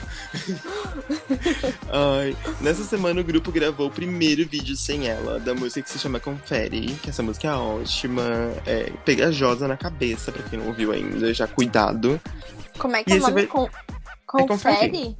Ai, 1.92 2.38
nessa 2.62 2.84
semana 2.84 3.20
o 3.22 3.24
grupo 3.24 3.52
gravou 3.52 3.88
o 3.88 3.92
primeiro 3.92 4.48
vídeo 4.48 4.76
sem 4.76 5.08
ela, 5.08 5.40
da 5.40 5.56
música 5.56 5.82
que 5.82 5.90
se 5.90 5.98
chama 5.98 6.20
Confere, 6.20 6.94
que 7.02 7.10
essa 7.10 7.24
música 7.24 7.48
é 7.48 7.54
ótima, 7.56 8.24
é 8.68 8.92
pegajosa 9.04 9.68
na 9.68 9.76
cabeça, 9.78 10.32
pra 10.32 10.44
quem 10.44 10.60
não 10.60 10.68
ouviu 10.68 10.92
ainda, 10.92 11.34
já 11.34 11.48
cuidado. 11.48 12.22
Como 12.78 12.96
é 12.96 13.04
que 13.04 13.10
E 13.12 13.14
é 13.14 13.18
o 13.18 13.22
nome? 13.22 13.34
vai- 13.34 13.48
Com... 13.48 13.68
confere. 14.28 14.48
Confere? 14.48 15.18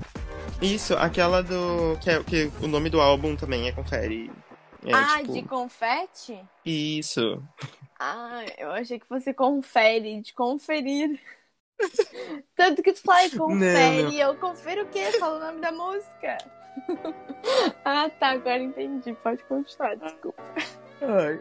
Isso, 0.62 0.94
aquela 0.94 1.42
do. 1.42 1.98
Que, 2.00 2.12
é, 2.12 2.24
que 2.24 2.52
o 2.62 2.68
nome 2.68 2.88
do 2.92 3.02
álbum 3.02 3.36
também 3.36 3.68
é 3.68 3.72
Confere. 3.72 4.30
É, 4.86 4.94
ah, 4.94 5.20
tipo, 5.20 5.34
de 5.34 5.42
confete? 5.44 6.44
Isso. 6.66 7.42
Ah, 8.00 8.44
eu 8.58 8.72
achei 8.72 9.00
que 9.00 9.06
fosse 9.06 9.34
confere, 9.34 10.22
de 10.22 10.34
conferir. 10.34 11.20
Tanto 12.56 12.82
que 12.82 12.94
tu 12.94 13.02
fala 13.02 13.30
confere, 13.30 14.04
Não, 14.04 14.12
não. 14.12 14.14
eu 14.14 14.36
confiro 14.38 14.84
o 14.84 14.90
quê? 14.90 15.12
Fala 15.20 15.38
o 15.38 15.40
nome 15.40 15.62
da 15.62 15.72
música. 15.72 16.38
ah, 17.86 18.10
tá, 18.10 18.32
agora 18.32 18.60
entendi. 18.60 19.14
Pode 19.14 19.44
continuar, 19.44 19.96
desculpa. 19.96 20.42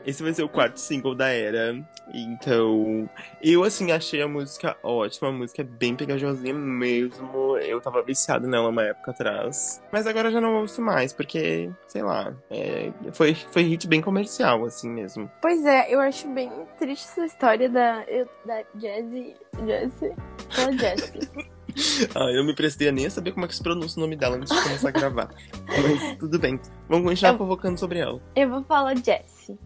Esse 0.06 0.22
vai 0.22 0.32
ser 0.32 0.42
o 0.42 0.48
quarto 0.48 0.78
single 0.78 1.14
da 1.14 1.28
era. 1.28 1.78
Então, 2.12 3.08
eu 3.42 3.62
assim 3.62 3.92
achei 3.92 4.22
a 4.22 4.28
música 4.28 4.76
ótima. 4.82 5.28
A 5.28 5.32
música 5.32 5.62
é 5.62 5.64
bem 5.64 5.94
pegajosinha 5.94 6.54
mesmo. 6.54 7.56
Eu 7.58 7.80
tava 7.80 8.02
viciado 8.02 8.46
nela 8.48 8.68
uma 8.68 8.82
época 8.82 9.10
atrás. 9.10 9.82
Mas 9.92 10.06
agora 10.06 10.30
já 10.30 10.40
não 10.40 10.54
ouço 10.60 10.80
mais, 10.82 11.12
porque, 11.12 11.70
sei 11.86 12.02
lá, 12.02 12.34
é, 12.50 12.90
foi, 13.12 13.34
foi 13.34 13.62
hit 13.62 13.86
bem 13.86 14.00
comercial, 14.00 14.64
assim 14.64 14.88
mesmo. 14.90 15.30
Pois 15.42 15.64
é, 15.64 15.92
eu 15.94 16.00
acho 16.00 16.28
bem 16.28 16.50
triste 16.78 17.06
essa 17.08 17.24
história 17.26 17.68
da, 17.68 18.02
eu- 18.08 18.28
da 18.44 18.62
Jessie. 18.76 19.36
Jessie? 19.66 20.14
Fala 20.50 20.72
Jessie. 20.72 21.50
Ah, 22.14 22.30
eu 22.30 22.44
me 22.44 22.54
prestei 22.54 22.88
a 22.88 22.92
nem 22.92 23.06
a 23.06 23.10
saber 23.10 23.32
como 23.32 23.44
é 23.44 23.48
que 23.48 23.54
se 23.54 23.62
pronuncia 23.62 23.98
o 23.98 24.04
nome 24.04 24.16
dela 24.16 24.36
antes 24.36 24.54
de 24.54 24.62
começar 24.62 24.88
a 24.88 24.92
gravar. 24.92 25.28
Mas 25.68 26.16
tudo 26.18 26.38
bem. 26.38 26.58
Vamos 26.88 27.08
continuar 27.08 27.32
Eu- 27.32 27.38
fofocando 27.38 27.78
sobre 27.78 27.98
ela. 27.98 28.20
Eu 28.36 28.48
vou 28.50 28.62
falar 28.64 28.96
Jessie. 28.96 29.58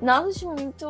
Nossa, 0.00 0.28
acho 0.28 0.48
muito, 0.48 0.88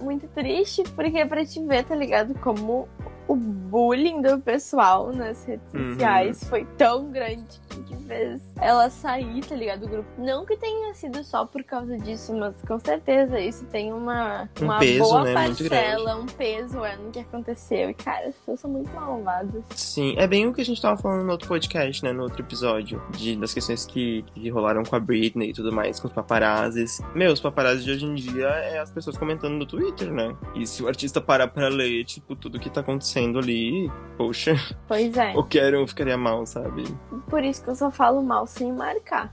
muito 0.00 0.26
triste, 0.28 0.82
porque 0.94 1.18
é 1.18 1.26
pra 1.26 1.44
te 1.44 1.62
ver, 1.66 1.84
tá 1.84 1.94
ligado? 1.94 2.34
Como 2.40 2.88
o 3.28 3.34
bullying 3.34 4.22
do 4.22 4.38
pessoal 4.40 5.12
nas 5.12 5.44
redes 5.44 5.72
Uhum. 5.74 5.92
sociais 5.92 6.44
foi 6.48 6.64
tão 6.78 7.10
grande 7.10 7.44
que 7.86 7.96
fez 8.06 8.40
ela 8.60 8.88
sair, 8.88 9.44
tá 9.44 9.54
ligado? 9.54 9.80
Do 9.80 9.88
grupo. 9.88 10.08
Não 10.18 10.46
que 10.46 10.56
tenha 10.56 10.94
sido 10.94 11.22
só 11.24 11.44
por 11.44 11.62
causa 11.64 11.98
disso, 11.98 12.34
mas 12.34 12.54
com 12.66 12.78
certeza 12.78 13.38
isso 13.40 13.64
tem 13.66 13.92
uma, 13.92 14.48
Um 14.60 14.64
uma 14.64 14.78
peso, 14.78 15.00
boa 15.04 15.24
né, 15.24 15.34
parcela, 15.34 16.16
um 16.16 16.26
peso 16.26 16.84
é, 16.84 16.96
no 16.96 17.10
que 17.10 17.18
aconteceu. 17.18 17.90
E, 17.90 17.94
cara, 17.94 18.28
as 18.28 18.34
pessoas 18.36 18.60
são 18.60 18.70
muito 18.70 18.90
malvadas. 18.94 19.62
Sim, 19.74 20.14
é 20.16 20.26
bem 20.26 20.46
o 20.46 20.54
que 20.54 20.60
a 20.60 20.64
gente 20.64 20.80
tava 20.80 20.96
falando 20.96 21.24
no 21.24 21.32
outro 21.32 21.48
podcast, 21.48 22.02
né? 22.04 22.12
No 22.12 22.22
outro 22.22 22.40
episódio. 22.42 23.02
De, 23.10 23.36
das 23.36 23.52
questões 23.52 23.84
que, 23.84 24.22
que 24.34 24.48
rolaram 24.48 24.82
com 24.84 24.96
a 24.96 25.00
Britney 25.00 25.50
e 25.50 25.52
tudo 25.52 25.72
mais, 25.72 25.98
com 26.00 26.06
os 26.06 26.12
paparazzis. 26.14 27.00
Meu, 27.14 27.32
os 27.32 27.40
paparazzis 27.40 27.84
de 27.84 27.90
hoje 27.90 28.06
em 28.06 28.14
dia 28.14 28.46
é 28.48 28.78
as 28.78 28.90
pessoas 28.90 29.18
comentando 29.18 29.54
no 29.54 29.66
Twitter, 29.66 30.12
né? 30.12 30.34
E 30.54 30.66
se 30.66 30.82
o 30.82 30.88
artista 30.88 31.20
parar 31.20 31.48
pra 31.48 31.68
ler, 31.68 32.04
tipo, 32.04 32.34
tudo 32.36 32.58
que 32.58 32.70
tá 32.70 32.80
acontecendo 32.80 33.15
ali, 33.38 33.90
poxa, 34.16 34.54
Pois 34.86 35.16
é. 35.16 35.34
eu 35.34 35.44
quero, 35.44 35.76
eu 35.78 35.86
ficaria 35.86 36.16
mal, 36.16 36.44
sabe? 36.46 36.84
Por 37.28 37.42
isso 37.42 37.62
que 37.64 37.70
eu 37.70 37.74
só 37.74 37.90
falo 37.90 38.22
mal 38.22 38.46
sem 38.46 38.72
marcar. 38.72 39.32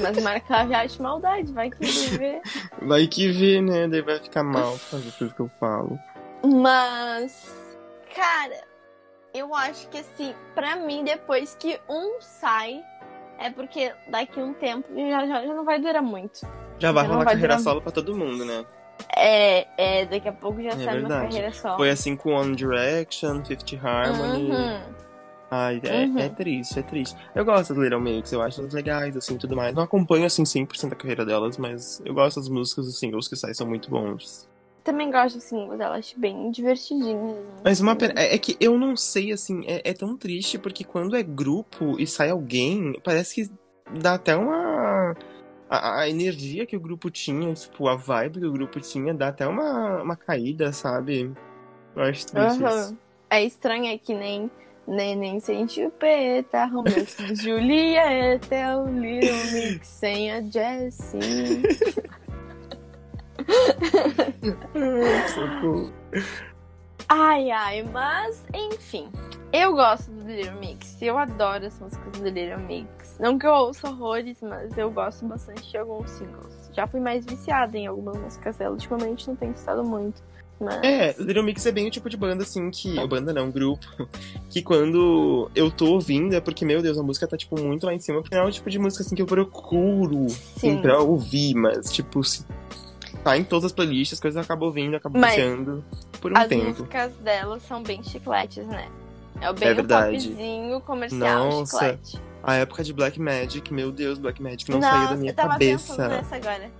Mas 0.00 0.22
marcar 0.22 0.68
já 0.68 0.82
acho 0.84 1.02
maldade, 1.02 1.50
vai 1.52 1.70
que 1.70 1.84
vê. 2.18 2.40
Vai 2.82 3.06
que 3.06 3.30
vê, 3.30 3.60
né? 3.60 3.88
Daí 3.88 4.02
vai 4.02 4.18
ficar 4.18 4.42
mal 4.42 4.78
causa 4.90 5.04
das 5.06 5.16
coisas 5.16 5.34
que 5.34 5.40
eu 5.40 5.48
falo. 5.58 5.98
Mas, 6.44 7.50
cara, 8.14 8.60
eu 9.32 9.54
acho 9.54 9.88
que 9.88 9.98
assim, 9.98 10.34
pra 10.54 10.76
mim, 10.76 11.04
depois 11.04 11.56
que 11.58 11.80
um 11.88 12.20
sai, 12.20 12.82
é 13.38 13.50
porque 13.50 13.92
daqui 14.08 14.40
um 14.40 14.52
tempo 14.52 14.86
já, 14.94 15.26
já, 15.26 15.46
já 15.46 15.54
não 15.54 15.64
vai 15.64 15.80
durar 15.80 16.02
muito. 16.02 16.40
Já 16.78 16.92
vai 16.92 17.06
rolar 17.06 17.24
carreira 17.24 17.48
durar- 17.48 17.60
solo 17.60 17.80
pra 17.80 17.92
todo 17.92 18.14
mundo, 18.16 18.44
né? 18.44 18.64
É, 19.16 19.66
é 19.76 20.06
daqui 20.06 20.28
a 20.28 20.32
pouco 20.32 20.62
já 20.62 20.70
É 20.70 20.72
sai 20.72 20.84
uma 20.84 20.92
verdade. 21.08 21.26
carreira 21.28 21.52
só. 21.52 21.76
Foi 21.76 21.90
assim 21.90 22.16
com 22.16 22.30
One 22.34 22.54
Direction, 22.54 23.44
Fifth 23.44 23.74
Harmony. 23.82 24.50
Uhum. 24.50 24.80
Ai, 25.50 25.80
é, 25.84 26.04
Uhum. 26.06 26.18
é 26.18 26.28
triste, 26.30 26.78
é 26.78 26.82
triste. 26.82 27.14
Eu 27.34 27.44
gosto 27.44 27.74
das 27.74 27.82
Little 27.82 28.00
Mix, 28.00 28.32
eu 28.32 28.40
acho 28.40 28.60
elas 28.60 28.72
legais, 28.72 29.14
assim, 29.16 29.36
tudo 29.36 29.54
mais. 29.54 29.74
Não 29.74 29.82
acompanho, 29.82 30.24
assim, 30.24 30.44
100% 30.44 30.88
da 30.90 30.96
carreira 30.96 31.26
delas, 31.26 31.58
mas 31.58 32.00
eu 32.06 32.14
gosto 32.14 32.40
das 32.40 32.48
músicas, 32.48 32.86
os 32.86 32.98
singles 32.98 33.28
que 33.28 33.36
saem 33.36 33.52
são 33.52 33.66
muito 33.66 33.90
bons. 33.90 34.48
Também 34.82 35.10
gosto 35.12 35.34
dos 35.36 35.44
singles, 35.44 35.78
eu 35.78 35.86
acho 35.92 36.18
bem 36.18 36.50
divertidinhos. 36.50 37.36
Mas 37.62 37.80
uma 37.80 37.94
pena, 37.94 38.14
é, 38.16 38.34
é 38.34 38.38
que 38.38 38.56
eu 38.58 38.78
não 38.78 38.96
sei, 38.96 39.30
assim, 39.30 39.62
é, 39.66 39.90
é 39.90 39.92
tão 39.92 40.16
triste, 40.16 40.58
porque 40.58 40.84
quando 40.84 41.14
é 41.14 41.22
grupo 41.22 42.00
e 42.00 42.06
sai 42.06 42.30
alguém, 42.30 42.98
parece 43.04 43.34
que 43.44 43.50
dá 44.00 44.14
até 44.14 44.34
uma... 44.34 45.14
A, 45.74 46.00
a 46.00 46.08
energia 46.08 46.66
que 46.66 46.76
o 46.76 46.80
grupo 46.80 47.10
tinha, 47.10 47.54
tipo, 47.54 47.88
a 47.88 47.96
vibe 47.96 48.40
que 48.40 48.46
o 48.46 48.52
grupo 48.52 48.78
tinha, 48.80 49.14
dá 49.14 49.28
até 49.28 49.46
uma, 49.46 50.02
uma 50.02 50.16
caída, 50.16 50.70
sabe? 50.72 51.32
Eu 51.96 52.02
acho 52.02 52.26
triste 52.26 52.62
isso. 52.62 52.98
É 53.30 53.42
estranho, 53.42 53.86
é 53.86 53.96
que 53.96 54.12
nem 54.12 54.50
Neném 54.86 55.40
sem 55.40 55.66
chupeta, 55.68 56.66
Romeu 56.66 56.92
sem 57.06 57.34
Julieta, 57.36 58.54
é 58.54 58.76
o 58.76 58.86
Little 58.86 59.52
Mix 59.52 59.86
sem 59.86 60.30
a 60.32 60.42
Jessie. 60.42 61.20
Socorro. 65.32 65.92
Ai, 67.14 67.50
ai, 67.50 67.82
mas 67.82 68.42
enfim. 68.54 69.06
Eu 69.52 69.74
gosto 69.74 70.10
do 70.10 70.26
Little 70.26 70.58
Mix. 70.58 70.96
Eu 71.02 71.18
adoro 71.18 71.66
as 71.66 71.78
músicas 71.78 72.18
do 72.18 72.24
Little 72.26 72.58
Mix. 72.60 73.18
Não 73.20 73.38
que 73.38 73.46
eu 73.46 73.52
ouça 73.52 73.90
horrores, 73.90 74.38
mas 74.40 74.78
eu 74.78 74.90
gosto 74.90 75.26
bastante 75.26 75.70
de 75.70 75.76
alguns 75.76 76.10
singles. 76.10 76.70
já 76.72 76.86
fui 76.86 77.00
mais 77.00 77.26
viciada 77.26 77.76
em 77.76 77.86
algumas 77.86 78.16
músicas 78.16 78.56
dela. 78.56 78.72
Ultimamente 78.72 79.28
não 79.28 79.36
tenho 79.36 79.52
estado 79.52 79.84
muito. 79.84 80.22
Mas... 80.58 80.82
É, 80.82 81.14
Little 81.18 81.42
Mix 81.42 81.66
é 81.66 81.72
bem 81.72 81.86
o 81.86 81.90
tipo 81.90 82.08
de 82.08 82.16
banda, 82.16 82.44
assim, 82.44 82.70
que. 82.70 83.06
Banda 83.06 83.30
não, 83.30 83.50
grupo. 83.50 83.86
Que 84.48 84.62
quando 84.62 85.50
eu 85.54 85.70
tô 85.70 85.92
ouvindo 85.92 86.34
é 86.34 86.40
porque, 86.40 86.64
meu 86.64 86.80
Deus, 86.80 86.96
a 86.96 87.02
música 87.02 87.26
tá, 87.26 87.36
tipo, 87.36 87.60
muito 87.60 87.84
lá 87.84 87.92
em 87.92 87.98
cima. 87.98 88.22
Porque 88.22 88.34
não 88.34 88.44
é 88.44 88.46
o 88.46 88.50
tipo 88.50 88.70
de 88.70 88.78
música, 88.78 89.02
assim, 89.02 89.14
que 89.14 89.20
eu 89.20 89.26
procuro 89.26 90.26
assim, 90.26 90.80
pra 90.80 90.98
ouvir, 90.98 91.54
mas, 91.54 91.92
tipo, 91.92 92.24
se 92.24 92.44
tá 93.22 93.36
em 93.36 93.44
todas 93.44 93.66
as 93.66 93.72
playlists, 93.72 94.14
as 94.14 94.20
coisas 94.20 94.36
eu 94.36 94.42
acabo 94.42 94.66
ouvindo, 94.66 94.96
acabo 94.96 95.18
mas 95.18 95.36
por 96.20 96.32
um 96.32 96.36
as 96.36 96.48
tempo. 96.48 96.70
As 96.70 96.78
músicas 96.78 97.12
dela 97.16 97.60
são 97.60 97.82
bem 97.82 98.02
chicletes, 98.02 98.66
né? 98.66 98.88
É 99.40 99.50
o 99.50 99.54
bem 99.54 99.68
é 99.68 99.74
verdade. 99.74 100.28
popzinho 100.28 100.80
comercial 100.80 101.50
Nossa. 101.50 101.78
chiclete. 101.78 102.20
A 102.42 102.54
época 102.54 102.82
de 102.82 102.92
Black 102.92 103.20
Magic, 103.20 103.72
meu 103.72 103.92
Deus, 103.92 104.18
Black 104.18 104.42
Magic 104.42 104.68
não 104.70 104.80
Nossa, 104.80 104.96
saía 104.96 105.08
da 105.08 105.16
minha 105.16 105.30
eu 105.30 105.36
tava 105.36 105.48
cabeça. 105.50 105.88
Pensando 105.96 106.08
nessa 106.10 106.36
agora. 106.36 106.70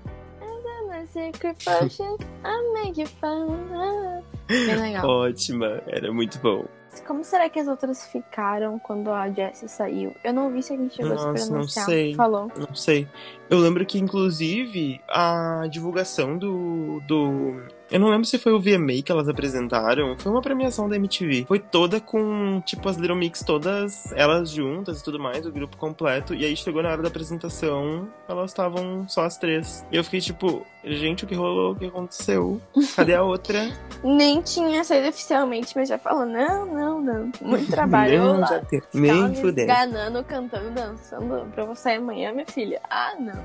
Secret 1.12 1.56
potion, 1.64 2.16
I 2.44 2.72
make 2.72 3.00
you 3.00 3.06
fun. 3.06 4.22
Bem 4.46 4.76
legal. 4.76 5.06
Ótima, 5.06 5.82
era 5.86 6.12
muito 6.12 6.38
bom. 6.38 6.64
Como 7.06 7.24
será 7.24 7.48
que 7.48 7.58
as 7.58 7.66
outras 7.66 8.06
ficaram 8.08 8.78
quando 8.78 9.10
a 9.10 9.28
Jessie 9.30 9.68
saiu? 9.68 10.14
Eu 10.22 10.32
não 10.32 10.52
vi 10.52 10.62
se 10.62 10.74
a 10.74 10.76
gente 10.76 10.94
chegou 10.94 11.12
Nossa, 11.12 11.30
a 11.30 11.36
se 11.36 11.48
pronunciar. 11.48 11.86
Não 11.86 11.92
sei. 11.92 12.14
Falou. 12.14 12.52
Não 12.56 12.74
sei. 12.74 13.08
Eu 13.52 13.58
lembro 13.58 13.84
que, 13.84 13.98
inclusive, 13.98 14.98
a 15.06 15.66
divulgação 15.70 16.38
do, 16.38 17.02
do 17.06 17.62
eu 17.92 18.00
não 18.00 18.08
lembro 18.08 18.24
se 18.24 18.38
foi 18.38 18.54
o 18.54 18.58
VMA 18.58 19.02
que 19.04 19.12
elas 19.12 19.28
apresentaram. 19.28 20.16
Foi 20.16 20.32
uma 20.32 20.40
premiação 20.40 20.88
da 20.88 20.96
MTV. 20.96 21.44
Foi 21.46 21.58
toda 21.58 22.00
com, 22.00 22.62
tipo, 22.64 22.88
as 22.88 22.96
Little 22.96 23.14
Mix 23.14 23.40
todas 23.40 24.10
elas 24.12 24.48
juntas 24.50 25.00
e 25.00 25.04
tudo 25.04 25.20
mais, 25.20 25.44
o 25.44 25.52
grupo 25.52 25.76
completo. 25.76 26.34
E 26.34 26.42
aí 26.42 26.56
chegou 26.56 26.82
na 26.82 26.88
hora 26.88 27.02
da 27.02 27.08
apresentação, 27.08 28.08
elas 28.26 28.50
estavam 28.50 29.06
só 29.06 29.26
as 29.26 29.36
três. 29.36 29.84
E 29.92 29.96
eu 29.96 30.02
fiquei 30.02 30.22
tipo, 30.22 30.66
gente, 30.82 31.24
o 31.24 31.28
que 31.28 31.34
rolou? 31.34 31.72
O 31.72 31.76
que 31.76 31.84
aconteceu? 31.84 32.58
Cadê 32.96 33.14
a 33.14 33.22
outra? 33.22 33.70
Nem 34.02 34.40
tinha 34.40 34.82
saído 34.84 35.08
oficialmente, 35.08 35.76
mas 35.76 35.86
já 35.86 35.98
falou: 35.98 36.24
não, 36.24 36.64
não, 36.64 37.02
não. 37.02 37.32
Muito 37.42 37.68
trabalho. 37.70 38.38
não, 38.38 38.46
já 38.46 38.60
tem. 38.60 38.80
Nem 38.94 39.34
fudendo. 39.34 39.68
Ganando, 39.68 40.24
cantando, 40.24 40.70
dançando 40.70 41.46
pra 41.54 41.66
você 41.66 41.90
amanhã, 41.90 42.32
minha 42.32 42.46
filha. 42.46 42.80
Ah, 42.88 43.14
não. 43.20 43.41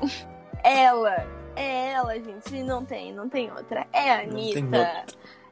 Ela 0.64 1.26
é 1.56 1.92
ela, 1.94 2.14
gente. 2.20 2.64
Não 2.64 2.86
tem, 2.86 3.14
não 3.14 3.28
tem 3.28 3.52
outra. 3.52 3.88
É 3.92 4.12
a 4.12 4.22
Anitta. 4.22 5.06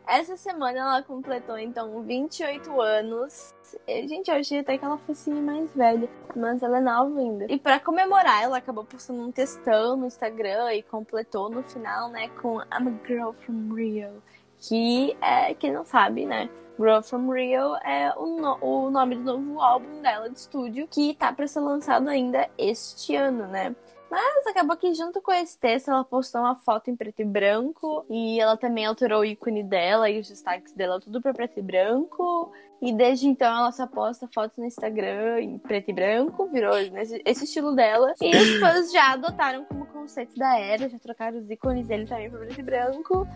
Essa 0.08 0.38
semana 0.38 0.78
ela 0.78 1.02
completou, 1.02 1.58
então, 1.58 2.04
28 2.04 2.80
anos. 2.80 3.56
Gente, 3.88 4.30
eu 4.30 4.36
achei 4.36 4.60
até 4.60 4.78
que 4.78 4.86
ela 4.86 5.00
fosse 5.00 5.32
mais 5.32 5.74
velha, 5.74 6.08
mas 6.36 6.62
ela 6.62 6.78
é 6.78 6.82
nova 6.82 7.20
ainda. 7.20 7.48
E 7.50 7.58
para 7.58 7.80
comemorar, 7.80 8.44
ela 8.44 8.58
acabou 8.58 8.86
postando 8.86 9.24
um 9.24 9.32
textão 9.32 9.98
no 9.98 10.06
Instagram 10.06 10.74
e 10.74 10.84
completou 10.84 11.50
no 11.50 11.64
final, 11.64 12.10
né, 12.10 12.30
com 12.40 12.62
I'm 12.62 12.88
a 12.88 13.08
Girl 13.08 13.32
from 13.32 13.74
Rio. 13.74 14.22
Que 14.60 15.18
é, 15.22 15.56
quem 15.56 15.74
não 15.74 15.84
sabe, 15.84 16.26
né? 16.26 16.50
Girl 16.78 17.02
from 17.02 17.32
Rio 17.32 17.76
é 17.78 18.14
o, 18.16 18.40
no 18.40 18.58
o 18.62 18.92
nome 18.92 19.16
do 19.16 19.24
novo 19.24 19.60
álbum 19.60 20.02
dela 20.02 20.30
de 20.30 20.38
estúdio, 20.38 20.88
que 20.88 21.16
tá 21.16 21.34
para 21.34 21.48
ser 21.48 21.62
lançado 21.62 22.08
ainda 22.10 22.48
este 22.58 23.16
ano, 23.16 23.48
né? 23.48 23.76
Mas 24.16 24.48
acabou 24.48 24.78
que 24.78 24.94
junto 24.94 25.22
com 25.22 25.34
esse 25.34 25.60
texto 25.60 25.92
ela 25.92 26.06
postou 26.06 26.40
uma 26.40 26.56
foto 26.56 26.90
em 26.90 26.96
preto 26.96 27.22
e 27.22 27.26
branco 27.26 28.06
e 28.10 28.40
ela 28.40 28.56
também 28.56 28.86
alterou 28.86 29.20
o 29.20 29.26
ícone 29.26 29.62
dela 29.62 30.10
e 30.10 30.22
os 30.22 30.30
destaques 30.30 30.72
dela 30.72 31.02
tudo 31.02 31.22
para 31.22 31.34
preto 31.34 31.60
e 31.60 31.62
branco. 31.62 32.50
E 32.82 32.94
desde 32.94 33.28
então 33.28 33.48
ela 33.48 33.74
só 33.74 33.86
posta 33.86 34.26
fotos 34.34 34.58
no 34.58 34.64
Instagram 34.66 35.42
em 35.42 35.58
preto 35.58 35.90
e 35.90 35.94
branco, 35.94 36.48
virou 36.48 36.78
esse, 36.78 37.22
esse 37.26 37.44
estilo 37.44 37.76
dela. 37.76 38.14
E 38.22 38.34
os 38.34 38.60
fãs 38.62 38.90
já 38.90 39.12
adotaram 39.12 39.66
como 39.66 39.86
conceito 39.88 40.34
da 40.38 40.58
era, 40.58 40.88
já 40.88 40.98
trocaram 40.98 41.40
os 41.40 41.50
ícones 41.50 41.86
dele 41.86 42.06
também 42.06 42.30
para 42.30 42.40
preto 42.40 42.60
e 42.60 42.64
branco. 42.64 43.28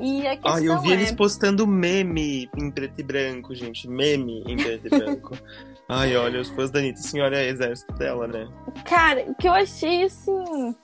E 0.00 0.26
a 0.26 0.36
questão 0.36 0.54
Ah, 0.54 0.62
eu 0.62 0.80
vi 0.80 0.90
é... 0.90 0.94
eles 0.94 1.12
postando 1.12 1.66
meme 1.66 2.48
em 2.56 2.70
preto 2.70 3.00
e 3.00 3.02
branco, 3.02 3.54
gente. 3.54 3.88
Meme 3.88 4.42
em 4.46 4.56
preto 4.56 4.86
e 4.86 4.90
branco. 4.90 5.38
Ai, 5.88 6.16
olha, 6.16 6.40
os 6.40 6.48
fãs 6.50 6.70
da 6.70 6.78
Anitta, 6.78 7.00
senhora 7.00 7.36
é 7.38 7.48
exército 7.48 7.92
dela, 7.94 8.26
né? 8.26 8.48
Cara, 8.84 9.24
o 9.28 9.34
que 9.34 9.46
eu 9.46 9.52
achei 9.52 10.04
assim. 10.04 10.74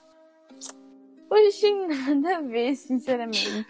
Eu 1.31 1.47
achei 1.47 1.87
nada 1.87 2.37
a 2.37 2.41
ver, 2.41 2.75
sinceramente. 2.75 3.65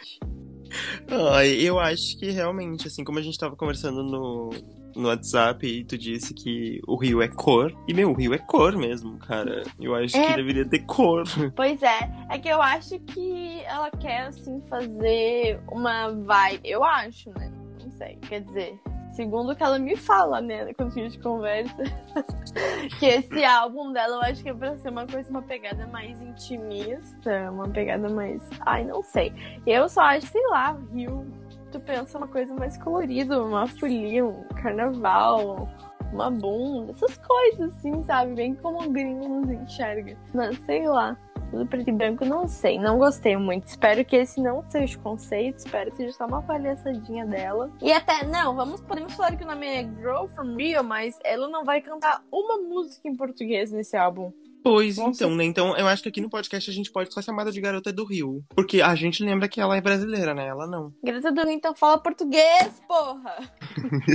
Ai, 1.32 1.54
eu 1.62 1.80
acho 1.80 2.18
que 2.18 2.30
realmente, 2.30 2.88
assim, 2.88 3.04
como 3.04 3.20
a 3.20 3.22
gente 3.22 3.38
tava 3.38 3.56
conversando 3.56 4.04
no, 4.04 4.50
no 4.96 5.08
WhatsApp 5.08 5.66
e 5.66 5.84
tu 5.84 5.98
disse 5.98 6.34
que 6.34 6.82
o 6.88 6.96
Rio 6.96 7.22
é 7.22 7.28
cor. 7.28 7.74
E, 7.88 7.94
meu, 7.94 8.12
o 8.12 8.14
Rio 8.14 8.34
é 8.34 8.38
cor 8.38 8.76
mesmo, 8.76 9.18
cara. 9.18 9.64
Eu 9.80 9.96
acho 9.96 10.18
é... 10.18 10.28
que 10.28 10.36
deveria 10.36 10.68
ter 10.68 10.80
cor. 10.80 11.24
Pois 11.56 11.82
é. 11.82 12.10
É 12.30 12.38
que 12.38 12.48
eu 12.48 12.62
acho 12.62 13.00
que 13.00 13.62
ela 13.66 13.90
quer, 13.92 14.28
assim, 14.28 14.62
fazer 14.70 15.60
uma 15.72 16.12
vibe. 16.12 16.62
Eu 16.64 16.84
acho, 16.84 17.30
né? 17.32 17.52
Não 17.84 17.92
sei. 17.92 18.18
Quer 18.28 18.42
dizer, 18.42 18.80
segundo 19.20 19.52
o 19.52 19.56
que 19.56 19.64
ela 19.64 19.78
me 19.78 19.96
fala, 19.98 20.40
né, 20.40 20.74
quando 20.74 20.92
a 20.92 21.02
gente 21.02 21.20
conversa, 21.20 21.76
que 23.00 23.06
esse 23.06 23.44
álbum 23.44 23.92
dela 23.92 24.16
eu 24.16 24.22
acho 24.22 24.42
que 24.42 24.50
é 24.50 24.54
pra 24.54 24.78
ser 24.78 24.90
uma 24.90 25.06
coisa, 25.06 25.30
uma 25.30 25.42
pegada 25.42 25.86
mais 25.88 26.22
intimista, 26.22 27.52
uma 27.52 27.68
pegada 27.68 28.08
mais. 28.08 28.42
Ai, 28.62 28.86
não 28.86 29.04
sei. 29.04 29.34
Eu 29.68 29.90
só 29.90 30.02
acho, 30.02 30.28
sei 30.28 30.46
lá, 30.48 30.78
Rio, 30.94 31.28
tu 31.70 31.80
pensa 31.80 32.17
uma 32.17 32.28
coisa 32.28 32.53
mais 32.53 32.78
colorida, 32.78 33.41
uma 33.41 33.67
folia, 33.67 34.26
um 34.26 34.43
carnaval, 34.61 35.70
uma 36.11 36.30
bunda, 36.30 36.91
essas 36.91 37.17
coisas 37.17 37.76
assim, 37.76 38.03
sabe? 38.03 38.34
Bem 38.34 38.55
como 38.55 38.84
o 38.84 38.89
gringo 38.89 39.28
nos 39.28 39.49
enxerga. 39.49 40.17
Mas 40.34 40.57
sei 40.65 40.88
lá 40.88 41.17
tudo 41.49 41.65
preto 41.65 41.89
e 41.89 41.93
branco, 41.93 42.26
não 42.26 42.47
sei, 42.47 42.80
não 42.80 42.97
gostei 42.97 43.36
muito. 43.36 43.65
Espero 43.65 44.05
que 44.05 44.15
esse 44.15 44.41
não 44.41 44.63
seja 44.70 44.97
o 44.97 45.01
conceito, 45.01 45.57
espero 45.57 45.91
que 45.91 45.97
seja 45.97 46.13
só 46.13 46.26
uma 46.26 46.41
palhaçadinha 46.41 47.26
dela. 47.26 47.72
E 47.82 47.91
até, 47.91 48.24
não, 48.26 48.55
vamos, 48.55 48.82
podemos 48.82 49.13
falar 49.13 49.36
que 49.36 49.43
o 49.43 49.47
nome 49.47 49.65
é 49.65 49.84
Girl 49.84 50.28
from 50.28 50.55
Rio, 50.55 50.84
mas 50.84 51.17
ela 51.24 51.47
não 51.47 51.63
vai 51.63 51.82
cantar 51.82 52.24
uma 52.32 52.57
música 52.57 53.07
em 53.07 53.15
português 53.15 53.72
nesse 53.72 53.97
álbum. 53.97 54.32
Pois 54.64 54.97
Nossa. 54.97 55.24
então, 55.24 55.36
né? 55.36 55.43
Então 55.43 55.78
eu 55.78 55.88
acho 55.88 56.03
que 56.03 56.10
aqui 56.10 56.22
no 56.22 56.30
podcast 56.30 56.70
a 56.70 56.74
gente 56.74 56.91
pode 56.91 57.14
só 57.14 57.22
chamar 57.22 57.49
de 57.49 57.62
Garota 57.62 57.91
do 57.91 58.05
Rio. 58.05 58.43
Porque 58.49 58.82
a 58.82 58.93
gente 58.95 59.24
lembra 59.24 59.47
que 59.47 59.62
ela 59.62 59.76
é 59.76 59.82
brasileira, 59.82 60.34
né? 60.34 60.47
Ela 60.47 60.68
não. 60.68 60.93
Garota 61.03 61.32
do 61.32 61.41
Rio, 61.41 61.51
então 61.51 61.76
fala 61.76 61.97
português, 61.97 62.82
porra! 62.88 63.38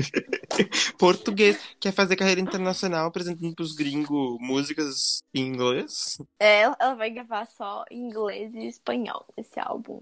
português. 0.99 1.59
Quer 1.81 1.93
fazer 1.93 2.17
carreira 2.17 2.41
internacional 2.41 3.07
apresentando 3.07 3.55
pros 3.55 3.75
gringos 3.75 4.37
músicas 4.41 5.23
em 5.35 5.47
inglês? 5.47 6.19
É, 6.39 6.63
ela 6.63 6.95
vai 6.95 7.11
gravar 7.11 7.47
só 7.47 7.85
em 7.91 8.07
inglês 8.07 8.55
e 8.55 8.69
espanhol 8.69 9.25
esse 9.37 9.59
álbum. 9.59 10.01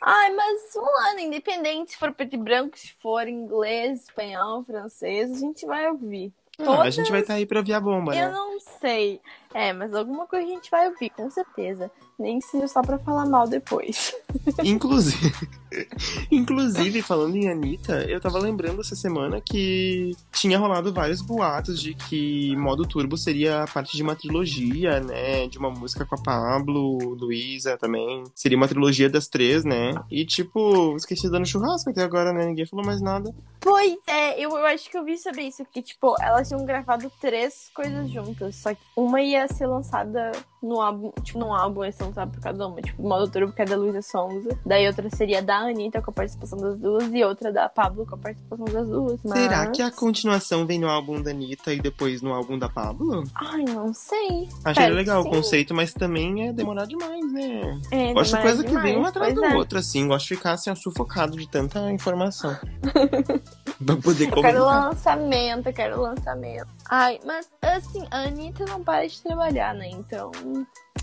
Ai, 0.00 0.32
mas 0.32 0.72
vamos 0.74 0.92
lá, 0.94 1.14
né? 1.14 1.22
independente 1.22 1.92
se 1.92 1.96
for 1.96 2.12
preto 2.14 2.34
e 2.34 2.38
branco, 2.38 2.78
se 2.78 2.94
for 3.00 3.26
inglês, 3.26 4.02
espanhol, 4.04 4.64
francês, 4.64 5.32
a 5.32 5.38
gente 5.38 5.66
vai 5.66 5.88
ouvir. 5.90 6.32
Todas... 6.58 6.80
Ah, 6.80 6.82
a 6.82 6.90
gente 6.90 7.10
vai 7.10 7.20
estar 7.20 7.34
tá 7.34 7.38
aí 7.38 7.46
pra 7.46 7.60
ouvir 7.60 7.72
a 7.72 7.80
bomba, 7.80 8.12
né? 8.12 8.24
Eu 8.24 8.32
não 8.32 8.58
sei. 8.58 9.20
É, 9.54 9.72
mas 9.72 9.94
alguma 9.94 10.26
coisa 10.26 10.44
a 10.44 10.48
gente 10.48 10.70
vai 10.70 10.88
ouvir, 10.88 11.10
com 11.10 11.30
certeza. 11.30 11.90
Nem 12.18 12.40
que 12.40 12.46
seja 12.46 12.66
só 12.66 12.82
pra 12.82 12.98
falar 12.98 13.26
mal 13.26 13.46
depois. 13.46 14.14
Inclusive, 14.64 15.32
inclusive, 16.30 17.02
falando 17.02 17.36
em 17.36 17.48
Anitta, 17.48 18.04
eu 18.04 18.20
tava 18.20 18.38
lembrando 18.38 18.80
essa 18.80 18.96
semana 18.96 19.40
que 19.40 20.16
tinha 20.32 20.58
rolado 20.58 20.92
vários 20.92 21.20
boatos 21.20 21.80
de 21.80 21.94
que 21.94 22.56
Modo 22.56 22.86
Turbo 22.86 23.16
seria 23.16 23.64
parte 23.72 23.96
de 23.96 24.02
uma 24.02 24.16
trilogia, 24.16 25.00
né? 25.00 25.46
De 25.46 25.58
uma 25.58 25.70
música 25.70 26.04
com 26.04 26.14
a 26.14 26.22
Pablo, 26.22 26.98
Luísa 27.14 27.76
também. 27.76 28.24
Seria 28.34 28.56
uma 28.56 28.68
trilogia 28.68 29.08
das 29.08 29.28
três, 29.28 29.64
né? 29.64 29.92
E, 30.10 30.24
tipo, 30.24 30.96
esqueci 30.96 31.30
dando 31.30 31.46
churrasco 31.46 31.90
até 31.90 32.02
agora, 32.02 32.32
né? 32.32 32.46
Ninguém 32.46 32.66
falou 32.66 32.84
mais 32.84 33.00
nada. 33.00 33.34
Pois 33.60 33.98
é, 34.06 34.40
eu, 34.40 34.50
eu 34.50 34.66
acho 34.66 34.90
que 34.90 34.96
eu 34.96 35.04
vi 35.04 35.18
sobre 35.18 35.42
isso, 35.42 35.64
que, 35.64 35.82
tipo, 35.82 36.14
elas 36.20 36.48
tinham 36.48 36.64
gravado 36.64 37.10
três 37.20 37.70
coisas 37.74 38.10
juntas, 38.10 38.56
só 38.56 38.74
que 38.74 38.80
uma 38.96 39.20
ia 39.20 39.46
ser 39.48 39.66
lançada 39.66 40.32
no 40.62 40.80
álbum, 40.80 41.12
tipo, 41.22 41.38
num 41.38 41.52
álbum 41.52 41.84
lançado 42.08 42.30
por 42.32 42.40
cada 42.40 42.66
uma, 42.66 42.80
tipo, 42.80 43.02
Modo 43.02 43.30
Turbo, 43.30 43.52
que 43.52 43.62
é 43.62 43.64
da 43.64 43.76
Luísa 43.76 44.02
Sonza. 44.02 44.58
Daí 44.64 44.86
outra 44.86 45.08
seria 45.10 45.42
da 45.42 45.58
Anitta 45.58 46.02
com 46.02 46.10
a 46.10 46.14
participação 46.14 46.58
das 46.58 46.78
duas 46.78 47.12
e 47.12 47.22
outra 47.22 47.52
da 47.52 47.68
Pablo 47.68 48.06
com 48.06 48.14
a 48.14 48.18
participação 48.18 48.64
das 48.66 48.88
duas. 48.88 49.20
Mas... 49.24 49.38
Será 49.38 49.66
que 49.70 49.82
a 49.82 49.90
continuação 49.90 50.66
vem 50.66 50.78
no 50.78 50.88
álbum 50.88 51.20
da 51.22 51.30
Anitta 51.30 51.72
e 51.72 51.80
depois 51.80 52.22
no 52.22 52.32
álbum 52.32 52.58
da 52.58 52.68
Pablo? 52.68 53.24
Ai, 53.34 53.64
não 53.64 53.92
sei. 53.92 54.48
Achei 54.64 54.88
legal 54.88 55.22
o 55.22 55.30
conceito, 55.30 55.74
mas 55.74 55.92
também 55.92 56.48
é 56.48 56.52
demorar 56.52 56.86
demais, 56.86 57.32
né? 57.32 57.80
É, 57.90 58.12
Gosto 58.12 58.36
de 58.36 58.42
coisa 58.42 58.64
demais, 58.64 58.76
que 58.76 58.82
vem 58.82 58.98
uma 58.98 59.08
atrás 59.08 59.34
da 59.34 59.52
é. 59.52 59.56
outra, 59.56 59.78
assim. 59.80 60.06
Gosto 60.06 60.28
de 60.28 60.36
ficar 60.36 60.52
assim, 60.52 60.74
sufocado 60.74 61.36
de 61.36 61.48
tanta 61.48 61.90
informação. 61.92 62.56
pra 63.84 63.96
poder 63.96 64.30
comentar. 64.30 64.52
Quero 64.52 64.64
lançamento, 64.64 65.72
quero 65.72 66.00
lançamento. 66.00 66.68
Ai, 66.88 67.20
mas 67.24 67.48
assim, 67.62 68.04
a 68.10 68.22
Anitta 68.22 68.64
não 68.66 68.82
para 68.82 69.06
de 69.06 69.20
trabalhar, 69.22 69.74
né? 69.74 69.88
Então, 69.90 70.32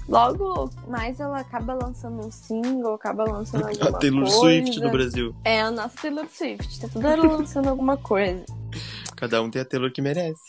logo 0.07 0.69
mais 0.87 1.19
ela 1.19 1.39
acaba 1.39 1.73
lançando 1.73 2.25
um 2.25 2.31
single, 2.31 2.93
acaba 2.93 3.23
lançando 3.23 3.65
alguma 3.67 3.89
A 3.89 3.93
Taylor 3.93 4.23
coisa. 4.23 4.37
Swift 4.39 4.79
no 4.79 4.91
Brasil. 4.91 5.35
É, 5.43 5.61
a 5.61 5.71
nossa 5.71 5.97
Taylor 6.01 6.27
Swift. 6.29 6.81
Tá 6.81 6.87
toda 6.91 7.09
hora 7.09 7.21
lançando 7.27 7.69
alguma 7.69 7.97
coisa. 7.97 8.45
Cada 9.15 9.41
um 9.41 9.49
tem 9.49 9.61
a 9.61 9.65
Taylor 9.65 9.91
que 9.91 10.01
merece. 10.01 10.41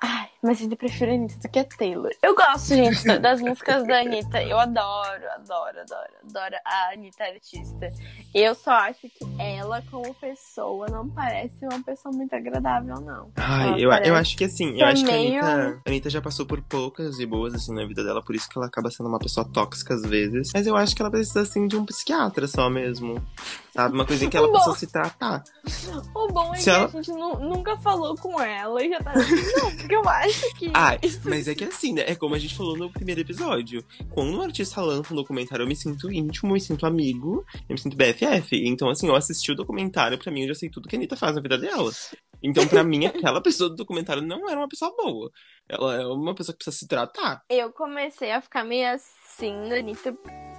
Ai, 0.00 0.28
Mas 0.42 0.58
eu 0.58 0.64
ainda 0.64 0.76
prefiro 0.76 1.12
a 1.12 1.14
Anitta 1.14 1.36
do 1.38 1.48
que 1.48 1.58
a 1.60 1.64
Taylor. 1.64 2.10
Eu 2.20 2.34
gosto, 2.34 2.74
gente, 2.74 3.04
das 3.20 3.40
músicas 3.40 3.86
da 3.86 4.00
Anitta. 4.00 4.42
Eu 4.42 4.58
adoro, 4.58 5.22
adoro, 5.36 5.80
adoro, 5.80 6.12
adoro 6.28 6.56
a 6.64 6.92
Anitta 6.92 7.22
artista. 7.22 7.88
Eu 8.34 8.52
só 8.56 8.72
acho 8.72 9.02
que 9.02 9.24
ela, 9.38 9.80
como 9.88 10.12
pessoa, 10.14 10.88
não 10.88 11.08
parece 11.08 11.64
uma 11.64 11.80
pessoa 11.84 12.12
muito 12.12 12.34
agradável, 12.34 12.96
não. 13.00 13.30
Ai, 13.36 13.74
eu, 13.84 13.92
eu 13.92 14.16
acho 14.16 14.36
que 14.36 14.44
assim, 14.44 14.80
eu 14.80 14.86
acho 14.86 15.04
meio... 15.04 15.30
que 15.30 15.38
a 15.38 15.52
Anitta, 15.52 15.82
a 15.86 15.90
Anitta 15.90 16.10
já 16.10 16.20
passou 16.20 16.44
por 16.44 16.60
poucas 16.62 17.20
e 17.20 17.26
boas 17.26 17.54
assim 17.54 17.72
na 17.72 17.86
vida 17.86 18.02
dela, 18.02 18.20
por 18.20 18.34
isso 18.34 18.48
que 18.48 18.58
ela 18.58 18.66
acaba 18.66 18.90
sendo 18.90 19.08
uma 19.08 19.20
pessoa 19.20 19.46
tóxica 19.48 19.94
às 19.94 20.02
vezes. 20.02 20.50
Mas 20.52 20.66
eu 20.66 20.76
acho 20.76 20.96
que 20.96 21.02
ela 21.02 21.10
precisa 21.10 21.42
assim 21.42 21.68
de 21.68 21.76
um 21.76 21.84
psiquiatra 21.84 22.48
só 22.48 22.68
mesmo. 22.68 23.22
Sabe? 23.72 23.94
Uma 23.94 24.04
coisa 24.04 24.28
que 24.28 24.36
ela 24.36 24.50
precisa 24.52 24.74
se 24.76 24.86
tratar. 24.88 25.44
O 26.14 26.28
bom 26.28 26.52
é 26.52 26.58
se 26.58 26.64
que 26.64 26.70
ela... 26.70 26.84
a 26.84 26.88
gente 26.88 27.12
nunca 27.12 27.76
falou 27.78 28.16
com 28.16 28.40
ela 28.40 28.84
e 28.84 28.90
já 28.90 29.00
tá 29.00 29.12
assim, 29.12 29.36
não, 29.56 29.76
porque 29.76 29.94
eu 29.94 30.08
acho 30.08 30.31
que. 30.58 30.70
Ai, 30.74 30.98
mas 31.24 31.48
é 31.48 31.54
que 31.54 31.64
assim, 31.64 31.92
né? 31.92 32.04
É 32.06 32.14
como 32.14 32.34
a 32.34 32.38
gente 32.38 32.54
falou 32.54 32.76
no 32.76 32.90
primeiro 32.90 33.20
episódio. 33.20 33.84
Quando 34.10 34.36
um 34.36 34.42
artista 34.42 34.80
lança 34.80 35.12
um 35.12 35.16
documentário, 35.16 35.62
eu 35.62 35.68
me 35.68 35.76
sinto 35.76 36.10
íntimo, 36.10 36.50
eu 36.50 36.54
me 36.54 36.60
sinto 36.60 36.86
amigo, 36.86 37.44
eu 37.68 37.74
me 37.74 37.78
sinto 37.78 37.96
BFF. 37.96 38.56
Então, 38.66 38.88
assim, 38.88 39.08
eu 39.08 39.14
assisti 39.16 39.52
o 39.52 39.56
documentário, 39.56 40.18
pra 40.18 40.32
mim, 40.32 40.42
eu 40.42 40.48
já 40.48 40.54
sei 40.54 40.70
tudo 40.70 40.88
que 40.88 40.96
a 40.96 40.98
Anitta 40.98 41.16
faz 41.16 41.34
na 41.34 41.42
vida 41.42 41.58
dela. 41.58 41.90
Então, 42.42 42.66
pra 42.66 42.82
mim, 42.82 43.06
aquela 43.06 43.40
pessoa 43.40 43.70
do 43.70 43.76
documentário 43.76 44.22
não 44.22 44.48
era 44.48 44.58
uma 44.58 44.68
pessoa 44.68 44.94
boa. 44.96 45.30
Ela 45.68 46.02
é 46.02 46.06
uma 46.06 46.34
pessoa 46.34 46.54
que 46.54 46.64
precisa 46.64 46.76
se 46.76 46.88
tratar. 46.88 47.42
Eu 47.48 47.72
comecei 47.72 48.32
a 48.32 48.40
ficar 48.40 48.64
meio 48.64 48.94
assim 48.94 49.68
da 49.68 49.76
Anitta 49.76 50.12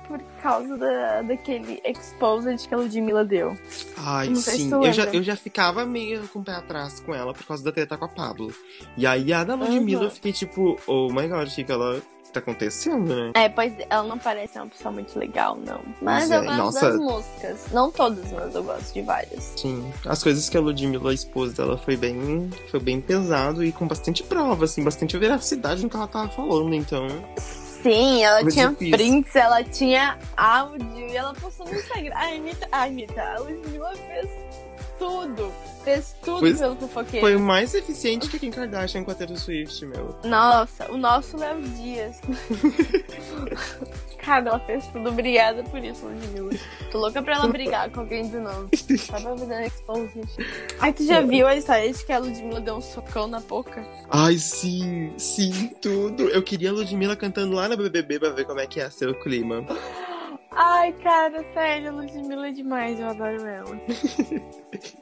por 0.07 0.21
causa 0.41 0.77
da, 0.77 1.21
daquele 1.21 1.81
exposed 1.85 2.67
que 2.67 2.73
a 2.73 2.77
Ludmilla 2.77 3.23
deu. 3.23 3.57
Ai, 3.97 4.35
sim. 4.35 4.69
Eu 4.71 4.91
já, 4.91 5.05
eu 5.05 5.23
já 5.23 5.35
ficava 5.35 5.85
meio 5.85 6.27
com 6.27 6.39
o 6.39 6.43
pé 6.43 6.53
atrás 6.53 6.99
com 6.99 7.13
ela 7.13 7.33
por 7.33 7.45
causa 7.45 7.63
da 7.63 7.71
treta 7.71 7.97
com 7.97 8.05
a 8.05 8.09
Pablo. 8.09 8.53
E 8.97 9.05
aí 9.07 9.31
a 9.31 9.43
da 9.43 9.55
Ludmilla 9.55 10.01
uhum. 10.01 10.07
eu 10.07 10.11
fiquei 10.11 10.33
tipo, 10.33 10.77
oh 10.87 11.09
my 11.11 11.27
god, 11.27 11.47
o 11.47 11.55
que 11.55 11.71
ela 11.71 12.01
tá 12.33 12.39
acontecendo, 12.39 13.15
né? 13.15 13.31
É, 13.35 13.49
pois 13.49 13.73
ela 13.89 14.03
não 14.03 14.17
parece 14.17 14.57
uma 14.57 14.67
pessoa 14.67 14.91
muito 14.91 15.17
legal, 15.17 15.57
não. 15.57 15.81
Mas 16.01 16.29
eu 16.29 16.43
gosto 16.43 16.57
Nossa. 16.57 16.91
das 16.91 16.99
músicas. 16.99 17.65
Não 17.71 17.91
todas, 17.91 18.31
mas 18.31 18.55
eu 18.55 18.63
gosto 18.63 18.93
de 18.93 19.01
várias. 19.01 19.53
Sim. 19.55 19.91
As 20.05 20.23
coisas 20.23 20.49
que 20.49 20.57
a 20.57 20.61
Ludmilla, 20.61 21.11
a 21.11 21.13
esposa 21.13 21.53
dela, 21.53 21.77
foi 21.77 21.95
bem, 21.95 22.49
foi 22.69 22.79
bem 22.79 22.99
pesado 22.99 23.63
e 23.63 23.71
com 23.71 23.87
bastante 23.87 24.23
prova, 24.23 24.65
assim, 24.65 24.83
bastante 24.83 25.17
veracidade 25.17 25.83
no 25.83 25.89
que 25.89 25.95
ela 25.95 26.07
tava 26.07 26.29
falando, 26.29 26.73
então. 26.73 27.07
Sim, 27.83 28.23
ela 28.23 28.49
tinha 28.49 28.69
difícil. 28.69 28.97
prints, 28.97 29.35
ela 29.35 29.63
tinha 29.63 30.17
áudio 30.37 31.07
e 31.07 31.15
ela 31.17 31.33
postou 31.33 31.65
no 31.65 31.73
Instagram. 31.73 32.15
A 32.15 32.27
Anitta, 32.27 32.67
a 32.71 32.83
Anitta, 32.83 33.21
a 33.21 33.39
Ludmilla 33.39 33.93
fez 33.95 34.29
tudo. 34.97 35.51
Fez 35.83 36.15
tudo 36.23 36.39
pois 36.39 36.59
pelo 36.59 36.75
fofoqueiro. 36.77 37.25
Foi 37.25 37.37
mais 37.37 37.73
eficiente 37.73 38.29
que 38.29 38.39
Kim 38.39 38.51
Kardashian 38.51 39.03
com 39.03 39.11
a 39.11 39.15
Taylor 39.15 39.37
Swift, 39.37 39.85
meu. 39.85 40.15
Nossa, 40.23 40.89
o 40.91 40.97
nosso 40.97 41.35
Léo 41.35 41.61
Dias. 41.61 42.21
Cara, 44.23 44.47
ela 44.47 44.59
fez 44.59 44.87
tudo. 44.87 45.09
Obrigada 45.09 45.61
por 45.63 45.83
isso, 45.83 46.05
Ludmilla. 46.05 46.57
Tô 46.89 46.99
louca 46.99 47.21
pra 47.21 47.35
ela 47.35 47.47
brigar 47.47 47.89
com 47.89 47.99
alguém 47.99 48.29
de 48.29 48.37
novo. 48.37 48.69
Só 48.97 49.19
pra 49.19 49.35
fazer 49.35 49.65
exposed. 49.65 50.25
Ai, 50.79 50.93
tu 50.93 51.05
já 51.05 51.19
viu 51.19 51.45
a 51.45 51.55
história 51.55 51.91
de 51.91 52.05
que 52.05 52.13
a 52.13 52.19
Ludmilla 52.19 52.61
deu 52.61 52.75
um 52.75 52.81
socão 52.81 53.27
na 53.27 53.41
boca? 53.41 53.85
Ai, 54.09 54.37
sim, 54.37 55.13
sim, 55.17 55.71
tudo. 55.81 56.29
Eu 56.29 56.41
queria 56.41 56.69
a 56.69 56.73
Ludmilla 56.73 57.17
cantando 57.17 57.53
lá 57.53 57.67
na 57.67 57.75
BBB 57.75 58.19
pra 58.19 58.29
ver 58.29 58.45
como 58.45 58.61
é 58.61 58.65
que 58.65 58.79
ia 58.79 58.89
ser 58.89 59.09
o 59.09 59.19
clima. 59.19 59.65
Ai, 60.55 60.93
cara, 60.93 61.43
sério, 61.53 61.89
a 61.89 61.91
Ludmilla 61.93 62.47
é 62.47 62.51
demais, 62.51 62.99
eu 62.99 63.07
adoro 63.07 63.45
ela. 63.45 63.81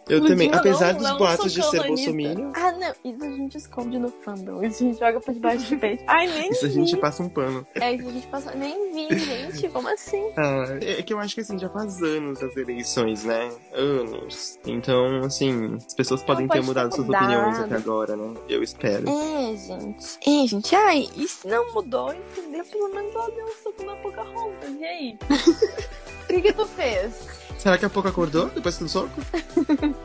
eu 0.07 0.19
Ludmilla 0.19 0.27
também, 0.27 0.51
apesar 0.53 0.93
não, 0.93 0.99
dos 0.99 1.09
não 1.09 1.17
boatos 1.17 1.53
de 1.53 1.63
ser 1.63 1.87
bolsominion. 1.87 2.51
Ah, 2.55 2.71
não, 2.71 2.93
isso 3.11 3.23
a 3.23 3.29
gente 3.29 3.57
esconde 3.57 3.99
no 3.99 4.09
fandom, 4.09 4.63
isso 4.63 4.83
a 4.83 4.87
gente 4.87 4.99
joga 4.99 5.19
pra 5.19 5.33
debaixo 5.33 5.73
do 5.73 5.79
peito. 5.79 6.03
Ai, 6.07 6.27
nem 6.27 6.51
Isso 6.51 6.67
vi. 6.67 6.67
a 6.67 6.73
gente 6.73 6.97
passa 6.97 7.23
um 7.23 7.29
pano. 7.29 7.65
É, 7.75 7.93
isso 7.93 8.07
a 8.07 8.11
gente 8.11 8.27
passa... 8.27 8.51
Nem 8.55 8.93
vi, 8.93 9.17
gente, 9.17 9.69
como 9.69 9.87
assim? 9.87 10.31
Ah, 10.37 10.65
é 10.81 11.01
que 11.01 11.13
eu 11.13 11.19
acho 11.19 11.35
que 11.35 11.41
assim, 11.41 11.57
já 11.57 11.69
faz 11.69 12.01
anos 12.01 12.41
as 12.41 12.55
eleições, 12.55 13.23
né? 13.23 13.49
Anos. 13.73 14.59
Então, 14.65 15.19
assim, 15.23 15.75
as 15.75 15.93
pessoas 15.93 16.23
podem 16.23 16.47
ter 16.47 16.61
mudado 16.61 16.93
suas 16.93 17.07
opiniões 17.07 17.59
até 17.59 17.75
agora, 17.75 18.15
né? 18.15 18.33
Eu 18.47 18.63
espero. 18.63 19.05
É, 19.09 19.55
gente. 19.55 20.17
É, 20.25 20.47
gente, 20.47 20.75
ai, 20.75 21.09
isso 21.15 21.47
não 21.47 21.73
mudou, 21.73 22.13
entendeu? 22.13 22.63
Pelo 22.65 22.89
menos 22.93 23.13
ela 23.13 23.31
deu 23.31 23.45
um 23.45 23.63
soco 23.63 23.83
na 23.83 23.95
Pocahontas, 23.97 24.69
e 24.79 24.83
aí? 24.83 25.17
O 26.23 26.33
que, 26.33 26.41
que 26.43 26.53
tu 26.53 26.65
fez? 26.65 27.13
Será 27.57 27.77
que 27.77 27.85
a 27.85 27.89
pouco 27.89 28.07
acordou 28.07 28.47
depois 28.47 28.77
do 28.77 28.87
soco? 28.87 29.11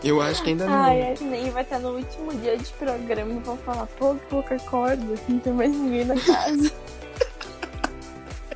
Eu 0.03 0.21
acho 0.21 0.43
que 0.43 0.51
ainda 0.51 0.67
não. 0.67 0.75
Ai, 0.75 1.15
nem 1.21 1.51
vai 1.51 1.63
estar 1.63 1.79
no 1.79 1.91
último 1.91 2.35
dia 2.35 2.57
de 2.57 2.71
programa 2.73 3.33
e 3.33 3.39
vão 3.39 3.57
falar, 3.59 3.87
pouco, 3.87 4.21
pouco 4.29 4.53
acorda, 4.53 5.03
não 5.29 5.39
tem 5.39 5.53
mais 5.53 5.71
ninguém 5.71 6.05
na 6.05 6.21
casa. 6.21 6.73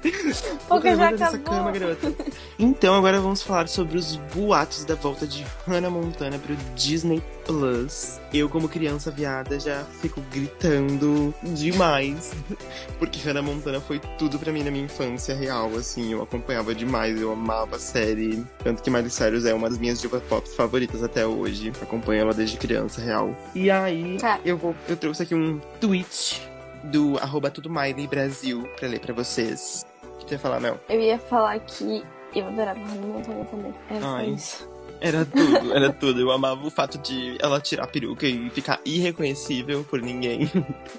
Pouca 0.68 0.96
já 0.96 1.09
acabou. 1.09 1.40
Cama, 1.40 1.72
então, 2.59 2.94
agora 2.94 3.20
vamos 3.20 3.42
falar 3.42 3.68
sobre 3.68 3.98
os 3.98 4.16
boatos 4.34 4.84
da 4.84 4.94
volta 4.94 5.26
de 5.26 5.44
Hannah 5.66 5.90
Montana 5.90 6.38
pro 6.38 6.57
Disney 6.74 7.22
Plus. 7.44 8.20
Eu, 8.32 8.48
como 8.48 8.68
criança 8.68 9.11
viada, 9.11 9.59
já 9.59 9.84
fico 10.01 10.20
gritando 10.32 11.34
demais. 11.42 12.32
Porque 12.98 13.20
Hannah 13.20 13.42
Montana 13.42 13.80
foi 13.80 14.01
tudo 14.18 14.38
pra 14.38 14.53
mim 14.53 14.62
na 14.62 14.70
minha 14.70 14.84
infância 14.84 15.34
real, 15.34 15.70
assim. 15.76 16.12
Eu 16.12 16.22
acompanhava 16.22 16.74
demais, 16.74 17.20
eu 17.20 17.32
amava 17.32 17.76
a 17.76 17.78
série. 17.78 18.44
Tanto 18.62 18.82
que 18.82 18.90
Miley 18.90 19.11
Cyrus 19.11 19.44
é 19.44 19.53
uma 19.53 19.68
das 19.68 19.78
minhas 19.78 20.01
divas 20.01 20.22
pop 20.22 20.48
favoritas 20.51 21.03
até 21.03 21.26
hoje. 21.26 21.72
Acompanho 21.82 22.22
ela 22.22 22.34
desde 22.34 22.57
criança 22.57 23.01
real. 23.01 23.36
E 23.55 23.70
aí, 23.70 24.16
tá. 24.18 24.40
eu, 24.44 24.57
vou, 24.57 24.74
eu 24.88 24.96
trouxe 24.96 25.22
aqui 25.22 25.34
um 25.34 25.61
tweet 25.80 26.48
do 26.84 27.18
arroba 27.18 27.51
tudo 27.51 27.68
Miley 27.68 28.07
Brasil 28.07 28.66
pra 28.78 28.88
ler 28.88 29.01
pra 29.01 29.12
vocês 29.12 29.84
ia 30.28 30.38
falar, 30.38 30.60
Mel? 30.60 30.80
Eu 30.88 31.00
ia 31.00 31.18
falar 31.18 31.58
que 31.60 32.04
eu 32.34 32.46
adorava 32.46 32.78
Hannah 32.78 33.06
Montana 33.06 33.44
também. 33.44 33.74
Era 33.88 34.06
Ai. 34.06 34.30
isso. 34.30 34.68
Era 35.00 35.24
tudo, 35.24 35.74
era 35.74 35.92
tudo. 35.94 36.20
Eu 36.20 36.30
amava 36.30 36.66
o 36.66 36.70
fato 36.70 36.98
de 36.98 37.38
ela 37.40 37.60
tirar 37.60 37.84
a 37.84 37.86
peruca 37.86 38.26
e 38.26 38.50
ficar 38.50 38.80
irreconhecível 38.84 39.84
por 39.84 40.00
ninguém. 40.00 40.50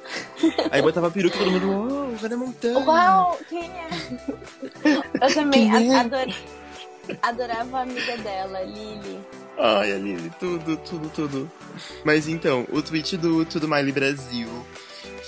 Aí 0.71 0.81
botava 0.81 1.07
a 1.07 1.11
peruca 1.11 1.35
e 1.35 1.39
todo 1.39 1.51
mundo, 1.51 1.67
uau, 1.69 2.11
oh, 2.13 2.21
Hannah 2.21 2.37
Montana. 2.37 2.79
Uau, 2.79 3.39
quem 3.47 3.69
é? 3.69 3.89
Eu 5.21 5.33
também 5.33 5.91
é? 5.91 5.95
ador... 5.95 6.27
adorava 7.21 7.77
a 7.77 7.81
amiga 7.83 8.17
dela, 8.17 8.61
Lily. 8.61 9.19
Ai, 9.57 9.91
a 9.91 9.97
Lily, 9.97 10.31
tudo, 10.39 10.77
tudo, 10.77 11.09
tudo. 11.09 11.51
Mas 12.03 12.27
então, 12.27 12.65
o 12.71 12.81
tweet 12.81 13.15
do 13.17 13.45
Tudo 13.45 13.67
Miley 13.67 13.91
Brasil 13.91 14.49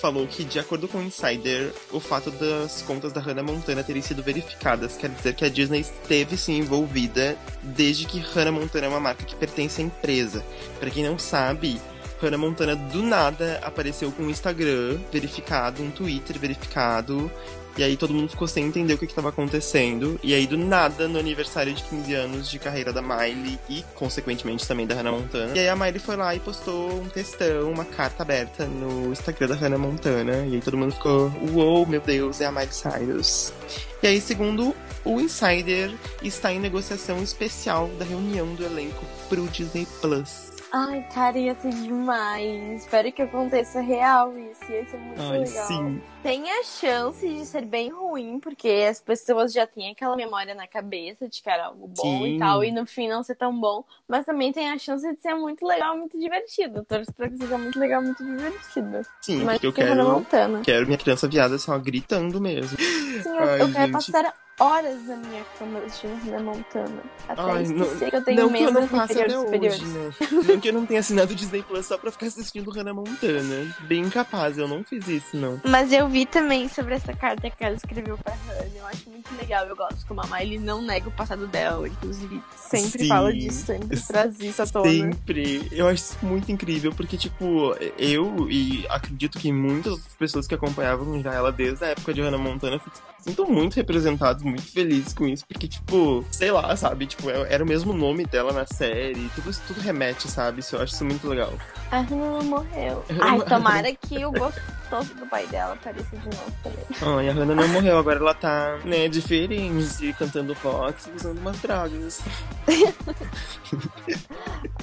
falou 0.04 0.28
que, 0.28 0.44
de 0.44 0.60
acordo 0.60 0.86
com 0.86 0.98
o 0.98 1.02
Insider, 1.02 1.72
o 1.90 1.98
fato 1.98 2.30
das 2.30 2.82
contas 2.82 3.14
da 3.14 3.22
Hannah 3.22 3.42
Montana 3.42 3.82
terem 3.86 4.02
sido 4.02 4.22
verificadas 4.22 4.98
quer 4.98 5.10
dizer 5.10 5.34
que 5.34 5.46
a 5.46 5.50
Disney 5.50 5.80
esteve 5.80 6.36
sim 6.36 6.58
envolvida 6.58 7.38
desde 7.62 8.06
que 8.06 8.20
Hannah 8.20 8.52
Montana 8.52 8.88
é 8.88 8.90
uma 8.90 9.00
marca 9.00 9.24
que 9.24 9.34
pertence 9.34 9.80
à 9.80 9.86
empresa. 9.86 10.44
Para 10.78 10.90
quem 10.90 11.06
não 11.06 11.18
sabe, 11.18 11.80
Hannah 12.22 12.38
Montana 12.38 12.76
do 12.76 13.02
nada 13.02 13.62
apareceu 13.64 14.12
com 14.12 14.24
um 14.24 14.30
Instagram 14.30 15.00
verificado, 15.10 15.82
um 15.82 15.90
Twitter 15.90 16.38
verificado, 16.38 17.32
e 17.78 17.84
aí 17.84 17.98
todo 17.98 18.14
mundo 18.14 18.30
ficou 18.30 18.48
sem 18.48 18.66
entender 18.66 18.94
o 18.94 18.98
que 18.98 19.06
estava 19.06 19.30
acontecendo. 19.30 20.20
E 20.24 20.34
aí, 20.34 20.46
do 20.46 20.58
nada, 20.58 21.08
no 21.08 21.18
aniversário 21.18 21.74
de 21.74 21.84
15 21.84 22.14
anos 22.14 22.50
de 22.50 22.60
carreira 22.60 22.94
da 22.94 23.02
Miley 23.02 23.60
e, 23.70 23.84
consequentemente, 23.96 24.68
também 24.68 24.86
da 24.86 24.96
Hannah 24.96 25.12
Montana. 25.12 25.56
E 25.56 25.60
aí 25.60 25.70
a 25.70 25.76
Miley 25.76 26.00
foi 26.00 26.16
lá 26.16 26.36
e 26.36 26.40
postou 26.40 27.02
um 27.02 27.10
textão, 27.10 27.72
uma 27.72 27.86
carta 27.86 28.24
aberta 28.24 28.66
no 28.66 29.12
Instagram 29.12 29.48
da 29.48 29.56
Hannah 29.56 29.78
Montana. 29.78 30.46
E 30.48 30.56
aí 30.56 30.62
todo 30.62 30.78
mundo 30.78 30.94
ficou, 30.94 31.32
uou, 31.54 31.86
meu 31.86 32.02
Deus, 32.02 32.42
é 32.42 32.46
a 32.46 32.52
Miley 32.52 32.70
Cyrus. 32.72 33.54
E 34.02 34.08
aí, 34.08 34.22
segundo 34.22 34.76
o 35.04 35.20
Insider, 35.20 35.94
está 36.22 36.54
em 36.54 36.60
negociação 36.60 37.24
especial 37.24 37.90
da 37.98 38.06
reunião 38.06 38.54
do 38.54 38.64
elenco 38.64 39.04
pro 39.30 39.48
Disney 39.48 39.88
Plus. 40.02 40.53
Ai, 40.76 41.06
cara, 41.14 41.38
ia 41.38 41.54
ser 41.54 41.70
demais. 41.70 42.82
Espero 42.82 43.12
que 43.12 43.22
aconteça 43.22 43.80
real 43.80 44.36
isso. 44.36 44.72
Ia 44.72 44.84
ser 44.88 44.98
muito 44.98 45.22
Ai, 45.22 45.38
legal. 45.38 45.68
Sim. 45.68 46.02
Tem 46.24 46.52
a 46.52 46.64
chance 46.64 47.28
de 47.28 47.46
ser 47.46 47.64
bem 47.64 47.92
ruim, 47.92 48.40
porque 48.40 48.88
as 48.90 49.00
pessoas 49.00 49.54
já 49.54 49.68
têm 49.68 49.92
aquela 49.92 50.16
memória 50.16 50.56
na 50.56 50.66
cabeça 50.66 51.30
de 51.30 51.44
que 51.44 51.48
era 51.48 51.68
algo 51.68 51.88
bom 51.88 52.24
sim. 52.24 52.36
e 52.36 52.40
tal, 52.40 52.64
e 52.64 52.72
no 52.72 52.88
fim 52.88 53.08
não 53.08 53.22
ser 53.22 53.36
tão 53.36 53.56
bom. 53.60 53.86
Mas 54.08 54.26
também 54.26 54.52
tem 54.52 54.72
a 54.72 54.78
chance 54.80 55.08
de 55.08 55.22
ser 55.22 55.36
muito 55.36 55.64
legal, 55.64 55.96
muito 55.96 56.20
divertido. 56.20 56.84
Torço 56.84 57.14
pra 57.14 57.30
que 57.30 57.38
seja 57.38 57.58
muito 57.60 57.80
legal, 57.80 58.02
muito 58.02 58.26
divertido. 58.26 59.02
Sim, 59.22 59.44
mas 59.44 59.60
porque 59.60 59.68
eu 59.68 59.74
quero, 59.74 60.26
quero 60.64 60.88
minha 60.88 60.98
criança 60.98 61.28
viada 61.28 61.60
só 61.60 61.78
gritando 61.78 62.42
mesmo. 62.42 62.76
Sim, 62.80 63.30
eu, 63.30 63.44
Ai, 63.44 63.62
eu 63.62 63.72
quero 63.72 63.92
passar 63.92 64.34
horas 64.60 65.04
na 65.06 65.16
minha 65.18 65.44
cama 65.58 65.80
assistindo 65.80 66.16
Hannah 66.26 66.44
Montana. 66.44 67.04
Até 67.28 67.42
Ai, 67.42 67.64
esquecer 67.64 68.10
que 68.10 68.16
eu 68.16 68.24
tenho 68.24 68.42
Não 68.42 68.54
que 68.54 68.64
eu 68.64 68.72
não 68.72 68.88
faça 68.88 69.14
inferiores 69.14 69.36
até 69.36 69.46
superiores. 69.46 69.82
hoje, 69.82 69.94
né? 69.94 70.12
Não 70.48 70.60
que 70.60 70.70
eu 70.70 70.74
não 70.74 70.86
tenha 70.86 71.00
assinado 71.00 71.32
o 71.32 71.36
Disney 71.36 71.64
Plus 71.64 71.86
só 71.86 71.98
pra 71.98 72.12
ficar 72.12 72.28
assistindo 72.28 72.70
Hannah 72.72 72.94
Montana. 72.94 73.76
Bem 73.82 74.02
incapaz, 74.02 74.58
eu 74.58 74.68
não 74.68 74.84
fiz 74.84 75.08
isso, 75.08 75.36
não. 75.38 75.60
Mas 75.64 75.92
eu 75.92 76.08
vi 76.08 76.26
também 76.26 76.70
sobre 76.70 76.94
essa 76.96 77.14
carta 77.14 77.50
que 77.50 77.64
ela 77.64 77.76
escreveu 77.76 78.18
pra 78.18 78.34
Hannah. 78.34 78.70
Eu 78.76 78.86
acho 78.88 79.10
muito 79.10 79.36
legal. 79.36 79.66
Eu 79.66 79.76
gosto 79.76 80.06
como 80.08 80.22
a 80.22 80.28
Miley 80.28 80.60
não 80.60 80.82
nega 80.82 81.08
o 81.10 81.12
passado 81.12 81.48
dela. 81.48 81.88
Inclusive, 81.88 82.42
sempre 82.56 83.04
Sim. 83.04 83.08
fala 83.08 83.34
disso, 83.34 83.66
sempre 83.66 84.00
traz 84.02 84.40
isso 84.40 84.62
à 84.62 84.68
tona. 84.68 84.92
Sempre. 84.92 85.68
Eu 85.72 85.88
acho 85.88 86.04
isso 86.04 86.18
muito 86.22 86.52
incrível, 86.52 86.94
porque, 86.94 87.18
tipo, 87.18 87.76
eu 87.98 88.50
e 88.50 88.86
acredito 88.90 89.40
que 89.40 89.52
muitas 89.52 90.00
pessoas 90.20 90.48
que 90.48 90.54
acompanhavam 90.54 91.22
já 91.22 91.34
ela 91.34 91.52
desde 91.52 91.84
a 91.84 91.88
época 91.90 92.14
de 92.14 92.22
Hannah 92.22 92.38
Montana 92.38 92.80
se 92.80 93.30
sinto 93.30 93.46
muito 93.50 93.76
representados, 93.76 94.43
muito 94.44 94.64
felizes 94.72 95.14
com 95.14 95.28
isso, 95.28 95.46
porque, 95.48 95.68
tipo, 95.68 96.26
sei 96.32 96.52
lá, 96.52 96.76
sabe? 96.76 97.06
Tipo, 97.06 97.30
é- 97.30 97.54
era 97.54 97.64
o 97.64 97.68
mesmo 97.68 97.94
nome 97.94 98.26
dela 98.26 98.52
na 98.54 98.66
série, 98.66 99.30
tudo 99.36 99.50
isso 99.50 99.62
tudo 99.68 99.82
remete, 99.82 100.30
sabe? 100.30 100.60
Isso, 100.60 100.76
eu 100.76 100.82
acho 100.82 100.94
isso 100.94 101.06
muito 101.06 101.28
legal. 101.28 101.54
A 101.92 102.00
Hannah 102.02 102.44
morreu. 102.44 103.04
Ai, 103.22 103.42
tomara 103.42 103.94
que 103.96 104.26
o 104.26 104.32
gostoso 104.32 105.14
do 105.16 105.26
pai 105.28 105.46
dela 105.48 105.74
apareça 105.74 106.16
de 106.16 106.26
novo 106.26 106.54
também. 106.64 106.86
Ai, 107.02 107.30
a 107.30 107.34
Hannah 107.34 107.56
não 107.56 107.68
morreu, 107.70 107.98
agora 107.98 108.20
ela 108.20 108.34
tá, 108.34 108.80
né, 108.86 109.08
diferente, 109.08 110.14
cantando 110.18 110.56
Fox 110.56 111.08
e 111.08 111.12
usando 111.16 111.38
umas 111.40 111.60
drogas. 111.60 112.22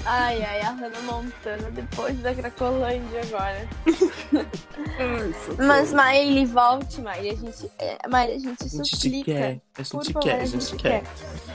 Ai, 0.04 0.42
ai, 0.42 0.60
a 0.62 0.70
Hannah 0.70 1.00
Montana 1.02 1.70
depois 1.70 2.18
da 2.20 2.34
Cracolândia 2.34 3.20
agora. 3.22 3.68
Ai. 4.98 5.66
Mas, 5.66 5.92
Miley, 5.92 6.46
volte, 6.46 7.00
Miley. 7.00 7.30
A 7.30 7.34
gente, 7.34 7.70
é, 7.78 7.98
a 8.02 8.26
gente 8.26 8.64
A 8.64 8.66
gente 8.66 8.96
suplica. 8.96 9.49
Quer, 9.50 9.82
a 9.82 9.84
Por 9.84 10.02
gente 10.02 10.12
favor, 10.12 10.22
quer, 10.22 10.40
a 10.40 10.44
gente 10.44 10.76
quer. 10.76 11.02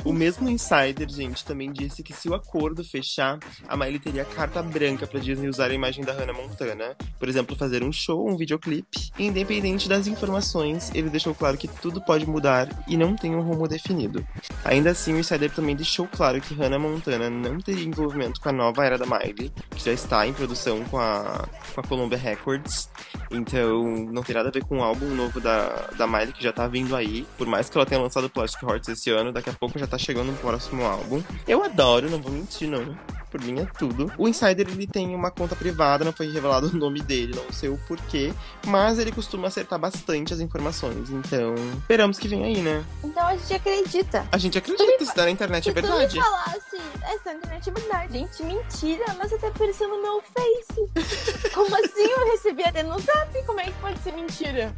O 0.03 0.13
mesmo 0.13 0.49
insider, 0.49 1.09
gente, 1.09 1.43
também 1.45 1.71
disse 1.71 2.03
que 2.03 2.13
se 2.13 2.29
o 2.29 2.33
acordo 2.33 2.83
fechar, 2.83 3.39
a 3.67 3.77
Miley 3.77 3.99
teria 3.99 4.25
carta 4.25 4.61
branca 4.61 5.07
pra 5.07 5.19
Disney 5.19 5.47
usar 5.47 5.71
a 5.71 5.73
imagem 5.73 6.03
da 6.03 6.13
Hannah 6.13 6.33
Montana. 6.33 6.95
Por 7.17 7.27
exemplo, 7.27 7.55
fazer 7.55 7.83
um 7.83 7.91
show, 7.91 8.27
um 8.27 8.37
videoclipe. 8.37 9.11
E 9.17 9.25
independente 9.25 9.89
das 9.89 10.07
informações, 10.07 10.91
ele 10.93 11.09
deixou 11.09 11.33
claro 11.33 11.57
que 11.57 11.67
tudo 11.67 12.01
pode 12.01 12.27
mudar 12.27 12.67
e 12.87 12.97
não 12.97 13.15
tem 13.15 13.35
um 13.35 13.41
rumo 13.41 13.67
definido. 13.67 14.25
Ainda 14.63 14.91
assim, 14.91 15.13
o 15.13 15.19
insider 15.19 15.51
também 15.51 15.75
deixou 15.75 16.07
claro 16.07 16.39
que 16.41 16.53
Hannah 16.53 16.79
Montana 16.79 17.29
não 17.29 17.59
teria 17.59 17.85
envolvimento 17.85 18.39
com 18.39 18.49
a 18.49 18.51
nova 18.51 18.85
era 18.85 18.97
da 18.97 19.05
Miley, 19.05 19.51
que 19.71 19.83
já 19.83 19.91
está 19.91 20.25
em 20.27 20.33
produção 20.33 20.83
com 20.85 20.99
a, 20.99 21.47
com 21.73 21.81
a 21.81 21.83
Columbia 21.83 22.17
Records. 22.17 22.89
Então, 23.31 23.83
não 24.11 24.23
tem 24.23 24.35
nada 24.35 24.49
a 24.49 24.51
ver 24.51 24.63
com 24.63 24.79
o 24.79 24.83
álbum 24.83 25.07
novo 25.13 25.39
da, 25.39 25.89
da 25.97 26.07
Miley, 26.07 26.33
que 26.33 26.43
já 26.43 26.51
tá 26.51 26.67
vindo 26.67 26.95
aí. 26.95 27.25
Por 27.37 27.47
mais 27.47 27.69
que 27.69 27.77
ela 27.77 27.84
tenha 27.86 28.01
lançado 28.01 28.29
Plastic 28.29 28.61
Hearts 28.63 28.89
esse 28.89 29.09
ano, 29.09 29.31
daqui 29.31 29.49
a 29.49 29.53
pouco 29.53 29.77
já 29.79 29.88
tá 29.88 29.97
chegando 29.97 30.31
no 30.31 30.38
próximo 30.38 30.83
álbum. 30.83 31.23
Eu 31.47 31.63
adoro, 31.63 32.09
não 32.09 32.21
vou 32.21 32.31
mentir, 32.31 32.69
não. 32.69 32.95
Por 33.36 33.43
mim 33.43 33.59
é 33.59 33.65
tudo. 33.77 34.09
O 34.17 34.29
Insider, 34.29 34.65
ele 34.69 34.88
tem 34.88 35.13
uma 35.13 35.29
conta 35.29 35.57
privada, 35.57 36.05
não 36.05 36.13
foi 36.13 36.31
revelado 36.31 36.67
o 36.69 36.73
nome 36.77 37.01
dele, 37.01 37.36
não 37.36 37.51
sei 37.51 37.67
o 37.67 37.77
porquê. 37.86 38.33
Mas 38.65 38.97
ele 38.97 39.11
costuma 39.11 39.49
acertar 39.49 39.77
bastante 39.77 40.33
as 40.33 40.39
informações. 40.39 41.09
Então, 41.09 41.53
esperamos 41.79 42.17
que 42.17 42.29
venha 42.29 42.45
aí, 42.45 42.61
né? 42.61 42.81
Então 43.03 43.27
a 43.27 43.36
gente 43.36 43.53
acredita. 43.53 44.25
A 44.31 44.38
gente 44.38 44.57
acredita, 44.57 45.03
se 45.03 45.13
tá 45.13 45.23
na 45.23 45.31
internet 45.31 45.69
é 45.69 45.73
Se 45.73 45.81
verdade. 45.81 46.15
me 46.17 46.23
falasse, 46.23 46.77
essa 47.13 47.33
internet 47.33 47.69
é 47.69 47.73
verdade. 47.73 48.13
Gente, 48.13 48.43
mentira, 48.43 49.03
mas 49.17 49.29
você 49.29 49.38
tá 49.38 49.47
aparecendo 49.49 49.89
no 49.97 50.01
meu 50.01 50.21
Face. 50.21 51.49
Como 51.53 51.75
assim 51.75 52.03
eu 52.03 52.31
recebi 52.31 52.63
até 52.63 52.83
no 52.83 52.97
zap? 52.99 53.43
Como 53.45 53.59
é 53.59 53.65
que 53.65 53.73
pode 53.81 53.99
ser 53.99 54.13
mentira? 54.13 54.73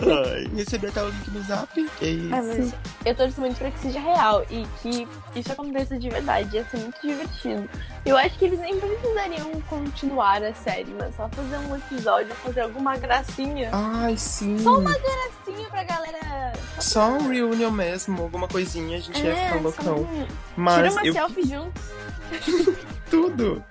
Ai, 0.00 0.50
recebi 0.56 0.86
até 0.86 1.02
o 1.02 1.08
link 1.10 1.30
no 1.32 1.42
zap. 1.42 1.90
É 2.00 2.06
isso. 2.06 2.34
Ah, 2.34 2.42
mas 2.42 2.74
eu 3.04 3.14
torço 3.14 3.40
muito 3.42 3.58
pra 3.58 3.70
que 3.70 3.78
seja 3.78 4.00
real 4.00 4.42
e 4.48 4.66
que 4.80 5.06
isso 5.38 5.52
aconteça 5.52 5.98
de 5.98 6.08
verdade. 6.08 6.56
Ia 6.56 6.64
ser 6.64 6.78
muito 6.78 6.98
divertido. 7.02 7.68
Eu 8.04 8.16
acho 8.16 8.38
que 8.38 8.46
eles 8.46 8.58
nem 8.60 8.78
precisariam 8.80 9.50
continuar 9.68 10.42
a 10.42 10.54
série, 10.54 10.94
mas 10.98 11.14
só 11.14 11.28
fazer 11.28 11.56
um 11.58 11.76
episódio, 11.76 12.34
fazer 12.36 12.62
alguma 12.62 12.96
gracinha. 12.96 13.68
Ai, 13.72 14.16
sim. 14.16 14.58
Só 14.58 14.78
uma 14.78 14.92
gracinha 14.98 15.68
pra 15.68 15.84
galera. 15.84 16.52
Só 16.78 17.08
um 17.10 17.28
reunion 17.28 17.70
mesmo, 17.70 18.22
alguma 18.22 18.48
coisinha, 18.48 18.96
a 18.96 19.00
gente 19.00 19.20
ia 19.22 19.32
É, 19.32 19.46
ficar 19.48 19.56
só 19.58 19.62
loucão. 19.62 19.98
um- 19.98 20.26
Mas 20.56 20.76
Tira 20.76 20.90
uma 20.92 21.06
eu 21.06 21.12
selfie 21.12 21.42
juntos. 21.46 21.82
tudo, 23.10 23.62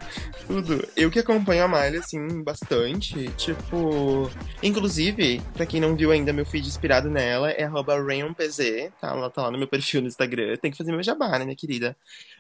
tudo. 0.46 0.88
Eu 0.96 1.10
que 1.10 1.18
acompanho 1.18 1.64
a 1.64 1.68
Miley, 1.68 2.00
assim, 2.00 2.44
bastante. 2.44 3.30
Tipo, 3.38 4.30
inclusive, 4.62 5.42
pra 5.54 5.66
quem 5.66 5.80
não 5.80 5.96
viu 5.96 6.12
ainda 6.12 6.34
meu 6.34 6.46
feed 6.46 6.68
inspirado 6.68 7.10
nela, 7.10 7.50
é 7.52 7.64
RayonPZ, 7.66 8.92
tá? 9.00 9.10
Ela 9.10 9.30
tá 9.30 9.44
lá 9.44 9.52
no 9.52 9.58
meu 9.58 9.68
perfil 9.68 10.02
no 10.02 10.08
Instagram. 10.08 10.58
Tem 10.58 10.70
que 10.70 10.78
fazer 10.78 10.92
meu 10.92 11.02
jabá, 11.02 11.40
né, 11.40 11.46
minha 11.46 11.56
querida? 11.56 11.96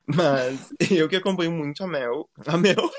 Mas 0.05 0.73
eu 0.91 1.07
que 1.07 1.15
acompanho 1.15 1.51
muito 1.51 1.83
a 1.83 1.87
Mel. 1.87 2.29
A 2.45 2.57
Mel? 2.57 2.91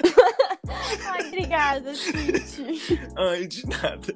Ai, 0.70 1.26
obrigada, 1.28 1.92
Titi. 1.92 3.00
Ai, 3.16 3.46
de 3.46 3.66
nada. 3.66 4.14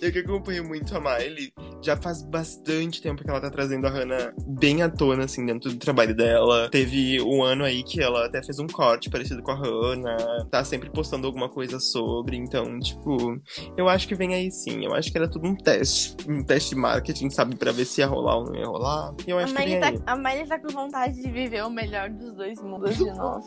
Eu 0.00 0.10
que 0.12 0.18
acompanho 0.18 0.64
muito 0.66 0.96
a 0.96 1.00
Miley, 1.00 1.52
já 1.82 1.96
faz 1.96 2.22
bastante 2.22 3.00
tempo 3.00 3.22
que 3.22 3.30
ela 3.30 3.40
tá 3.40 3.50
trazendo 3.50 3.86
a 3.86 3.90
Hannah 3.90 4.32
bem 4.46 4.82
à 4.82 4.88
tona, 4.88 5.24
assim, 5.24 5.44
dentro 5.46 5.70
do 5.70 5.78
trabalho 5.78 6.14
dela. 6.14 6.68
Teve 6.70 7.20
um 7.22 7.42
ano 7.42 7.64
aí 7.64 7.82
que 7.84 8.02
ela 8.02 8.26
até 8.26 8.42
fez 8.42 8.58
um 8.58 8.66
corte 8.66 9.08
parecido 9.08 9.42
com 9.42 9.52
a 9.52 9.54
Hannah, 9.54 10.46
tá 10.50 10.64
sempre 10.64 10.90
postando 10.90 11.26
alguma 11.26 11.48
coisa 11.48 11.78
sobre, 11.78 12.36
então, 12.36 12.78
tipo, 12.80 13.40
eu 13.76 13.88
acho 13.88 14.08
que 14.08 14.14
vem 14.14 14.34
aí 14.34 14.50
sim. 14.50 14.84
Eu 14.84 14.94
acho 14.94 15.10
que 15.12 15.18
era 15.18 15.28
tudo 15.28 15.46
um 15.46 15.54
teste. 15.54 16.16
Um 16.28 16.42
teste 16.42 16.70
de 16.70 16.76
marketing, 16.76 17.30
sabe, 17.30 17.54
pra 17.56 17.70
ver 17.72 17.84
se 17.84 18.00
ia 18.00 18.06
rolar 18.06 18.36
ou 18.38 18.44
não 18.46 18.56
ia 18.56 18.66
rolar. 18.66 19.14
Eu 19.26 19.38
A 19.38 19.44
acho 19.44 19.54
que 19.54 19.58
Miley, 19.60 19.78
vem 19.80 19.88
aí. 19.88 19.98
tá, 20.00 20.12
a 20.12 20.16
Miley 20.16 20.46
tá 20.46 20.58
com 20.58 20.68
vontade 20.68 21.22
de 21.22 21.30
viver 21.30 21.64
o 21.64 21.70
melhor 21.70 22.10
dos 22.10 22.34
dois 22.34 22.60
mundos 22.60 22.96
de 22.96 23.04
nós. 23.14 23.44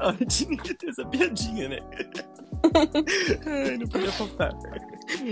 Ai, 0.00 0.26
tinha 0.26 0.56
que 0.58 0.74
ter 0.74 0.88
essa 0.90 1.04
piadinha, 1.36 1.68
né? 1.68 1.78
Ai, 3.46 3.76
não 3.76 3.86
podia 3.86 4.12
faltar. 4.12 4.52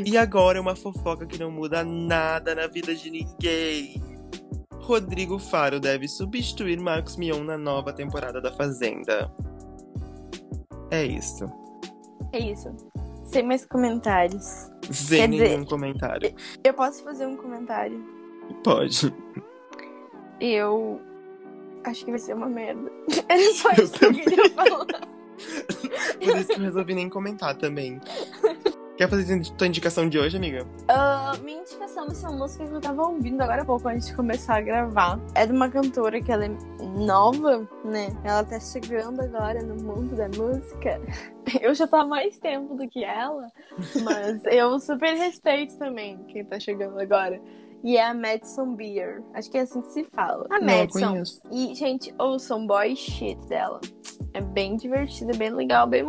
E 0.04 0.16
agora 0.16 0.60
uma 0.60 0.76
fofoca 0.76 1.26
que 1.26 1.38
não 1.38 1.50
muda 1.50 1.82
nada 1.84 2.54
na 2.54 2.66
vida 2.66 2.94
de 2.94 3.10
ninguém. 3.10 4.02
Rodrigo 4.72 5.38
Faro 5.38 5.80
deve 5.80 6.06
substituir 6.06 6.78
Marcos 6.78 7.16
Mion 7.16 7.42
na 7.42 7.56
nova 7.56 7.92
temporada 7.92 8.40
da 8.40 8.52
Fazenda. 8.52 9.32
É 10.90 11.04
isso. 11.04 11.46
É 12.32 12.38
isso. 12.38 12.70
Sem 13.24 13.42
mais 13.42 13.64
comentários. 13.64 14.70
Sem 14.90 15.20
Quer 15.20 15.28
dizer- 15.30 15.48
nenhum 15.48 15.64
comentário. 15.64 16.34
Eu 16.62 16.74
posso 16.74 17.02
fazer 17.02 17.26
um 17.26 17.36
comentário? 17.36 18.04
Pode. 18.62 19.12
Eu 20.38 21.00
acho 21.84 22.04
que 22.04 22.10
vai 22.10 22.20
ser 22.20 22.34
uma 22.34 22.46
merda. 22.48 22.92
Era 23.28 23.54
só 23.54 23.70
Eu 23.72 23.84
isso 23.84 23.92
que 23.98 24.04
eu 24.04 24.12
queria 24.12 24.50
falar. 24.50 25.13
Por 26.22 26.36
isso 26.36 26.48
que 26.48 26.60
eu 26.60 26.64
resolvi 26.64 26.94
nem 26.94 27.08
comentar 27.08 27.54
também. 27.56 28.00
Quer 28.96 29.10
fazer 29.10 29.42
tua 29.56 29.66
indicação 29.66 30.08
de 30.08 30.18
hoje, 30.18 30.36
amiga? 30.36 30.64
Ah, 30.86 31.32
minha 31.42 31.60
indicação 31.60 32.06
dessa 32.06 32.30
música 32.30 32.64
que 32.64 32.72
eu 32.72 32.80
tava 32.80 33.02
ouvindo 33.02 33.40
agora 33.40 33.62
há 33.62 33.64
pouco 33.64 33.88
antes 33.88 34.06
de 34.06 34.14
começar 34.14 34.58
a 34.58 34.60
gravar 34.60 35.18
é 35.34 35.44
de 35.44 35.52
uma 35.52 35.68
cantora 35.68 36.22
que 36.22 36.30
ela 36.30 36.44
é 36.44 36.50
nova, 36.96 37.68
né? 37.84 38.16
Ela 38.22 38.44
tá 38.44 38.60
chegando 38.60 39.20
agora 39.20 39.60
no 39.64 39.74
mundo 39.82 40.14
da 40.14 40.28
música. 40.28 41.00
Eu 41.60 41.74
já 41.74 41.88
tô 41.88 41.96
há 41.96 42.06
mais 42.06 42.38
tempo 42.38 42.74
do 42.74 42.88
que 42.88 43.04
ela, 43.04 43.48
mas 44.02 44.42
eu 44.50 44.80
super 44.80 45.14
respeito 45.14 45.76
também 45.76 46.16
quem 46.28 46.42
tá 46.44 46.58
chegando 46.58 46.98
agora. 46.98 47.38
E 47.82 47.98
é 47.98 48.06
a 48.06 48.14
Madison 48.14 48.74
Beer. 48.74 49.22
Acho 49.34 49.50
que 49.50 49.58
é 49.58 49.60
assim 49.60 49.82
que 49.82 49.88
se 49.88 50.04
fala. 50.04 50.46
A 50.48 50.58
Não, 50.58 50.66
Madison. 50.66 51.08
conheço. 51.10 51.42
E, 51.52 51.74
gente, 51.74 52.14
ouçam 52.18 52.66
Boy 52.66 52.96
Shit 52.96 53.36
dela. 53.46 53.78
É 54.34 54.40
bem 54.40 54.76
divertida, 54.76 55.32
bem 55.36 55.50
legal, 55.50 55.86
bem. 55.86 56.04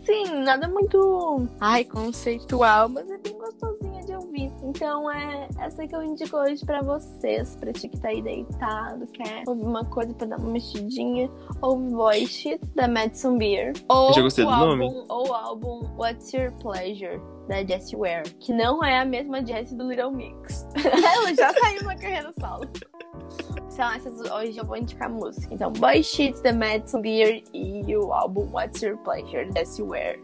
Sim, 0.00 0.42
nada 0.44 0.66
muito. 0.68 1.46
Ai, 1.60 1.84
conceitual, 1.84 2.88
mas 2.88 3.10
é 3.10 3.18
bem 3.18 3.36
gostosinha 3.36 4.02
de 4.02 4.14
ouvir. 4.14 4.52
Então 4.62 5.10
é 5.10 5.48
essa 5.58 5.86
que 5.86 5.94
eu 5.94 6.02
indico 6.02 6.36
hoje 6.36 6.64
pra 6.64 6.80
vocês. 6.80 7.54
Pra 7.56 7.72
ti 7.72 7.88
que 7.88 8.00
tá 8.00 8.08
aí 8.08 8.22
deitado, 8.22 9.06
quer 9.08 9.42
ouvir 9.46 9.64
uma 9.64 9.84
coisa 9.84 10.14
pra 10.14 10.26
dar 10.26 10.38
uma 10.38 10.52
mexidinha. 10.52 11.28
Boy 11.60 12.26
Shit 12.26 12.60
da 12.74 12.88
Madison 12.88 13.36
Beer. 13.36 13.72
Ou 13.88 14.12
já 14.14 14.22
gostei 14.22 14.44
o 14.44 14.48
do 14.48 14.54
álbum, 14.54 14.76
nome. 14.76 15.04
Ou 15.08 15.28
o 15.28 15.34
álbum 15.34 15.90
What's 15.98 16.32
Your 16.32 16.52
Pleasure? 16.52 17.20
Da 17.48 17.64
Jessie 17.64 17.96
Ware, 17.96 18.28
que 18.40 18.52
não 18.52 18.82
é 18.82 18.98
a 18.98 19.04
mesma 19.04 19.44
Jessie 19.44 19.76
do 19.76 19.88
Little 19.88 20.10
Mix. 20.10 20.66
Ela 20.84 21.34
já 21.34 21.52
saiu 21.52 21.84
na 21.84 21.94
carreira 21.94 22.32
solo. 22.40 22.68
São 23.76 23.92
essas 23.92 24.18
hoje 24.30 24.56
eu 24.56 24.64
vou 24.64 24.78
indicar 24.78 25.10
música. 25.10 25.52
Então, 25.52 25.70
Boy 25.70 26.02
Shit, 26.02 26.40
The 26.40 26.50
Madison 26.50 27.02
Beer 27.02 27.44
e 27.52 27.94
o 27.94 28.10
álbum 28.10 28.48
What's 28.50 28.80
Your 28.80 28.96
Pleasure, 28.96 29.52
That's 29.52 29.78
Where. 29.78 30.18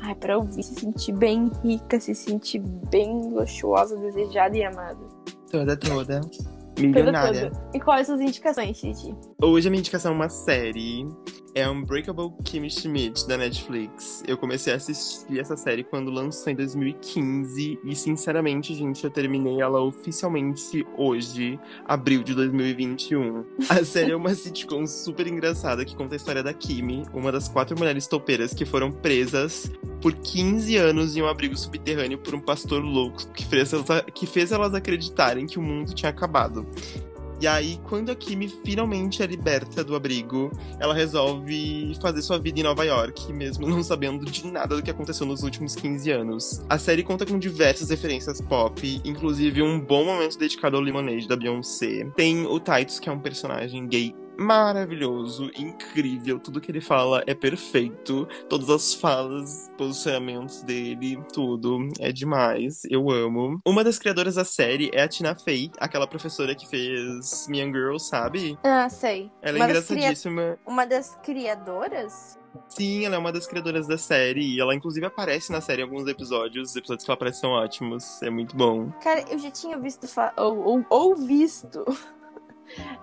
Ai, 0.00 0.14
pra 0.14 0.38
ouvir, 0.38 0.62
se 0.62 0.76
sentir 0.76 1.10
bem 1.10 1.50
rica, 1.64 1.98
se 1.98 2.14
sentir 2.14 2.60
bem 2.60 3.32
luxuosa, 3.32 3.96
desejada 3.96 4.56
e 4.56 4.62
amada. 4.62 5.00
Toda, 5.50 5.76
toda. 5.76 6.20
Toda, 6.20 6.30
Milionária. 6.78 7.50
toda. 7.50 7.70
E 7.74 7.80
quais 7.80 8.06
são 8.06 8.14
as 8.14 8.20
indicações, 8.20 8.78
Titi? 8.78 9.12
Hoje 9.40 9.68
a 9.68 9.70
minha 9.70 9.78
indicação 9.78 10.10
é 10.10 10.14
uma 10.16 10.28
série. 10.28 11.06
é 11.54 11.68
Unbreakable 11.70 12.32
Kimmy 12.42 12.68
Schmidt, 12.68 13.24
da 13.28 13.36
Netflix. 13.36 14.20
Eu 14.26 14.36
comecei 14.36 14.72
a 14.72 14.76
assistir 14.76 15.38
essa 15.38 15.56
série 15.56 15.84
quando 15.84 16.10
lançou 16.10 16.52
em 16.52 16.56
2015 16.56 17.78
e, 17.84 17.94
sinceramente, 17.94 18.74
gente, 18.74 19.04
eu 19.04 19.10
terminei 19.10 19.60
ela 19.60 19.80
oficialmente 19.80 20.84
hoje, 20.96 21.56
abril 21.84 22.24
de 22.24 22.34
2021. 22.34 23.44
A 23.68 23.82
série 23.86 24.10
é 24.10 24.16
uma 24.16 24.34
sitcom 24.34 24.84
super 24.88 25.28
engraçada 25.28 25.84
que 25.84 25.94
conta 25.94 26.16
a 26.16 26.18
história 26.18 26.42
da 26.42 26.52
Kimmy, 26.52 27.04
uma 27.14 27.30
das 27.30 27.48
quatro 27.48 27.78
mulheres 27.78 28.08
topeiras 28.08 28.52
que 28.52 28.64
foram 28.64 28.90
presas 28.90 29.70
por 30.00 30.14
15 30.14 30.76
anos 30.76 31.16
em 31.16 31.22
um 31.22 31.28
abrigo 31.28 31.56
subterrâneo 31.56 32.18
por 32.18 32.34
um 32.34 32.40
pastor 32.40 32.82
louco 32.82 33.24
que 33.32 33.44
fez 33.46 33.72
elas, 33.72 33.86
que 34.12 34.26
fez 34.26 34.50
elas 34.50 34.74
acreditarem 34.74 35.46
que 35.46 35.60
o 35.60 35.62
mundo 35.62 35.94
tinha 35.94 36.10
acabado. 36.10 36.66
E 37.40 37.46
aí, 37.46 37.78
quando 37.84 38.10
a 38.10 38.16
Kimi 38.16 38.48
finalmente 38.48 39.22
é 39.22 39.26
liberta 39.26 39.84
do 39.84 39.94
abrigo, 39.94 40.50
ela 40.80 40.92
resolve 40.92 41.96
fazer 42.02 42.20
sua 42.22 42.38
vida 42.38 42.58
em 42.58 42.64
Nova 42.64 42.84
York, 42.84 43.32
mesmo 43.32 43.68
não 43.68 43.82
sabendo 43.82 44.26
de 44.26 44.46
nada 44.46 44.74
do 44.74 44.82
que 44.82 44.90
aconteceu 44.90 45.24
nos 45.24 45.42
últimos 45.42 45.76
15 45.76 46.10
anos. 46.10 46.64
A 46.68 46.78
série 46.78 47.04
conta 47.04 47.24
com 47.24 47.38
diversas 47.38 47.90
referências 47.90 48.40
pop, 48.40 49.00
inclusive 49.04 49.62
um 49.62 49.80
bom 49.80 50.04
momento 50.04 50.36
dedicado 50.36 50.76
ao 50.76 50.82
Lemonade 50.82 51.28
da 51.28 51.36
Beyoncé. 51.36 52.10
Tem 52.16 52.44
o 52.44 52.58
Titus, 52.58 52.98
que 52.98 53.08
é 53.08 53.12
um 53.12 53.20
personagem 53.20 53.86
gay 53.86 54.14
maravilhoso, 54.38 55.50
incrível. 55.56 56.38
Tudo 56.38 56.60
que 56.60 56.70
ele 56.70 56.80
fala 56.80 57.22
é 57.26 57.34
perfeito. 57.34 58.26
Todas 58.48 58.70
as 58.70 58.94
falas, 58.94 59.70
posicionamentos 59.76 60.62
dele, 60.62 61.18
tudo 61.32 61.88
é 62.00 62.12
demais. 62.12 62.82
Eu 62.90 63.10
amo. 63.10 63.60
Uma 63.66 63.82
das 63.84 63.98
criadoras 63.98 64.36
da 64.36 64.44
série 64.44 64.90
é 64.94 65.02
a 65.02 65.08
Tina 65.08 65.34
Fey, 65.34 65.70
aquela 65.78 66.06
professora 66.06 66.54
que 66.54 66.66
fez 66.68 67.46
Mean 67.48 67.72
Girl, 67.72 67.98
sabe? 67.98 68.58
Ah, 68.62 68.88
sei. 68.88 69.30
Ela 69.42 69.58
é 69.58 69.60
Uma 69.60 69.68
das 69.72 69.90
engraçadíssima. 69.90 70.42
cria- 70.42 70.58
Uma 70.66 70.86
das 70.86 71.16
criadoras? 71.22 72.38
Sim, 72.68 73.04
ela 73.04 73.16
é 73.16 73.18
uma 73.18 73.30
das 73.32 73.46
criadoras 73.46 73.86
da 73.86 73.98
série. 73.98 74.54
E 74.56 74.60
ela, 74.60 74.74
inclusive, 74.74 75.04
aparece 75.06 75.52
na 75.52 75.60
série 75.60 75.82
em 75.82 75.84
alguns 75.84 76.08
episódios. 76.08 76.70
Os 76.70 76.76
episódios 76.76 77.04
que 77.04 77.10
ela 77.10 77.14
aparece 77.16 77.40
são 77.40 77.50
ótimos. 77.50 78.20
É 78.22 78.30
muito 78.30 78.56
bom. 78.56 78.90
Cara, 79.02 79.22
eu 79.30 79.38
já 79.38 79.50
tinha 79.50 79.78
visto. 79.78 80.08
fa- 80.08 80.32
Ou, 80.36 80.58
ou, 80.64 80.86
ou 80.88 81.16
visto. 81.16 81.84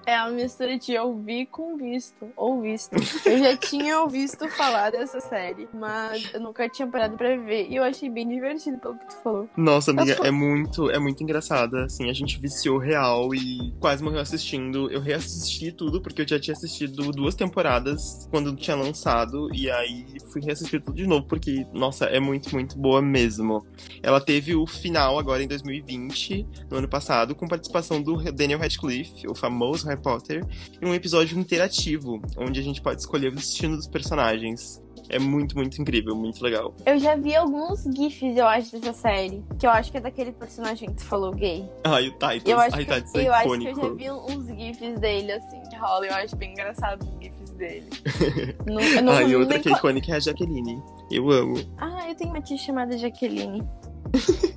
É 0.06 0.16
a 0.16 0.30
mistura 0.30 0.78
de 0.78 0.98
ouvir 0.98 1.48
com 1.48 1.76
visto. 1.78 2.28
Ou 2.36 2.62
visto. 2.62 2.96
Eu 3.26 3.40
já 3.40 3.58
tinha 3.58 4.06
visto 4.08 4.48
falar 4.50 4.92
dessa 4.92 5.20
série, 5.20 5.68
mas 5.74 6.34
eu 6.34 6.40
nunca 6.40 6.70
tinha 6.70 6.88
parado 6.88 7.18
pra 7.18 7.36
ver. 7.36 7.68
E 7.70 7.76
eu 7.76 7.84
achei 7.84 8.10
bem 8.10 8.28
divertido 8.28 8.78
pelo 8.78 8.98
que 8.98 9.08
tu 9.08 9.16
falou. 9.24 9.50
Nossa, 9.58 9.92
amiga, 9.92 10.14
é 10.24 10.32
muito, 10.32 10.90
é 10.92 11.00
muito 11.00 11.24
engraçada. 11.24 11.86
Assim, 11.86 12.10
a 12.10 12.14
gente 12.14 12.40
viciou 12.40 12.78
real 12.78 13.34
e 13.34 13.74
quase 13.80 14.04
morreu 14.04 14.20
assistindo. 14.20 14.90
Eu 14.92 15.02
reassisti 15.02 15.72
tudo, 15.72 16.02
porque 16.02 16.22
eu 16.22 16.28
já 16.28 16.40
tinha 16.40 16.54
assistido 16.54 17.12
duas 17.12 17.36
temporadas 17.36 18.28
quando 18.30 18.56
tinha 18.56 18.76
lançado. 18.76 19.50
E 19.54 19.70
aí 19.70 20.06
fui 20.32 20.42
reassistir 20.42 20.82
tudo 20.82 20.96
de 20.96 21.08
novo, 21.08 21.26
porque, 21.28 21.66
nossa, 21.74 22.06
é 22.06 22.20
muito, 22.20 22.54
muito 22.54 22.78
boa 22.78 23.02
mesmo. 23.02 23.66
Ela 24.04 24.22
teve 24.22 24.56
o 24.56 24.68
final 24.68 25.18
agora 25.18 25.42
em 25.42 25.48
2020, 25.48 26.48
no 26.70 26.78
ano 26.78 26.88
passado, 26.88 27.34
com 27.36 27.48
participação 27.48 28.02
do 28.02 28.16
Daniel 28.32 28.60
Radcliffe, 28.60 29.28
o 29.28 29.34
famoso 29.36 29.55
Harry 29.84 30.02
Potter, 30.02 30.46
em 30.82 30.88
um 30.88 30.94
episódio 30.94 31.38
interativo, 31.38 32.22
onde 32.38 32.60
a 32.60 32.64
gente 32.64 32.82
pode 32.82 33.02
escolher 33.02 33.32
o 33.32 33.36
destino 33.36 33.76
dos 33.76 33.88
personagens. 33.88 34.82
É 35.08 35.20
muito, 35.20 35.56
muito 35.56 35.80
incrível, 35.80 36.16
muito 36.16 36.44
legal. 36.44 36.74
Eu 36.84 36.98
já 36.98 37.16
vi 37.16 37.36
alguns 37.36 37.84
GIFs, 37.84 38.36
eu 38.36 38.48
acho, 38.48 38.80
dessa 38.80 38.94
série. 38.94 39.44
Que 39.60 39.68
eu 39.68 39.70
acho 39.70 39.92
que 39.92 39.98
é 39.98 40.02
daquele 40.02 40.32
personagem 40.32 40.90
que 40.90 40.96
tu 40.96 41.06
falou 41.06 41.32
gay. 41.32 41.70
Ai, 41.84 42.08
o 42.08 42.12
Titus, 42.14 42.52
Eu 42.52 42.60
acho, 42.60 42.76
ai, 42.76 42.86
que, 42.86 42.94
Titus 42.94 43.16
é 43.16 43.28
eu 43.28 43.34
acho 43.34 43.60
que 43.60 43.68
eu 43.68 43.76
já 43.76 43.90
vi 43.94 44.12
uns 44.12 44.48
GIFs 44.48 45.00
dele, 45.00 45.32
assim, 45.34 45.62
que 45.70 45.76
rola. 45.76 46.08
Eu 46.08 46.14
acho 46.16 46.36
bem 46.36 46.54
engraçado 46.54 47.04
os 47.04 47.24
GIFs 47.24 47.52
dele. 47.52 47.90
não, 48.66 48.82
eu 48.82 49.04
não, 49.04 49.14
ah, 49.14 49.24
e 49.24 49.36
outra 49.36 49.60
que 49.60 49.70
é 49.70 49.74
icônica 49.74 50.12
é 50.12 50.16
a 50.16 50.20
Jaqueline. 50.20 50.82
Eu 51.12 51.30
amo. 51.30 51.56
Ah, 51.78 52.10
eu 52.10 52.16
tenho 52.16 52.32
uma 52.32 52.42
tia 52.42 52.58
chamada 52.58 52.98
Jaqueline. 52.98 53.64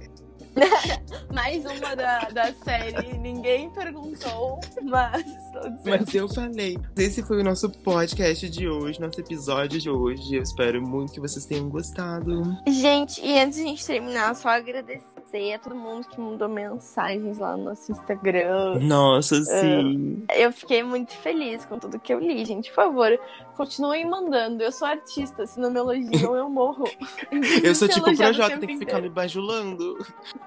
Mais 1.33 1.65
uma 1.65 1.95
da, 1.95 2.21
da 2.31 2.53
série. 2.53 3.17
Ninguém 3.19 3.71
perguntou, 3.71 4.61
mas 4.83 5.25
estou 5.27 5.71
dizendo. 5.71 5.99
Mas 6.01 6.15
eu 6.15 6.29
falei. 6.29 6.79
Esse 6.97 7.23
foi 7.23 7.41
o 7.41 7.45
nosso 7.45 7.71
podcast 7.71 8.49
de 8.49 8.69
hoje, 8.69 9.01
nosso 9.01 9.21
episódio 9.21 9.81
de 9.81 9.91
hoje. 9.91 10.37
Eu 10.37 10.43
espero 10.43 10.81
muito 10.83 11.13
que 11.13 11.21
vocês 11.21 11.45
tenham 11.45 11.69
gostado. 11.69 12.57
Gente, 12.67 13.25
e 13.25 13.39
antes 13.39 13.59
de 13.59 13.65
a 13.65 13.67
gente 13.67 13.87
terminar, 13.87 14.35
só 14.35 14.49
agradecer 14.49 15.53
a 15.55 15.59
todo 15.59 15.75
mundo 15.75 16.09
que 16.09 16.21
mandou 16.21 16.49
mensagens 16.49 17.39
lá 17.39 17.57
no 17.57 17.65
nosso 17.65 17.93
Instagram. 17.93 18.79
Nossa, 18.81 19.43
sim. 19.43 20.25
Eu 20.35 20.53
fiquei 20.53 20.83
muito 20.83 21.13
feliz 21.13 21.65
com 21.65 21.79
tudo 21.79 21.99
que 21.99 22.13
eu 22.13 22.19
li, 22.19 22.45
gente. 22.45 22.71
Por 22.71 22.77
favor, 22.77 23.19
continuem 23.59 24.09
mandando. 24.09 24.63
Eu 24.63 24.71
sou 24.71 24.87
artista, 24.87 25.45
se 25.45 25.59
não 25.59 25.69
me 25.69 25.81
elogiam, 25.81 26.37
eu 26.37 26.49
morro. 26.49 26.85
eu 27.65 27.75
sou 27.75 27.89
tipo 27.89 28.09
o 28.09 28.17
Projota, 28.17 28.57
tem 28.57 28.69
que 28.69 28.79
ficar 28.79 28.95
me 28.95 29.09
inteiro. 29.09 29.15
bajulando. 29.15 29.99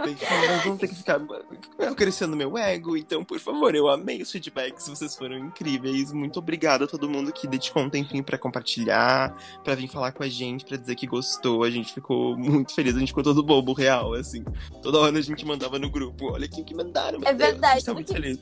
Tem 0.02 0.16
que 0.16 0.26
ficar, 0.26 1.20
que 1.20 1.68
ficar 1.68 1.96
crescendo 1.96 2.38
meu 2.38 2.58
ego. 2.58 2.96
Então, 2.96 3.26
por 3.26 3.38
favor, 3.38 3.76
eu 3.76 3.90
amei 3.90 4.22
os 4.22 4.32
feedbacks, 4.32 4.88
vocês 4.88 5.14
foram 5.18 5.38
incríveis. 5.38 6.14
Muito 6.14 6.40
obrigada 6.40 6.86
a 6.86 6.88
todo 6.88 7.10
mundo 7.10 7.34
que 7.34 7.48
dedicou 7.48 7.84
um 7.84 7.90
tempinho 7.90 8.24
pra 8.24 8.38
compartilhar, 8.38 9.38
pra 9.62 9.76
vir 9.76 9.90
falar 9.90 10.14
com 10.14 10.24
a 10.24 10.30
gente, 10.30 10.64
pra 10.64 10.78
dizer 10.78 10.96
que 10.96 11.06
gostou. 11.06 11.64
A 11.64 11.70
gente 11.70 11.94
ficou 11.94 12.38
muito 12.38 12.74
feliz, 12.74 12.96
a 12.96 13.00
gente 13.00 13.10
ficou 13.10 13.24
todo 13.24 13.44
bobo, 13.44 13.74
real, 13.74 14.14
assim. 14.14 14.46
Toda 14.82 15.00
hora 15.00 15.20
a 15.20 15.22
gente 15.22 15.46
mandava 15.46 15.78
no 15.78 15.90
grupo, 15.90 16.32
olha 16.32 16.48
quem 16.48 16.64
que 16.64 16.74
mandaram, 16.74 17.20
meu 17.20 17.28
É 17.28 17.34
Deus, 17.34 17.52
verdade, 17.52 17.74
A 17.74 17.76
gente 17.76 17.86
tá 17.86 17.94
muito 17.94 18.14
feliz. 18.14 18.40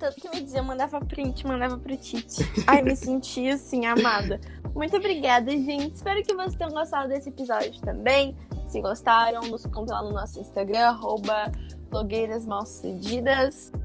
Tanto 0.00 0.16
que 0.18 0.30
me 0.30 0.40
dizia, 0.40 0.60
eu 0.60 0.64
mandava 0.64 0.98
print, 0.98 1.46
mandava 1.46 1.76
pro 1.76 1.94
Tite. 1.94 2.42
Ai, 2.66 2.80
me 2.80 2.96
senti 2.96 3.46
assim, 3.48 3.84
amada. 3.84 4.40
Muito 4.74 4.96
obrigada, 4.96 5.50
gente. 5.50 5.94
Espero 5.94 6.22
que 6.22 6.34
vocês 6.34 6.54
tenham 6.54 6.72
gostado 6.72 7.10
desse 7.10 7.28
episódio 7.28 7.78
também. 7.82 8.34
Se 8.66 8.80
gostaram, 8.80 9.42
nos 9.42 9.66
conta 9.66 9.92
lá 9.92 10.02
no 10.02 10.12
nosso 10.12 10.40
Instagram, 10.40 10.86
arroba. 10.86 11.52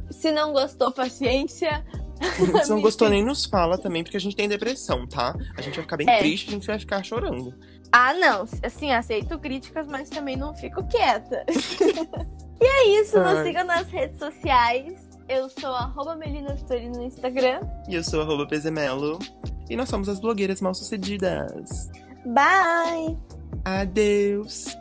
Se 0.09 0.32
não 0.32 0.53
gostou, 0.53 0.89
paciência. 0.93 1.86
Se 2.63 2.70
não 2.70 2.80
gostou, 2.82 3.09
nem 3.09 3.26
nos 3.26 3.43
fala 3.43 3.78
também, 3.78 4.01
porque 4.01 4.16
a 4.16 4.20
gente 4.20 4.38
tem 4.38 4.47
depressão, 4.47 5.05
tá? 5.05 5.36
A 5.57 5.61
gente 5.61 5.74
vai 5.76 5.84
ficar 5.84 5.97
bem 5.97 6.09
É. 6.09 6.20
triste, 6.20 6.47
a 6.47 6.51
gente 6.53 6.68
vai 6.68 6.80
ficar 6.80 7.03
chorando. 7.03 7.53
Ah, 7.91 8.13
não. 8.13 8.45
Assim, 8.63 8.93
aceito 8.93 9.38
críticas, 9.38 9.86
mas 9.86 10.09
também 10.09 10.38
não 10.38 10.53
fico 10.53 10.82
quieta. 10.88 11.43
e 12.61 12.66
é 12.66 13.01
isso, 13.01 13.20
nos 13.20 13.43
sigam 13.43 13.66
nas 13.66 13.89
redes 13.89 14.18
sociais. 14.18 15.04
Eu 15.28 15.49
sou 15.49 15.73
arroba 15.73 16.15
no 16.15 17.03
Instagram. 17.03 17.61
E 17.89 17.95
eu 17.95 18.03
sou 18.03 18.21
arroba 18.21 18.45
Pezemelo. 18.47 19.17
E 19.69 19.76
nós 19.76 19.89
somos 19.89 20.07
as 20.07 20.19
blogueiras 20.19 20.61
mal 20.61 20.73
sucedidas. 20.73 21.89
Bye! 22.26 23.17
Adeus! 23.63 24.78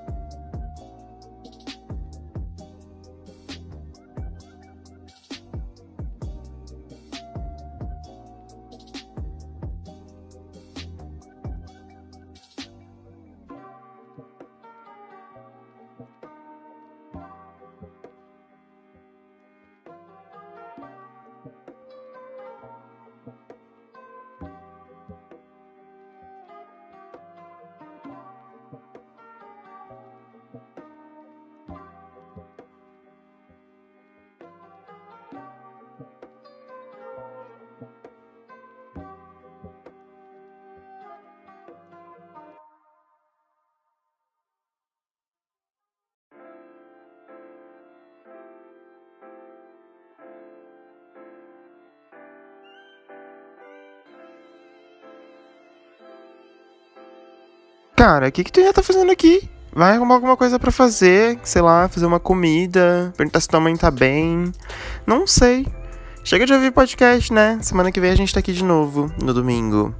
Cara, 58.15 58.29
o 58.29 58.33
que, 58.33 58.45
que 58.45 58.53
tu 58.53 58.61
ia 58.61 58.73
tá 58.73 58.81
fazendo 58.81 59.11
aqui? 59.11 59.51
Vai 59.73 59.97
arrumar 59.97 60.15
alguma 60.15 60.37
coisa 60.37 60.57
pra 60.57 60.71
fazer, 60.71 61.37
sei 61.43 61.61
lá, 61.61 61.89
fazer 61.89 62.07
uma 62.07 62.21
comida, 62.21 63.13
perguntar 63.17 63.41
se 63.41 63.49
tua 63.49 63.59
mãe 63.59 63.77
tá 63.77 63.91
bem. 63.91 64.53
Não 65.05 65.27
sei. 65.27 65.67
Chega 66.23 66.47
de 66.47 66.53
ouvir 66.53 66.71
podcast, 66.71 67.33
né? 67.33 67.59
Semana 67.61 67.91
que 67.91 67.99
vem 67.99 68.13
a 68.13 68.15
gente 68.15 68.33
tá 68.33 68.39
aqui 68.39 68.53
de 68.53 68.63
novo, 68.63 69.13
no 69.21 69.35
domingo. 69.35 69.93